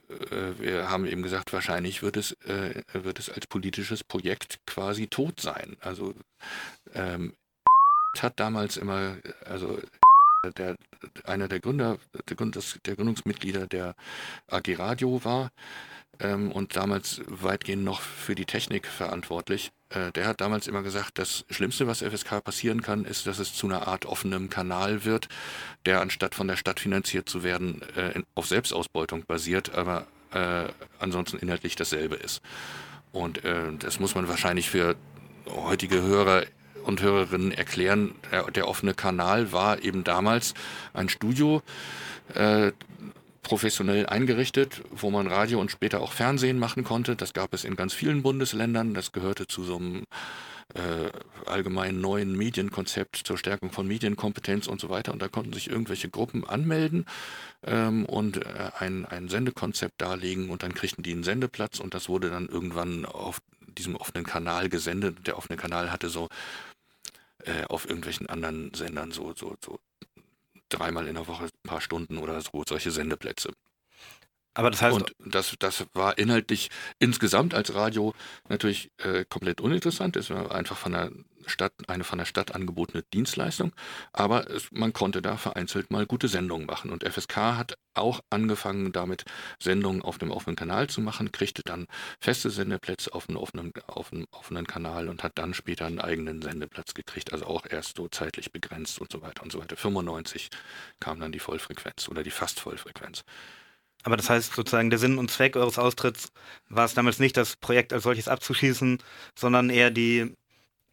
wir 0.58 0.90
haben 0.90 1.06
eben 1.06 1.22
gesagt, 1.22 1.52
wahrscheinlich 1.52 2.02
wird 2.02 2.16
es, 2.16 2.32
äh, 2.46 2.82
wird 2.92 3.18
es 3.18 3.30
als 3.30 3.46
politisches 3.46 4.04
Projekt 4.04 4.45
Projekt 4.46 4.66
quasi 4.66 5.06
tot 5.08 5.40
sein. 5.40 5.76
Also 5.80 6.14
ähm, 6.94 7.34
hat 8.18 8.40
damals 8.40 8.76
immer, 8.76 9.16
also 9.44 9.78
der, 10.56 10.76
einer 11.24 11.48
der 11.48 11.60
Gründer, 11.60 11.98
der, 12.28 12.36
der 12.86 12.96
Gründungsmitglieder 12.96 13.66
der 13.66 13.94
AG 14.48 14.78
Radio 14.78 15.22
war, 15.24 15.50
ähm, 16.18 16.50
und 16.50 16.76
damals 16.76 17.20
weitgehend 17.26 17.84
noch 17.84 18.00
für 18.00 18.34
die 18.34 18.46
Technik 18.46 18.86
verantwortlich. 18.86 19.70
Äh, 19.90 20.12
der 20.12 20.26
hat 20.26 20.40
damals 20.40 20.66
immer 20.66 20.82
gesagt, 20.82 21.18
das 21.18 21.44
Schlimmste, 21.50 21.86
was 21.86 22.00
FSK 22.00 22.42
passieren 22.42 22.80
kann, 22.80 23.04
ist, 23.04 23.26
dass 23.26 23.38
es 23.38 23.52
zu 23.52 23.66
einer 23.66 23.86
Art 23.86 24.06
offenem 24.06 24.48
Kanal 24.48 25.04
wird, 25.04 25.28
der 25.84 26.00
anstatt 26.00 26.34
von 26.34 26.48
der 26.48 26.56
Stadt 26.56 26.80
finanziert 26.80 27.28
zu 27.28 27.42
werden, 27.42 27.82
äh, 27.96 28.22
auf 28.34 28.46
Selbstausbeutung 28.46 29.26
basiert, 29.26 29.74
aber 29.74 30.06
äh, 30.32 30.68
ansonsten 30.98 31.36
inhaltlich 31.36 31.76
dasselbe 31.76 32.16
ist. 32.16 32.40
Und 33.16 33.44
äh, 33.44 33.72
das 33.78 33.98
muss 33.98 34.14
man 34.14 34.28
wahrscheinlich 34.28 34.68
für 34.68 34.96
heutige 35.48 36.02
Hörer 36.02 36.44
und 36.84 37.02
Hörerinnen 37.02 37.52
erklären. 37.52 38.14
Der, 38.30 38.50
der 38.50 38.68
offene 38.68 38.94
Kanal 38.94 39.52
war 39.52 39.82
eben 39.82 40.04
damals 40.04 40.54
ein 40.92 41.08
Studio, 41.08 41.62
äh, 42.34 42.72
professionell 43.42 44.06
eingerichtet, 44.06 44.82
wo 44.90 45.10
man 45.10 45.28
Radio 45.28 45.60
und 45.60 45.70
später 45.70 46.00
auch 46.00 46.12
Fernsehen 46.12 46.58
machen 46.58 46.84
konnte. 46.84 47.16
Das 47.16 47.32
gab 47.32 47.54
es 47.54 47.64
in 47.64 47.76
ganz 47.76 47.94
vielen 47.94 48.22
Bundesländern. 48.22 48.92
Das 48.92 49.12
gehörte 49.12 49.46
zu 49.46 49.64
so 49.64 49.76
einem 49.76 50.04
äh, 50.74 51.10
allgemeinen 51.46 52.00
neuen 52.00 52.36
Medienkonzept 52.36 53.16
zur 53.16 53.38
Stärkung 53.38 53.70
von 53.70 53.86
Medienkompetenz 53.86 54.66
und 54.66 54.80
so 54.80 54.88
weiter. 54.90 55.12
Und 55.12 55.22
da 55.22 55.28
konnten 55.28 55.52
sich 55.52 55.70
irgendwelche 55.70 56.10
Gruppen 56.10 56.46
anmelden 56.46 57.06
ähm, 57.62 58.04
und 58.04 58.44
äh, 58.44 58.70
ein, 58.78 59.06
ein 59.06 59.28
Sendekonzept 59.28 60.00
darlegen 60.00 60.50
und 60.50 60.62
dann 60.62 60.74
kriegten 60.74 61.02
die 61.02 61.12
einen 61.12 61.22
Sendeplatz 61.22 61.78
und 61.78 61.94
das 61.94 62.08
wurde 62.08 62.30
dann 62.30 62.48
irgendwann 62.48 63.04
auf 63.04 63.40
diesem 63.60 63.96
offenen 63.96 64.24
Kanal 64.24 64.68
gesendet. 64.68 65.26
Der 65.26 65.38
offene 65.38 65.56
Kanal 65.56 65.92
hatte 65.92 66.08
so 66.08 66.28
äh, 67.44 67.64
auf 67.68 67.88
irgendwelchen 67.88 68.28
anderen 68.28 68.72
Sendern 68.74 69.12
so, 69.12 69.34
so, 69.36 69.56
so 69.64 69.78
dreimal 70.68 71.06
in 71.06 71.14
der 71.14 71.28
Woche 71.28 71.44
ein 71.44 71.68
paar 71.68 71.80
Stunden 71.80 72.18
oder 72.18 72.40
so 72.40 72.64
solche 72.66 72.90
Sendeplätze. 72.90 73.52
Aber 74.56 74.70
das 74.70 74.80
heißt. 74.80 74.96
Und 74.96 75.14
das, 75.18 75.54
das 75.58 75.86
war 75.92 76.16
inhaltlich 76.16 76.70
insgesamt 76.98 77.52
als 77.52 77.74
Radio 77.74 78.14
natürlich 78.48 78.90
äh, 78.98 79.26
komplett 79.28 79.60
uninteressant. 79.60 80.16
Es 80.16 80.30
war 80.30 80.50
einfach 80.50 80.78
von 80.78 80.92
der 80.92 81.10
Stadt, 81.44 81.74
eine 81.88 82.04
von 82.04 82.18
der 82.18 82.24
Stadt 82.24 82.54
angebotene 82.54 83.02
Dienstleistung. 83.12 83.72
Aber 84.14 84.50
es, 84.50 84.72
man 84.72 84.94
konnte 84.94 85.20
da 85.20 85.36
vereinzelt 85.36 85.90
mal 85.90 86.06
gute 86.06 86.28
Sendungen 86.28 86.66
machen. 86.66 86.90
Und 86.90 87.04
FSK 87.06 87.36
hat 87.36 87.76
auch 87.92 88.20
angefangen, 88.30 88.92
damit 88.92 89.26
Sendungen 89.60 90.00
auf 90.00 90.16
dem 90.16 90.30
offenen 90.30 90.56
Kanal 90.56 90.88
zu 90.88 91.02
machen, 91.02 91.32
kriegte 91.32 91.60
dann 91.62 91.86
feste 92.18 92.48
Sendeplätze 92.48 93.12
auf 93.12 93.28
einem 93.28 93.36
offenen, 93.36 93.74
auf 93.86 94.10
einem 94.10 94.26
offenen 94.30 94.66
Kanal 94.66 95.10
und 95.10 95.22
hat 95.22 95.32
dann 95.36 95.52
später 95.52 95.84
einen 95.84 96.00
eigenen 96.00 96.40
Sendeplatz 96.40 96.94
gekriegt. 96.94 97.34
Also 97.34 97.44
auch 97.44 97.66
erst 97.68 97.98
so 97.98 98.08
zeitlich 98.08 98.52
begrenzt 98.52 99.02
und 99.02 99.12
so 99.12 99.20
weiter 99.20 99.42
und 99.42 99.52
so 99.52 99.60
weiter. 99.60 99.76
95 99.76 100.48
kam 100.98 101.20
dann 101.20 101.32
die 101.32 101.40
Vollfrequenz 101.40 102.08
oder 102.08 102.22
die 102.22 102.30
fast 102.30 102.58
Vollfrequenz. 102.58 103.22
Aber 104.06 104.16
das 104.16 104.30
heißt 104.30 104.54
sozusagen, 104.54 104.88
der 104.88 105.00
Sinn 105.00 105.18
und 105.18 105.32
Zweck 105.32 105.56
eures 105.56 105.80
Austritts 105.80 106.28
war 106.68 106.84
es 106.84 106.94
damals 106.94 107.18
nicht, 107.18 107.36
das 107.36 107.56
Projekt 107.56 107.92
als 107.92 108.04
solches 108.04 108.28
abzuschießen, 108.28 108.98
sondern 109.34 109.68
eher 109.68 109.90
die 109.90 110.32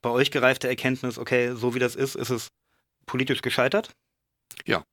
bei 0.01 0.09
euch 0.09 0.32
gereifte 0.32 0.68
Erkenntnis, 0.68 1.20
okay, 1.20 1.53
so 1.53 1.76
wie 1.76 1.80
das 1.80 1.95
ist, 1.95 2.16
ist 2.16 2.32
es 2.32 2.47
politisch 3.05 3.43
gescheitert? 3.43 3.91
Ja. 4.66 4.84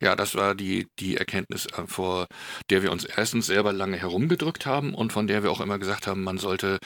Ja, 0.00 0.16
das 0.16 0.34
war 0.34 0.54
die, 0.54 0.88
die 0.98 1.18
Erkenntnis, 1.18 1.66
äh, 1.66 1.86
vor 1.86 2.26
der 2.70 2.82
wir 2.82 2.90
uns 2.90 3.04
erstens 3.04 3.48
selber 3.48 3.74
lange 3.74 3.98
herumgedrückt 3.98 4.64
haben 4.64 4.94
und 4.94 5.12
von 5.12 5.26
der 5.26 5.42
wir 5.42 5.50
auch 5.50 5.60
immer 5.60 5.78
gesagt 5.78 6.06
haben, 6.06 6.24
man 6.24 6.38
sollte 6.38 6.78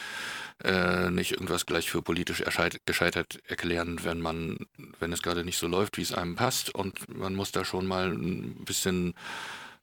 äh, 0.64 1.10
nicht 1.10 1.30
irgendwas 1.30 1.64
gleich 1.66 1.88
für 1.88 2.02
politisch 2.02 2.42
gescheitert 2.86 3.38
erklären, 3.46 4.00
wenn 4.02 4.20
man, 4.20 4.58
wenn 4.98 5.12
es 5.12 5.22
gerade 5.22 5.44
nicht 5.44 5.58
so 5.58 5.68
läuft, 5.68 5.96
wie 5.96 6.02
es 6.02 6.12
einem 6.12 6.34
passt. 6.34 6.74
Und 6.74 7.08
man 7.16 7.36
muss 7.36 7.52
da 7.52 7.64
schon 7.64 7.86
mal 7.86 8.10
ein 8.10 8.64
bisschen 8.64 9.14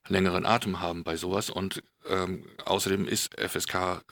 längeren 0.08 0.46
Atem 0.46 0.80
haben 0.80 1.04
bei 1.04 1.16
sowas. 1.16 1.50
Und 1.50 1.82
ähm, 2.08 2.44
außerdem 2.64 3.06
ist 3.06 3.38
FSK 3.40 4.02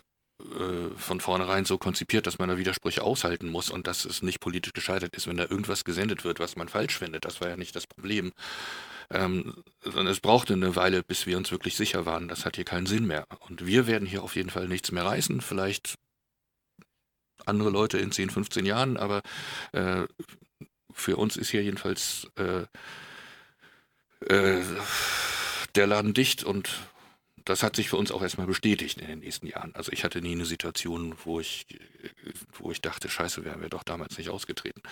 äh, 0.42 0.96
von 0.96 1.20
vornherein 1.20 1.64
so 1.64 1.78
konzipiert, 1.78 2.26
dass 2.26 2.38
man 2.38 2.48
da 2.48 2.58
Widersprüche 2.58 3.02
aushalten 3.02 3.48
muss 3.48 3.70
und 3.70 3.86
dass 3.86 4.04
es 4.04 4.22
nicht 4.22 4.40
politisch 4.40 4.72
gescheitert 4.72 5.14
ist, 5.14 5.26
wenn 5.26 5.36
da 5.36 5.44
irgendwas 5.44 5.84
gesendet 5.84 6.24
wird, 6.24 6.40
was 6.40 6.56
man 6.56 6.68
falsch 6.68 6.98
findet. 6.98 7.24
Das 7.24 7.40
war 7.40 7.48
ja 7.48 7.56
nicht 7.56 7.76
das 7.76 7.86
Problem. 7.86 8.32
Ähm, 9.10 9.62
sondern 9.82 10.06
es 10.06 10.20
brauchte 10.20 10.54
eine 10.54 10.74
Weile, 10.74 11.02
bis 11.02 11.26
wir 11.26 11.36
uns 11.36 11.50
wirklich 11.50 11.76
sicher 11.76 12.06
waren, 12.06 12.28
das 12.28 12.46
hat 12.46 12.56
hier 12.56 12.64
keinen 12.64 12.86
Sinn 12.86 13.06
mehr. 13.06 13.26
Und 13.40 13.66
wir 13.66 13.86
werden 13.86 14.06
hier 14.06 14.22
auf 14.22 14.36
jeden 14.36 14.50
Fall 14.50 14.68
nichts 14.68 14.90
mehr 14.90 15.04
reißen, 15.04 15.42
vielleicht 15.42 15.96
andere 17.44 17.70
Leute 17.70 17.98
in 17.98 18.12
10, 18.12 18.30
15 18.30 18.64
Jahren, 18.64 18.96
aber 18.96 19.22
äh, 19.72 20.04
für 20.92 21.16
uns 21.16 21.36
ist 21.36 21.50
hier 21.50 21.62
jedenfalls 21.62 22.28
äh, 22.36 22.64
äh, 24.32 24.62
der 25.74 25.86
Laden 25.86 26.14
dicht 26.14 26.44
und 26.44 26.70
das 27.44 27.62
hat 27.62 27.76
sich 27.76 27.88
für 27.88 27.96
uns 27.96 28.12
auch 28.12 28.22
erstmal 28.22 28.46
bestätigt 28.46 29.00
in 29.00 29.08
den 29.08 29.18
nächsten 29.20 29.46
Jahren. 29.46 29.74
Also 29.74 29.90
ich 29.92 30.04
hatte 30.04 30.20
nie 30.20 30.32
eine 30.32 30.44
Situation, 30.44 31.14
wo 31.24 31.40
ich, 31.40 31.66
wo 32.52 32.70
ich 32.70 32.80
dachte, 32.80 33.08
scheiße, 33.08 33.44
wären 33.44 33.60
wir 33.60 33.68
doch 33.68 33.82
damals 33.82 34.16
nicht 34.18 34.30
ausgetreten. 34.30 34.82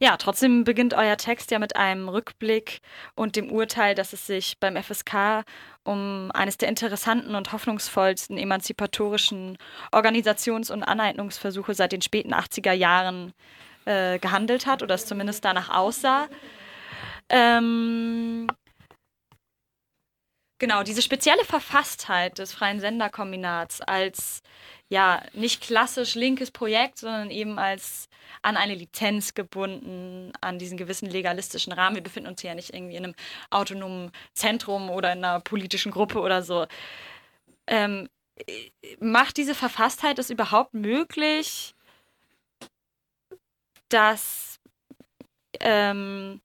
Ja, 0.00 0.16
trotzdem 0.16 0.64
beginnt 0.64 0.92
euer 0.94 1.16
Text 1.16 1.50
ja 1.50 1.58
mit 1.58 1.76
einem 1.76 2.08
Rückblick 2.08 2.80
und 3.14 3.36
dem 3.36 3.50
Urteil, 3.50 3.94
dass 3.94 4.12
es 4.12 4.26
sich 4.26 4.58
beim 4.58 4.76
FSK 4.76 5.44
um 5.84 6.30
eines 6.34 6.58
der 6.58 6.68
interessanten 6.68 7.34
und 7.34 7.52
hoffnungsvollsten 7.52 8.36
emanzipatorischen 8.36 9.56
Organisations- 9.92 10.70
und 10.70 10.82
Aneignungsversuche 10.82 11.74
seit 11.74 11.92
den 11.92 12.02
späten 12.02 12.34
80er 12.34 12.72
Jahren 12.72 13.32
äh, 13.84 14.18
gehandelt 14.18 14.66
hat 14.66 14.82
oder 14.82 14.94
es 14.94 15.06
zumindest 15.06 15.44
danach 15.44 15.70
aussah. 15.70 16.28
Ähm, 17.28 18.46
genau, 20.58 20.82
diese 20.82 21.02
spezielle 21.02 21.44
Verfasstheit 21.44 22.38
des 22.38 22.52
Freien 22.52 22.80
Senderkombinats 22.80 23.80
als 23.80 24.42
ja 24.88 25.22
nicht 25.32 25.62
klassisch 25.62 26.14
linkes 26.14 26.50
Projekt, 26.50 26.98
sondern 26.98 27.30
eben 27.30 27.58
als 27.58 28.08
an 28.42 28.56
eine 28.56 28.74
Lizenz 28.74 29.34
gebunden, 29.34 30.32
an 30.40 30.58
diesen 30.58 30.76
gewissen 30.76 31.10
legalistischen 31.10 31.72
Rahmen. 31.72 31.96
Wir 31.96 32.02
befinden 32.02 32.28
uns 32.28 32.42
ja 32.42 32.54
nicht 32.54 32.74
irgendwie 32.74 32.96
in 32.96 33.04
einem 33.04 33.14
autonomen 33.50 34.12
Zentrum 34.34 34.90
oder 34.90 35.12
in 35.12 35.24
einer 35.24 35.40
politischen 35.40 35.90
Gruppe 35.92 36.20
oder 36.20 36.42
so. 36.42 36.66
Ähm, 37.66 38.08
macht 39.00 39.36
diese 39.36 39.54
Verfasstheit 39.54 40.18
es 40.18 40.30
überhaupt 40.30 40.74
möglich, 40.74 41.74
dass 43.88 44.60
ähm, 45.60 46.40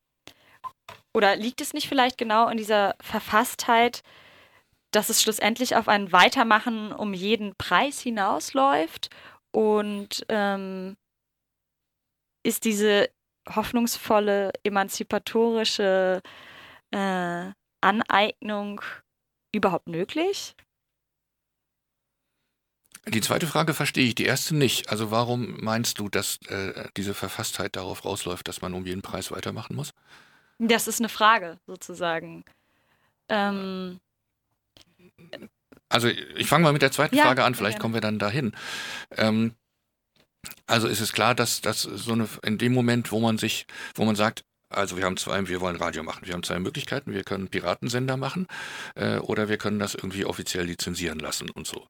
oder 1.14 1.36
liegt 1.36 1.62
es 1.62 1.74
nicht 1.74 1.88
vielleicht 1.88 2.18
genau 2.18 2.50
in 2.50 2.58
dieser 2.58 2.96
Verfasstheit, 3.02 4.04
dass 4.92 5.10
es 5.10 5.22
schlussendlich 5.22 5.76
auf 5.76 5.88
ein 5.88 6.12
Weitermachen 6.12 6.92
um 6.92 7.14
jeden 7.14 7.56
Preis 7.56 8.00
hinausläuft? 8.00 9.10
Und 9.52 10.26
ähm, 10.30 10.96
ist 12.44 12.66
diese 12.66 13.10
hoffnungsvolle, 13.48 14.52
emanzipatorische 14.64 16.22
äh, 16.92 17.52
Aneignung 17.82 18.82
überhaupt 19.52 19.88
möglich? 19.88 20.56
Die 23.08 23.22
zweite 23.22 23.48
Frage 23.48 23.74
verstehe 23.74 24.06
ich, 24.06 24.16
die 24.16 24.26
erste 24.26 24.56
nicht. 24.56 24.90
Also 24.90 25.10
warum 25.10 25.58
meinst 25.62 26.00
du, 26.00 26.10
dass 26.10 26.40
äh, 26.48 26.90
diese 26.96 27.14
Verfasstheit 27.14 27.76
darauf 27.76 28.06
rausläuft, 28.06 28.48
dass 28.48 28.62
man 28.62 28.74
um 28.74 28.86
jeden 28.86 29.02
Preis 29.02 29.32
weitermachen 29.32 29.76
muss? 29.76 29.94
Das 30.60 30.88
ist 30.88 31.00
eine 31.00 31.10
Frage, 31.10 31.58
sozusagen. 31.66 32.44
Ähm, 33.30 34.00
also 35.88 36.08
ich 36.08 36.48
fange 36.48 36.64
mal 36.64 36.74
mit 36.74 36.82
der 36.82 36.92
zweiten 36.92 37.16
ja, 37.16 37.24
Frage 37.24 37.44
an, 37.44 37.56
vielleicht 37.56 37.80
kommen 37.80 37.94
wir 37.94 38.02
dann 38.02 38.20
dahin. 38.20 38.52
Ähm, 39.16 39.54
also 40.68 40.88
ist 40.88 41.02
es 41.02 41.14
klar, 41.14 41.34
dass, 41.34 41.62
dass 41.62 41.82
so 41.82 42.12
eine 42.12 42.28
in 42.44 42.58
dem 42.58 42.74
Moment, 42.74 43.12
wo 43.12 43.20
man 43.20 43.38
sich, 43.38 43.66
wo 43.96 44.06
man 44.06 44.16
sagt, 44.16 44.44
also 44.70 44.98
wir 44.98 45.06
haben 45.06 45.18
zwei, 45.18 45.48
wir 45.48 45.62
wollen 45.62 45.78
Radio 45.78 46.04
machen. 46.04 46.28
Wir 46.28 46.34
haben 46.34 46.44
zwei 46.44 46.60
Möglichkeiten. 46.60 47.12
Wir 47.12 47.24
können 47.24 47.48
Piratensender 47.48 48.18
machen 48.18 48.48
äh, 48.96 49.18
oder 49.18 49.50
wir 49.50 49.58
können 49.58 49.80
das 49.80 49.96
irgendwie 49.96 50.26
offiziell 50.26 50.66
lizenzieren 50.66 51.20
lassen 51.20 51.50
und 51.50 51.66
so. 51.66 51.88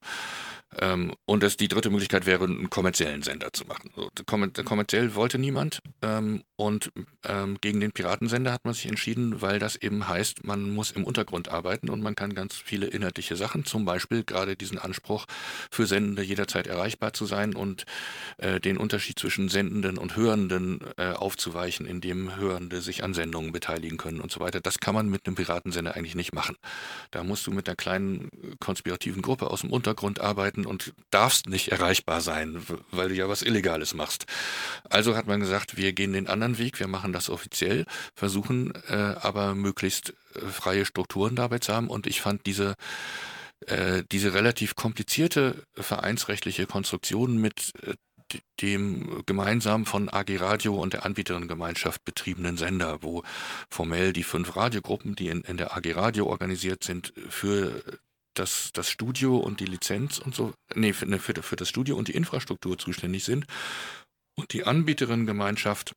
Ähm, 0.78 1.14
und 1.26 1.42
das, 1.42 1.56
die 1.56 1.68
dritte 1.68 1.90
Möglichkeit 1.90 2.26
wäre, 2.26 2.44
einen 2.44 2.70
kommerziellen 2.70 3.22
Sender 3.22 3.52
zu 3.52 3.66
machen. 3.66 3.90
So, 3.94 4.08
kommerziell 4.24 5.14
wollte 5.14 5.38
niemand. 5.38 5.80
Ähm, 6.00 6.42
und 6.60 6.92
ähm, 7.24 7.56
gegen 7.62 7.80
den 7.80 7.90
Piratensender 7.90 8.52
hat 8.52 8.66
man 8.66 8.74
sich 8.74 8.84
entschieden, 8.84 9.40
weil 9.40 9.58
das 9.58 9.76
eben 9.76 10.06
heißt, 10.06 10.44
man 10.44 10.68
muss 10.68 10.90
im 10.90 11.04
Untergrund 11.04 11.48
arbeiten 11.48 11.88
und 11.88 12.02
man 12.02 12.14
kann 12.14 12.34
ganz 12.34 12.54
viele 12.54 12.86
inhaltliche 12.86 13.34
Sachen, 13.34 13.64
zum 13.64 13.86
Beispiel 13.86 14.24
gerade 14.24 14.56
diesen 14.56 14.78
Anspruch 14.78 15.24
für 15.70 15.86
Sendende 15.86 16.22
jederzeit 16.22 16.66
erreichbar 16.66 17.14
zu 17.14 17.24
sein 17.24 17.54
und 17.54 17.86
äh, 18.36 18.60
den 18.60 18.76
Unterschied 18.76 19.18
zwischen 19.18 19.48
Sendenden 19.48 19.96
und 19.96 20.16
Hörenden 20.16 20.80
äh, 20.98 21.12
aufzuweichen, 21.12 21.86
indem 21.86 22.36
Hörende 22.36 22.82
sich 22.82 23.04
an 23.04 23.14
Sendungen 23.14 23.52
beteiligen 23.52 23.96
können 23.96 24.20
und 24.20 24.30
so 24.30 24.40
weiter. 24.40 24.60
Das 24.60 24.80
kann 24.80 24.94
man 24.94 25.08
mit 25.08 25.26
einem 25.26 25.36
Piratensender 25.36 25.96
eigentlich 25.96 26.14
nicht 26.14 26.34
machen. 26.34 26.56
Da 27.10 27.24
musst 27.24 27.46
du 27.46 27.52
mit 27.52 27.70
einer 27.70 27.76
kleinen 27.76 28.28
konspirativen 28.60 29.22
Gruppe 29.22 29.50
aus 29.50 29.62
dem 29.62 29.70
Untergrund 29.70 30.20
arbeiten 30.20 30.66
und 30.66 30.92
darfst 31.10 31.48
nicht 31.48 31.72
erreichbar 31.72 32.20
sein, 32.20 32.60
weil 32.90 33.08
du 33.08 33.14
ja 33.14 33.30
was 33.30 33.40
Illegales 33.40 33.94
machst. 33.94 34.26
Also 34.90 35.16
hat 35.16 35.26
man 35.26 35.40
gesagt, 35.40 35.78
wir 35.78 35.94
gehen 35.94 36.12
den 36.12 36.26
anderen 36.26 36.49
Weg, 36.58 36.80
wir 36.80 36.88
machen 36.88 37.12
das 37.12 37.30
offiziell, 37.30 37.86
versuchen 38.14 38.72
äh, 38.88 38.94
aber 39.20 39.54
möglichst 39.54 40.14
äh, 40.34 40.40
freie 40.40 40.84
Strukturen 40.84 41.36
dabei 41.36 41.58
zu 41.58 41.74
haben. 41.74 41.88
Und 41.88 42.06
ich 42.06 42.20
fand 42.20 42.46
diese, 42.46 42.74
äh, 43.66 44.02
diese 44.10 44.34
relativ 44.34 44.74
komplizierte 44.74 45.64
vereinsrechtliche 45.74 46.66
Konstruktion 46.66 47.38
mit 47.38 47.72
äh, 47.82 47.94
dem 48.60 49.22
gemeinsam 49.26 49.86
von 49.86 50.08
AG 50.08 50.36
Radio 50.38 50.76
und 50.76 50.92
der 50.92 51.04
Anbieterinnengemeinschaft 51.04 52.04
betriebenen 52.04 52.56
Sender, 52.56 53.02
wo 53.02 53.24
formell 53.70 54.12
die 54.12 54.22
fünf 54.22 54.54
Radiogruppen, 54.54 55.16
die 55.16 55.28
in, 55.28 55.40
in 55.42 55.56
der 55.56 55.76
AG 55.76 55.96
Radio 55.96 56.26
organisiert 56.26 56.84
sind, 56.84 57.12
für 57.28 57.82
das, 58.34 58.70
das 58.72 58.90
Studio 58.90 59.36
und 59.36 59.60
die 59.60 59.66
Lizenz 59.66 60.18
und 60.18 60.34
so, 60.34 60.52
nee, 60.74 60.92
für, 60.92 61.06
für, 61.18 61.42
für 61.42 61.56
das 61.56 61.68
Studio 61.68 61.96
und 61.96 62.08
die 62.08 62.14
Infrastruktur 62.14 62.78
zuständig 62.78 63.24
sind 63.24 63.46
und 64.36 64.52
die 64.52 64.64
Anbieterinnengemeinschaft 64.64 65.92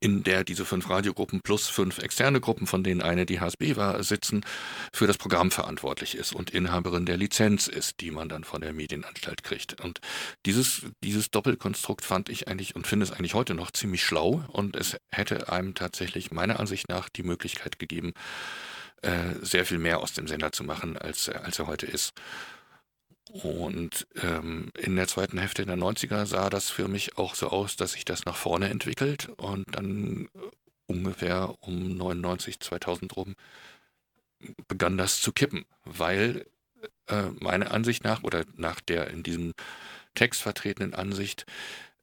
in 0.00 0.22
der 0.22 0.44
diese 0.44 0.64
fünf 0.64 0.88
Radiogruppen 0.88 1.40
plus 1.40 1.68
fünf 1.68 1.98
externe 1.98 2.40
Gruppen, 2.40 2.66
von 2.66 2.82
denen 2.84 3.02
eine 3.02 3.26
die 3.26 3.40
HSB 3.40 3.76
war, 3.76 4.02
sitzen, 4.02 4.44
für 4.92 5.06
das 5.06 5.18
Programm 5.18 5.50
verantwortlich 5.50 6.16
ist 6.16 6.34
und 6.34 6.50
Inhaberin 6.50 7.06
der 7.06 7.16
Lizenz 7.16 7.66
ist, 7.66 8.00
die 8.00 8.10
man 8.10 8.28
dann 8.28 8.44
von 8.44 8.60
der 8.60 8.72
Medienanstalt 8.72 9.42
kriegt. 9.42 9.80
Und 9.82 10.00
dieses, 10.44 10.82
dieses 11.02 11.30
Doppelkonstrukt 11.30 12.04
fand 12.04 12.28
ich 12.28 12.48
eigentlich 12.48 12.74
und 12.74 12.86
finde 12.86 13.04
es 13.04 13.12
eigentlich 13.12 13.34
heute 13.34 13.54
noch 13.54 13.70
ziemlich 13.70 14.04
schlau 14.04 14.44
und 14.48 14.76
es 14.76 14.96
hätte 15.10 15.50
einem 15.50 15.74
tatsächlich 15.74 16.30
meiner 16.30 16.60
Ansicht 16.60 16.88
nach 16.88 17.08
die 17.08 17.22
Möglichkeit 17.22 17.78
gegeben, 17.78 18.12
äh, 19.02 19.34
sehr 19.42 19.66
viel 19.66 19.78
mehr 19.78 20.00
aus 20.00 20.14
dem 20.14 20.26
Sender 20.26 20.52
zu 20.52 20.64
machen, 20.64 20.96
als, 20.96 21.28
als 21.28 21.58
er 21.58 21.66
heute 21.66 21.86
ist. 21.86 22.12
Und 23.42 24.06
ähm, 24.22 24.70
in 24.78 24.96
der 24.96 25.08
zweiten 25.08 25.38
Hälfte 25.38 25.66
der 25.66 25.76
90er 25.76 26.26
sah 26.26 26.50
das 26.50 26.70
für 26.70 26.88
mich 26.88 27.18
auch 27.18 27.34
so 27.34 27.48
aus, 27.48 27.76
dass 27.76 27.92
sich 27.92 28.04
das 28.04 28.24
nach 28.24 28.36
vorne 28.36 28.68
entwickelt 28.68 29.28
und 29.36 29.64
dann 29.72 30.28
äh, 30.34 30.38
ungefähr 30.86 31.54
um 31.60 31.96
99, 31.96 32.60
2000 32.60 33.16
rum 33.16 33.34
begann 34.68 34.98
das 34.98 35.20
zu 35.20 35.32
kippen, 35.32 35.64
weil 35.84 36.46
äh, 37.08 37.30
meiner 37.40 37.72
Ansicht 37.72 38.04
nach 38.04 38.22
oder 38.22 38.44
nach 38.56 38.80
der 38.80 39.08
in 39.08 39.22
diesem 39.22 39.54
Text 40.14 40.42
vertretenen 40.42 40.94
Ansicht 40.94 41.46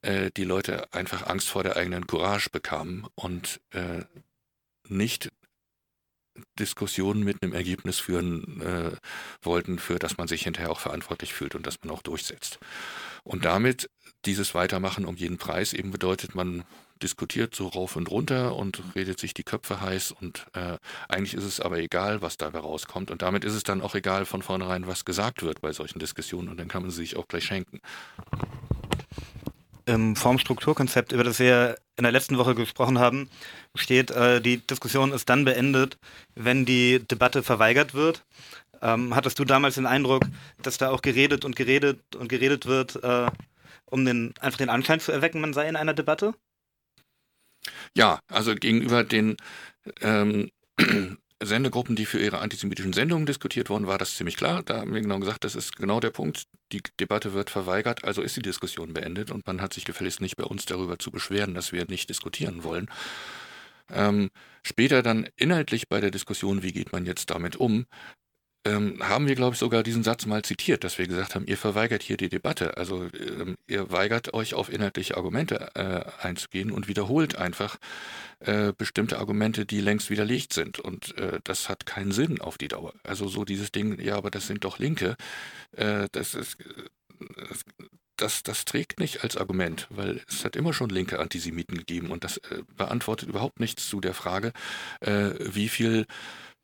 äh, 0.02 0.30
die 0.36 0.44
Leute 0.44 0.92
einfach 0.92 1.26
Angst 1.26 1.48
vor 1.48 1.62
der 1.62 1.76
eigenen 1.76 2.06
Courage 2.06 2.50
bekamen 2.50 3.06
und 3.14 3.60
äh, 3.70 4.04
nicht 4.88 5.30
Diskussionen 6.58 7.22
mit 7.22 7.42
einem 7.42 7.52
Ergebnis 7.52 7.98
führen 7.98 8.60
äh, 8.60 8.90
wollten, 9.42 9.78
für 9.78 9.98
das 9.98 10.16
man 10.16 10.28
sich 10.28 10.42
hinterher 10.42 10.70
auch 10.70 10.80
verantwortlich 10.80 11.34
fühlt 11.34 11.54
und 11.54 11.66
das 11.66 11.78
man 11.82 11.94
auch 11.94 12.02
durchsetzt. 12.02 12.58
Und 13.22 13.44
damit 13.44 13.90
dieses 14.24 14.54
Weitermachen 14.54 15.04
um 15.04 15.16
jeden 15.16 15.38
Preis 15.38 15.72
eben 15.72 15.90
bedeutet, 15.90 16.34
man 16.34 16.64
diskutiert 17.02 17.54
so 17.54 17.68
rauf 17.68 17.96
und 17.96 18.10
runter 18.10 18.56
und 18.56 18.82
redet 18.94 19.18
sich 19.18 19.34
die 19.34 19.42
Köpfe 19.42 19.80
heiß 19.80 20.12
und 20.12 20.46
äh, 20.54 20.78
eigentlich 21.08 21.34
ist 21.34 21.44
es 21.44 21.60
aber 21.60 21.78
egal, 21.78 22.22
was 22.22 22.36
dabei 22.36 22.60
rauskommt 22.60 23.10
und 23.10 23.22
damit 23.22 23.44
ist 23.44 23.54
es 23.54 23.64
dann 23.64 23.82
auch 23.82 23.94
egal 23.94 24.24
von 24.24 24.42
vornherein, 24.42 24.86
was 24.86 25.04
gesagt 25.04 25.42
wird 25.42 25.60
bei 25.60 25.72
solchen 25.72 25.98
Diskussionen 25.98 26.48
und 26.48 26.58
dann 26.58 26.68
kann 26.68 26.82
man 26.82 26.90
sie 26.90 26.98
sich 26.98 27.16
auch 27.16 27.28
gleich 27.28 27.44
schenken 27.44 27.80
im 29.86 30.16
Formstrukturkonzept, 30.16 31.12
über 31.12 31.24
das 31.24 31.38
wir 31.38 31.76
in 31.96 32.04
der 32.04 32.12
letzten 32.12 32.38
Woche 32.38 32.54
gesprochen 32.54 32.98
haben, 32.98 33.28
steht, 33.74 34.10
äh, 34.10 34.40
die 34.40 34.58
Diskussion 34.58 35.12
ist 35.12 35.28
dann 35.28 35.44
beendet, 35.44 35.98
wenn 36.34 36.64
die 36.64 37.00
Debatte 37.00 37.42
verweigert 37.42 37.94
wird. 37.94 38.24
Ähm, 38.82 39.14
hattest 39.14 39.38
du 39.38 39.44
damals 39.44 39.76
den 39.76 39.86
Eindruck, 39.86 40.24
dass 40.62 40.78
da 40.78 40.90
auch 40.90 41.02
geredet 41.02 41.44
und 41.44 41.56
geredet 41.56 42.16
und 42.16 42.28
geredet 42.28 42.66
wird, 42.66 43.02
äh, 43.02 43.26
um 43.86 44.04
den, 44.04 44.34
einfach 44.40 44.58
den 44.58 44.68
Anschein 44.70 45.00
zu 45.00 45.12
erwecken, 45.12 45.40
man 45.40 45.52
sei 45.54 45.68
in 45.68 45.76
einer 45.76 45.94
Debatte? 45.94 46.34
Ja, 47.96 48.20
also 48.28 48.54
gegenüber 48.54 49.04
den 49.04 49.36
ähm, 50.00 50.50
Sendegruppen, 51.42 51.96
die 51.96 52.06
für 52.06 52.20
ihre 52.20 52.38
antisemitischen 52.38 52.92
Sendungen 52.92 53.26
diskutiert 53.26 53.68
wurden, 53.68 53.86
war 53.86 53.98
das 53.98 54.14
ziemlich 54.14 54.36
klar. 54.36 54.62
Da 54.62 54.78
haben 54.80 54.94
wir 54.94 55.00
genau 55.00 55.18
gesagt, 55.18 55.44
das 55.44 55.56
ist 55.56 55.76
genau 55.76 56.00
der 56.00 56.10
Punkt. 56.10 56.44
Die 56.72 56.82
Debatte 57.00 57.32
wird 57.34 57.50
verweigert, 57.50 58.04
also 58.04 58.22
ist 58.22 58.36
die 58.36 58.42
Diskussion 58.42 58.94
beendet 58.94 59.30
und 59.30 59.46
man 59.46 59.60
hat 59.60 59.74
sich 59.74 59.84
gefälligst 59.84 60.20
nicht 60.20 60.36
bei 60.36 60.44
uns 60.44 60.64
darüber 60.64 60.98
zu 60.98 61.10
beschweren, 61.10 61.54
dass 61.54 61.72
wir 61.72 61.84
nicht 61.88 62.08
diskutieren 62.08 62.64
wollen. 62.64 62.88
Ähm, 63.90 64.30
später 64.62 65.02
dann 65.02 65.28
inhaltlich 65.36 65.88
bei 65.88 66.00
der 66.00 66.10
Diskussion, 66.10 66.62
wie 66.62 66.72
geht 66.72 66.92
man 66.92 67.04
jetzt 67.04 67.30
damit 67.30 67.56
um, 67.56 67.86
ähm, 68.64 68.98
haben 69.06 69.28
wir, 69.28 69.34
glaube 69.34 69.54
ich, 69.54 69.58
sogar 69.58 69.82
diesen 69.82 70.02
Satz 70.02 70.24
mal 70.26 70.42
zitiert, 70.42 70.84
dass 70.84 70.98
wir 70.98 71.06
gesagt 71.06 71.34
haben, 71.34 71.46
ihr 71.46 71.58
verweigert 71.58 72.02
hier 72.02 72.16
die 72.16 72.30
Debatte. 72.30 72.76
Also 72.76 73.08
ähm, 73.12 73.56
ihr 73.66 73.90
weigert 73.90 74.32
euch 74.32 74.54
auf 74.54 74.72
inhaltliche 74.72 75.16
Argumente 75.16 75.70
äh, 75.74 76.26
einzugehen 76.26 76.70
und 76.70 76.88
wiederholt 76.88 77.36
einfach 77.36 77.76
äh, 78.40 78.72
bestimmte 78.76 79.18
Argumente, 79.18 79.66
die 79.66 79.80
längst 79.80 80.08
widerlegt 80.08 80.54
sind. 80.54 80.78
Und 80.78 81.16
äh, 81.18 81.40
das 81.44 81.68
hat 81.68 81.84
keinen 81.84 82.12
Sinn 82.12 82.40
auf 82.40 82.56
die 82.56 82.68
Dauer. 82.68 82.94
Also 83.02 83.28
so 83.28 83.44
dieses 83.44 83.70
Ding, 83.70 84.00
ja, 84.00 84.16
aber 84.16 84.30
das 84.30 84.46
sind 84.46 84.64
doch 84.64 84.78
Linke, 84.78 85.16
äh, 85.76 86.08
das 86.12 86.34
ist... 86.34 86.56
Das, 88.16 88.44
das, 88.44 88.64
trägt 88.64 89.00
nicht 89.00 89.24
als 89.24 89.36
Argument, 89.36 89.88
weil 89.90 90.22
es 90.28 90.44
hat 90.44 90.54
immer 90.54 90.72
schon 90.72 90.88
linke 90.88 91.18
Antisemiten 91.18 91.76
gegeben 91.76 92.10
und 92.12 92.22
das 92.22 92.36
äh, 92.36 92.62
beantwortet 92.76 93.28
überhaupt 93.28 93.58
nichts 93.58 93.88
zu 93.88 94.00
der 94.00 94.14
Frage, 94.14 94.52
äh, 95.00 95.30
wie 95.40 95.68
viel 95.68 96.06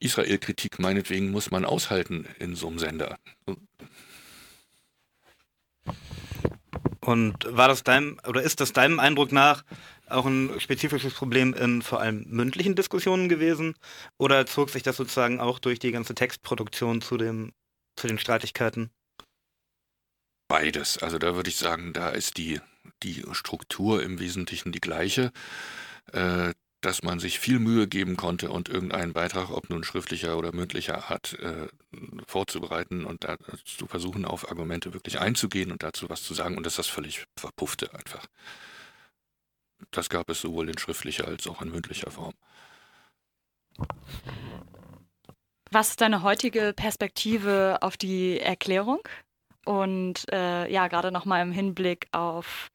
Israel-Kritik 0.00 0.78
meinetwegen 0.78 1.30
muss 1.30 1.50
man 1.50 1.64
aushalten 1.64 2.26
in 2.38 2.56
so 2.56 2.68
einem 2.68 2.78
Sender. 2.78 3.18
Und 7.00 7.36
war 7.44 7.68
das 7.68 7.82
deinem, 7.82 8.20
oder 8.26 8.42
ist 8.42 8.60
das 8.60 8.72
deinem 8.72 9.00
Eindruck 9.00 9.32
nach 9.32 9.64
auch 10.08 10.26
ein 10.26 10.60
spezifisches 10.60 11.14
Problem 11.14 11.54
in 11.54 11.82
vor 11.82 12.00
allem 12.00 12.24
mündlichen 12.28 12.74
Diskussionen 12.74 13.28
gewesen? 13.28 13.74
Oder 14.18 14.46
zog 14.46 14.70
sich 14.70 14.82
das 14.82 14.96
sozusagen 14.96 15.40
auch 15.40 15.58
durch 15.58 15.78
die 15.78 15.92
ganze 15.92 16.14
Textproduktion 16.14 17.00
zu, 17.00 17.16
dem, 17.16 17.52
zu 17.96 18.06
den 18.06 18.18
Streitigkeiten? 18.18 18.90
Beides. 20.48 20.98
Also 20.98 21.18
da 21.18 21.36
würde 21.36 21.48
ich 21.48 21.56
sagen, 21.56 21.92
da 21.92 22.08
ist 22.08 22.36
die, 22.36 22.60
die 23.02 23.24
Struktur 23.32 24.02
im 24.02 24.18
Wesentlichen 24.18 24.72
die 24.72 24.80
gleiche. 24.80 25.32
Äh, 26.12 26.52
dass 26.80 27.02
man 27.02 27.20
sich 27.20 27.38
viel 27.38 27.58
Mühe 27.58 27.86
geben 27.86 28.16
konnte 28.16 28.50
und 28.50 28.68
irgendeinen 28.68 29.12
Beitrag, 29.12 29.50
ob 29.50 29.68
nun 29.70 29.84
schriftlicher 29.84 30.38
oder 30.38 30.52
mündlicher 30.52 31.10
Art, 31.10 31.38
äh, 31.40 31.68
vorzubereiten 32.26 33.04
und 33.04 33.24
da 33.24 33.36
zu 33.64 33.86
versuchen, 33.86 34.24
auf 34.24 34.48
Argumente 34.48 34.94
wirklich 34.94 35.20
einzugehen 35.20 35.72
und 35.72 35.82
dazu 35.82 36.08
was 36.08 36.22
zu 36.22 36.34
sagen 36.34 36.56
und 36.56 36.64
dass 36.64 36.76
das 36.76 36.86
völlig 36.86 37.24
verpuffte 37.36 37.92
einfach. 37.94 38.26
Das 39.90 40.08
gab 40.08 40.30
es 40.30 40.40
sowohl 40.40 40.68
in 40.68 40.78
schriftlicher 40.78 41.26
als 41.26 41.46
auch 41.46 41.62
in 41.62 41.70
mündlicher 41.70 42.10
Form. 42.10 42.34
Was 45.70 45.90
ist 45.90 46.00
deine 46.00 46.22
heutige 46.22 46.72
Perspektive 46.74 47.78
auf 47.80 47.96
die 47.96 48.40
Erklärung? 48.40 49.00
Und 49.64 50.26
äh, 50.32 50.70
ja, 50.70 50.88
gerade 50.88 51.12
nochmal 51.12 51.42
im 51.42 51.52
Hinblick 51.52 52.08
auf 52.12 52.70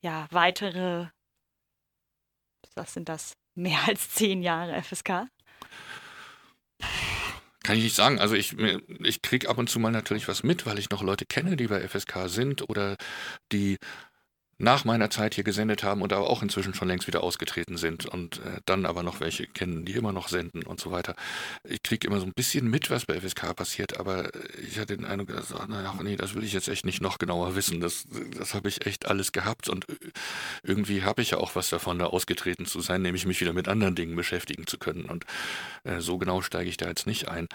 ja, 0.00 0.26
weitere, 0.30 1.08
was 2.80 2.94
sind 2.94 3.08
das, 3.08 3.34
mehr 3.54 3.78
als 3.86 4.10
zehn 4.10 4.42
Jahre 4.42 4.82
FSK? 4.82 5.28
Kann 7.62 7.76
ich 7.76 7.84
nicht 7.84 7.94
sagen. 7.94 8.18
Also 8.18 8.34
ich, 8.34 8.56
ich 8.58 9.20
kriege 9.20 9.48
ab 9.48 9.58
und 9.58 9.68
zu 9.68 9.78
mal 9.78 9.92
natürlich 9.92 10.28
was 10.28 10.42
mit, 10.42 10.64
weil 10.64 10.78
ich 10.78 10.88
noch 10.90 11.02
Leute 11.02 11.26
kenne, 11.26 11.56
die 11.56 11.66
bei 11.66 11.86
FSK 11.86 12.28
sind 12.28 12.68
oder 12.68 12.96
die 13.52 13.76
nach 14.60 14.84
meiner 14.84 15.08
Zeit 15.08 15.34
hier 15.34 15.44
gesendet 15.44 15.82
haben 15.82 16.02
und 16.02 16.12
aber 16.12 16.28
auch 16.28 16.42
inzwischen 16.42 16.74
schon 16.74 16.86
längst 16.86 17.06
wieder 17.06 17.22
ausgetreten 17.22 17.78
sind 17.78 18.04
und 18.04 18.40
äh, 18.44 18.60
dann 18.66 18.84
aber 18.84 19.02
noch 19.02 19.20
welche 19.20 19.46
kennen, 19.46 19.86
die 19.86 19.92
immer 19.94 20.12
noch 20.12 20.28
senden 20.28 20.62
und 20.64 20.78
so 20.78 20.90
weiter. 20.90 21.16
Ich 21.64 21.82
kriege 21.82 22.06
immer 22.06 22.20
so 22.20 22.26
ein 22.26 22.34
bisschen 22.34 22.68
mit, 22.68 22.90
was 22.90 23.06
bei 23.06 23.18
FSK 23.18 23.56
passiert, 23.56 23.98
aber 23.98 24.30
ich 24.62 24.78
hatte 24.78 24.98
den 24.98 25.06
Eindruck, 25.06 25.28
dass, 25.28 25.54
ach, 25.54 25.66
naja, 25.66 25.98
nee, 26.02 26.16
das 26.16 26.34
will 26.34 26.44
ich 26.44 26.52
jetzt 26.52 26.68
echt 26.68 26.84
nicht 26.84 27.00
noch 27.00 27.16
genauer 27.16 27.56
wissen. 27.56 27.80
Das, 27.80 28.06
das 28.36 28.52
habe 28.52 28.68
ich 28.68 28.86
echt 28.86 29.06
alles 29.06 29.32
gehabt 29.32 29.70
und 29.70 29.86
irgendwie 30.62 31.04
habe 31.04 31.22
ich 31.22 31.30
ja 31.30 31.38
auch 31.38 31.54
was 31.54 31.70
davon, 31.70 31.98
da 31.98 32.06
ausgetreten 32.06 32.66
zu 32.66 32.80
sein, 32.80 33.00
nämlich 33.00 33.24
mich 33.24 33.40
wieder 33.40 33.54
mit 33.54 33.66
anderen 33.66 33.94
Dingen 33.94 34.14
beschäftigen 34.14 34.66
zu 34.66 34.76
können. 34.76 35.06
Und 35.06 35.24
äh, 35.84 36.00
so 36.00 36.18
genau 36.18 36.42
steige 36.42 36.68
ich 36.68 36.76
da 36.76 36.86
jetzt 36.86 37.06
nicht 37.06 37.28
ein. 37.28 37.48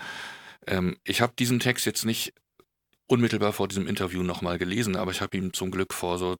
Ähm, 0.66 0.98
ich 1.04 1.22
habe 1.22 1.34
diesen 1.38 1.60
Text 1.60 1.86
jetzt 1.86 2.04
nicht 2.04 2.34
unmittelbar 3.06 3.54
vor 3.54 3.68
diesem 3.68 3.86
Interview 3.86 4.24
nochmal 4.24 4.58
gelesen, 4.58 4.96
aber 4.96 5.12
ich 5.12 5.22
habe 5.22 5.38
ihn 5.38 5.54
zum 5.54 5.70
Glück 5.70 5.94
vor 5.94 6.18
so 6.18 6.36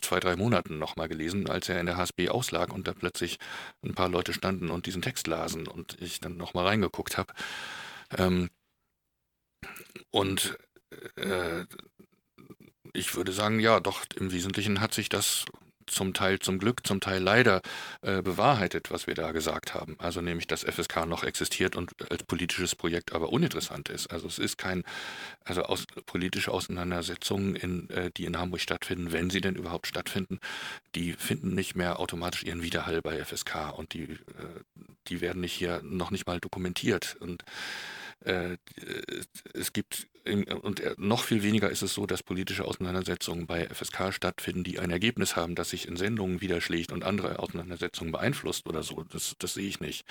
zwei, 0.00 0.20
drei 0.20 0.36
Monaten 0.36 0.78
nochmal 0.78 1.08
gelesen, 1.08 1.48
als 1.48 1.68
er 1.68 1.80
in 1.80 1.86
der 1.86 1.96
HSB 1.96 2.28
auslag 2.28 2.72
und 2.72 2.88
da 2.88 2.92
plötzlich 2.92 3.38
ein 3.82 3.94
paar 3.94 4.08
Leute 4.08 4.32
standen 4.32 4.70
und 4.70 4.86
diesen 4.86 5.02
Text 5.02 5.26
lasen 5.26 5.66
und 5.66 6.00
ich 6.00 6.20
dann 6.20 6.36
nochmal 6.36 6.66
reingeguckt 6.66 7.18
habe. 7.18 7.32
Ähm, 8.16 8.50
und 10.10 10.58
äh, 11.16 11.64
ich 12.92 13.14
würde 13.14 13.32
sagen, 13.32 13.60
ja, 13.60 13.80
doch, 13.80 14.04
im 14.16 14.32
Wesentlichen 14.32 14.80
hat 14.80 14.94
sich 14.94 15.08
das 15.08 15.44
zum 15.90 16.14
Teil 16.14 16.38
zum 16.38 16.58
Glück, 16.58 16.86
zum 16.86 17.00
Teil 17.00 17.22
leider 17.22 17.60
äh, 18.02 18.22
bewahrheitet, 18.22 18.90
was 18.90 19.06
wir 19.06 19.14
da 19.14 19.32
gesagt 19.32 19.74
haben. 19.74 19.96
Also 19.98 20.20
nämlich, 20.20 20.46
dass 20.46 20.64
FSK 20.64 21.06
noch 21.06 21.24
existiert 21.24 21.76
und 21.76 21.92
als 22.10 22.22
politisches 22.24 22.74
Projekt 22.74 23.12
aber 23.12 23.32
uninteressant 23.32 23.88
ist. 23.88 24.08
Also 24.08 24.26
es 24.26 24.38
ist 24.38 24.58
kein, 24.58 24.84
also 25.44 25.62
aus, 25.62 25.86
politische 26.06 26.52
Auseinandersetzungen, 26.52 27.56
in, 27.56 27.90
äh, 27.90 28.10
die 28.16 28.24
in 28.24 28.38
Hamburg 28.38 28.60
stattfinden, 28.60 29.12
wenn 29.12 29.30
sie 29.30 29.40
denn 29.40 29.56
überhaupt 29.56 29.86
stattfinden, 29.86 30.40
die 30.94 31.12
finden 31.12 31.54
nicht 31.54 31.76
mehr 31.76 32.00
automatisch 32.00 32.42
ihren 32.42 32.62
Widerhall 32.62 33.02
bei 33.02 33.24
FSK 33.24 33.72
und 33.76 33.94
die, 33.94 34.04
äh, 34.04 34.16
die 35.08 35.20
werden 35.20 35.40
nicht 35.40 35.52
hier 35.52 35.80
noch 35.82 36.10
nicht 36.10 36.26
mal 36.26 36.40
dokumentiert. 36.40 37.16
Und 37.20 37.44
äh, 38.24 38.56
es 39.54 39.72
gibt, 39.72 40.08
und 40.24 40.82
noch 40.98 41.24
viel 41.24 41.42
weniger 41.42 41.70
ist 41.70 41.82
es 41.82 41.94
so, 41.94 42.06
dass 42.06 42.22
politische 42.22 42.64
Auseinandersetzungen 42.64 43.46
bei 43.46 43.68
FSK 43.68 44.12
stattfinden, 44.12 44.64
die 44.64 44.78
ein 44.78 44.90
Ergebnis 44.90 45.36
haben, 45.36 45.54
das 45.54 45.70
sich 45.70 45.88
in 45.88 45.96
Sendungen 45.96 46.40
widerschlägt 46.40 46.92
und 46.92 47.04
andere 47.04 47.38
Auseinandersetzungen 47.38 48.12
beeinflusst 48.12 48.66
oder 48.66 48.82
so. 48.82 49.04
Das, 49.04 49.34
das 49.38 49.54
sehe 49.54 49.68
ich 49.68 49.80
nicht. 49.80 50.04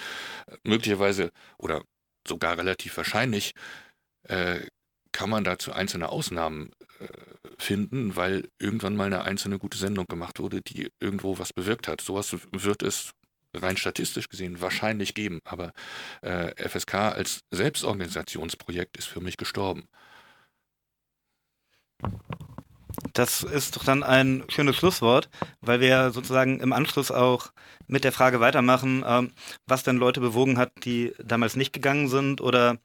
Möglicherweise 0.63 1.31
oder 1.57 1.83
sogar 2.27 2.57
relativ 2.57 2.97
wahrscheinlich 2.97 3.53
äh, 4.23 4.61
kann 5.11 5.29
man 5.29 5.43
dazu 5.43 5.71
einzelne 5.73 6.09
Ausnahmen 6.09 6.71
äh, 6.99 7.07
finden, 7.57 8.15
weil 8.15 8.49
irgendwann 8.59 8.95
mal 8.95 9.05
eine 9.05 9.23
einzelne 9.23 9.59
gute 9.59 9.77
Sendung 9.77 10.05
gemacht 10.07 10.39
wurde, 10.39 10.61
die 10.61 10.91
irgendwo 10.99 11.39
was 11.39 11.53
bewirkt 11.53 11.87
hat. 11.87 12.01
Sowas 12.01 12.35
wird 12.51 12.83
es 12.83 13.11
rein 13.55 13.77
statistisch 13.77 14.29
gesehen 14.29 14.61
wahrscheinlich 14.61 15.13
geben, 15.13 15.39
aber 15.43 15.73
äh, 16.21 16.51
FSK 16.67 16.95
als 16.95 17.41
Selbstorganisationsprojekt 17.51 18.97
ist 18.97 19.07
für 19.07 19.21
mich 19.21 19.37
gestorben. 19.37 19.87
Das 23.13 23.43
ist 23.43 23.75
doch 23.75 23.83
dann 23.83 24.03
ein 24.03 24.43
schönes 24.49 24.75
Schlusswort, 24.75 25.29
weil 25.61 25.79
wir 25.79 26.11
sozusagen 26.11 26.59
im 26.59 26.73
Anschluss 26.73 27.11
auch 27.11 27.51
mit 27.87 28.03
der 28.03 28.11
Frage 28.11 28.39
weitermachen, 28.39 29.03
ähm, 29.05 29.31
was 29.65 29.83
denn 29.83 29.97
Leute 29.97 30.19
bewogen 30.19 30.57
hat, 30.57 30.71
die 30.85 31.13
damals 31.23 31.55
nicht 31.55 31.73
gegangen 31.73 32.07
sind 32.07 32.41
oder 32.41 32.77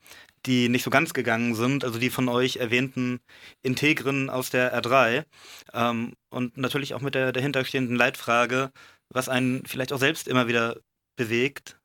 die 0.47 0.69
nicht 0.69 0.83
so 0.83 0.91
ganz 0.91 1.15
gegangen 1.15 1.55
sind, 1.55 1.85
also 1.85 1.99
die 1.99 2.11
von 2.11 2.29
euch 2.29 2.57
erwähnten 2.57 3.21
Integren 3.63 4.31
aus 4.31 4.51
der 4.51 4.79
R3 4.79 5.25
ähm, 5.73 6.15
und 6.31 6.57
natürlich 6.57 6.95
auch 6.95 7.01
mit 7.01 7.15
der 7.15 7.33
dahinterstehenden 7.33 7.97
Leitfrage, 7.97 8.71
was 9.11 9.29
einen 9.29 9.65
vielleicht 9.67 9.93
auch 9.93 9.99
selbst 9.99 10.29
immer 10.29 10.49
wieder 10.49 10.81
bewegt, 11.17 11.79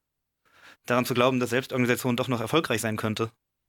daran 0.85 1.05
zu 1.05 1.13
glauben, 1.13 1.39
dass 1.39 1.51
Selbstorganisation 1.51 2.15
doch 2.15 2.27
noch 2.27 2.41
erfolgreich 2.41 2.81
sein 2.81 2.97
könnte. 2.97 3.31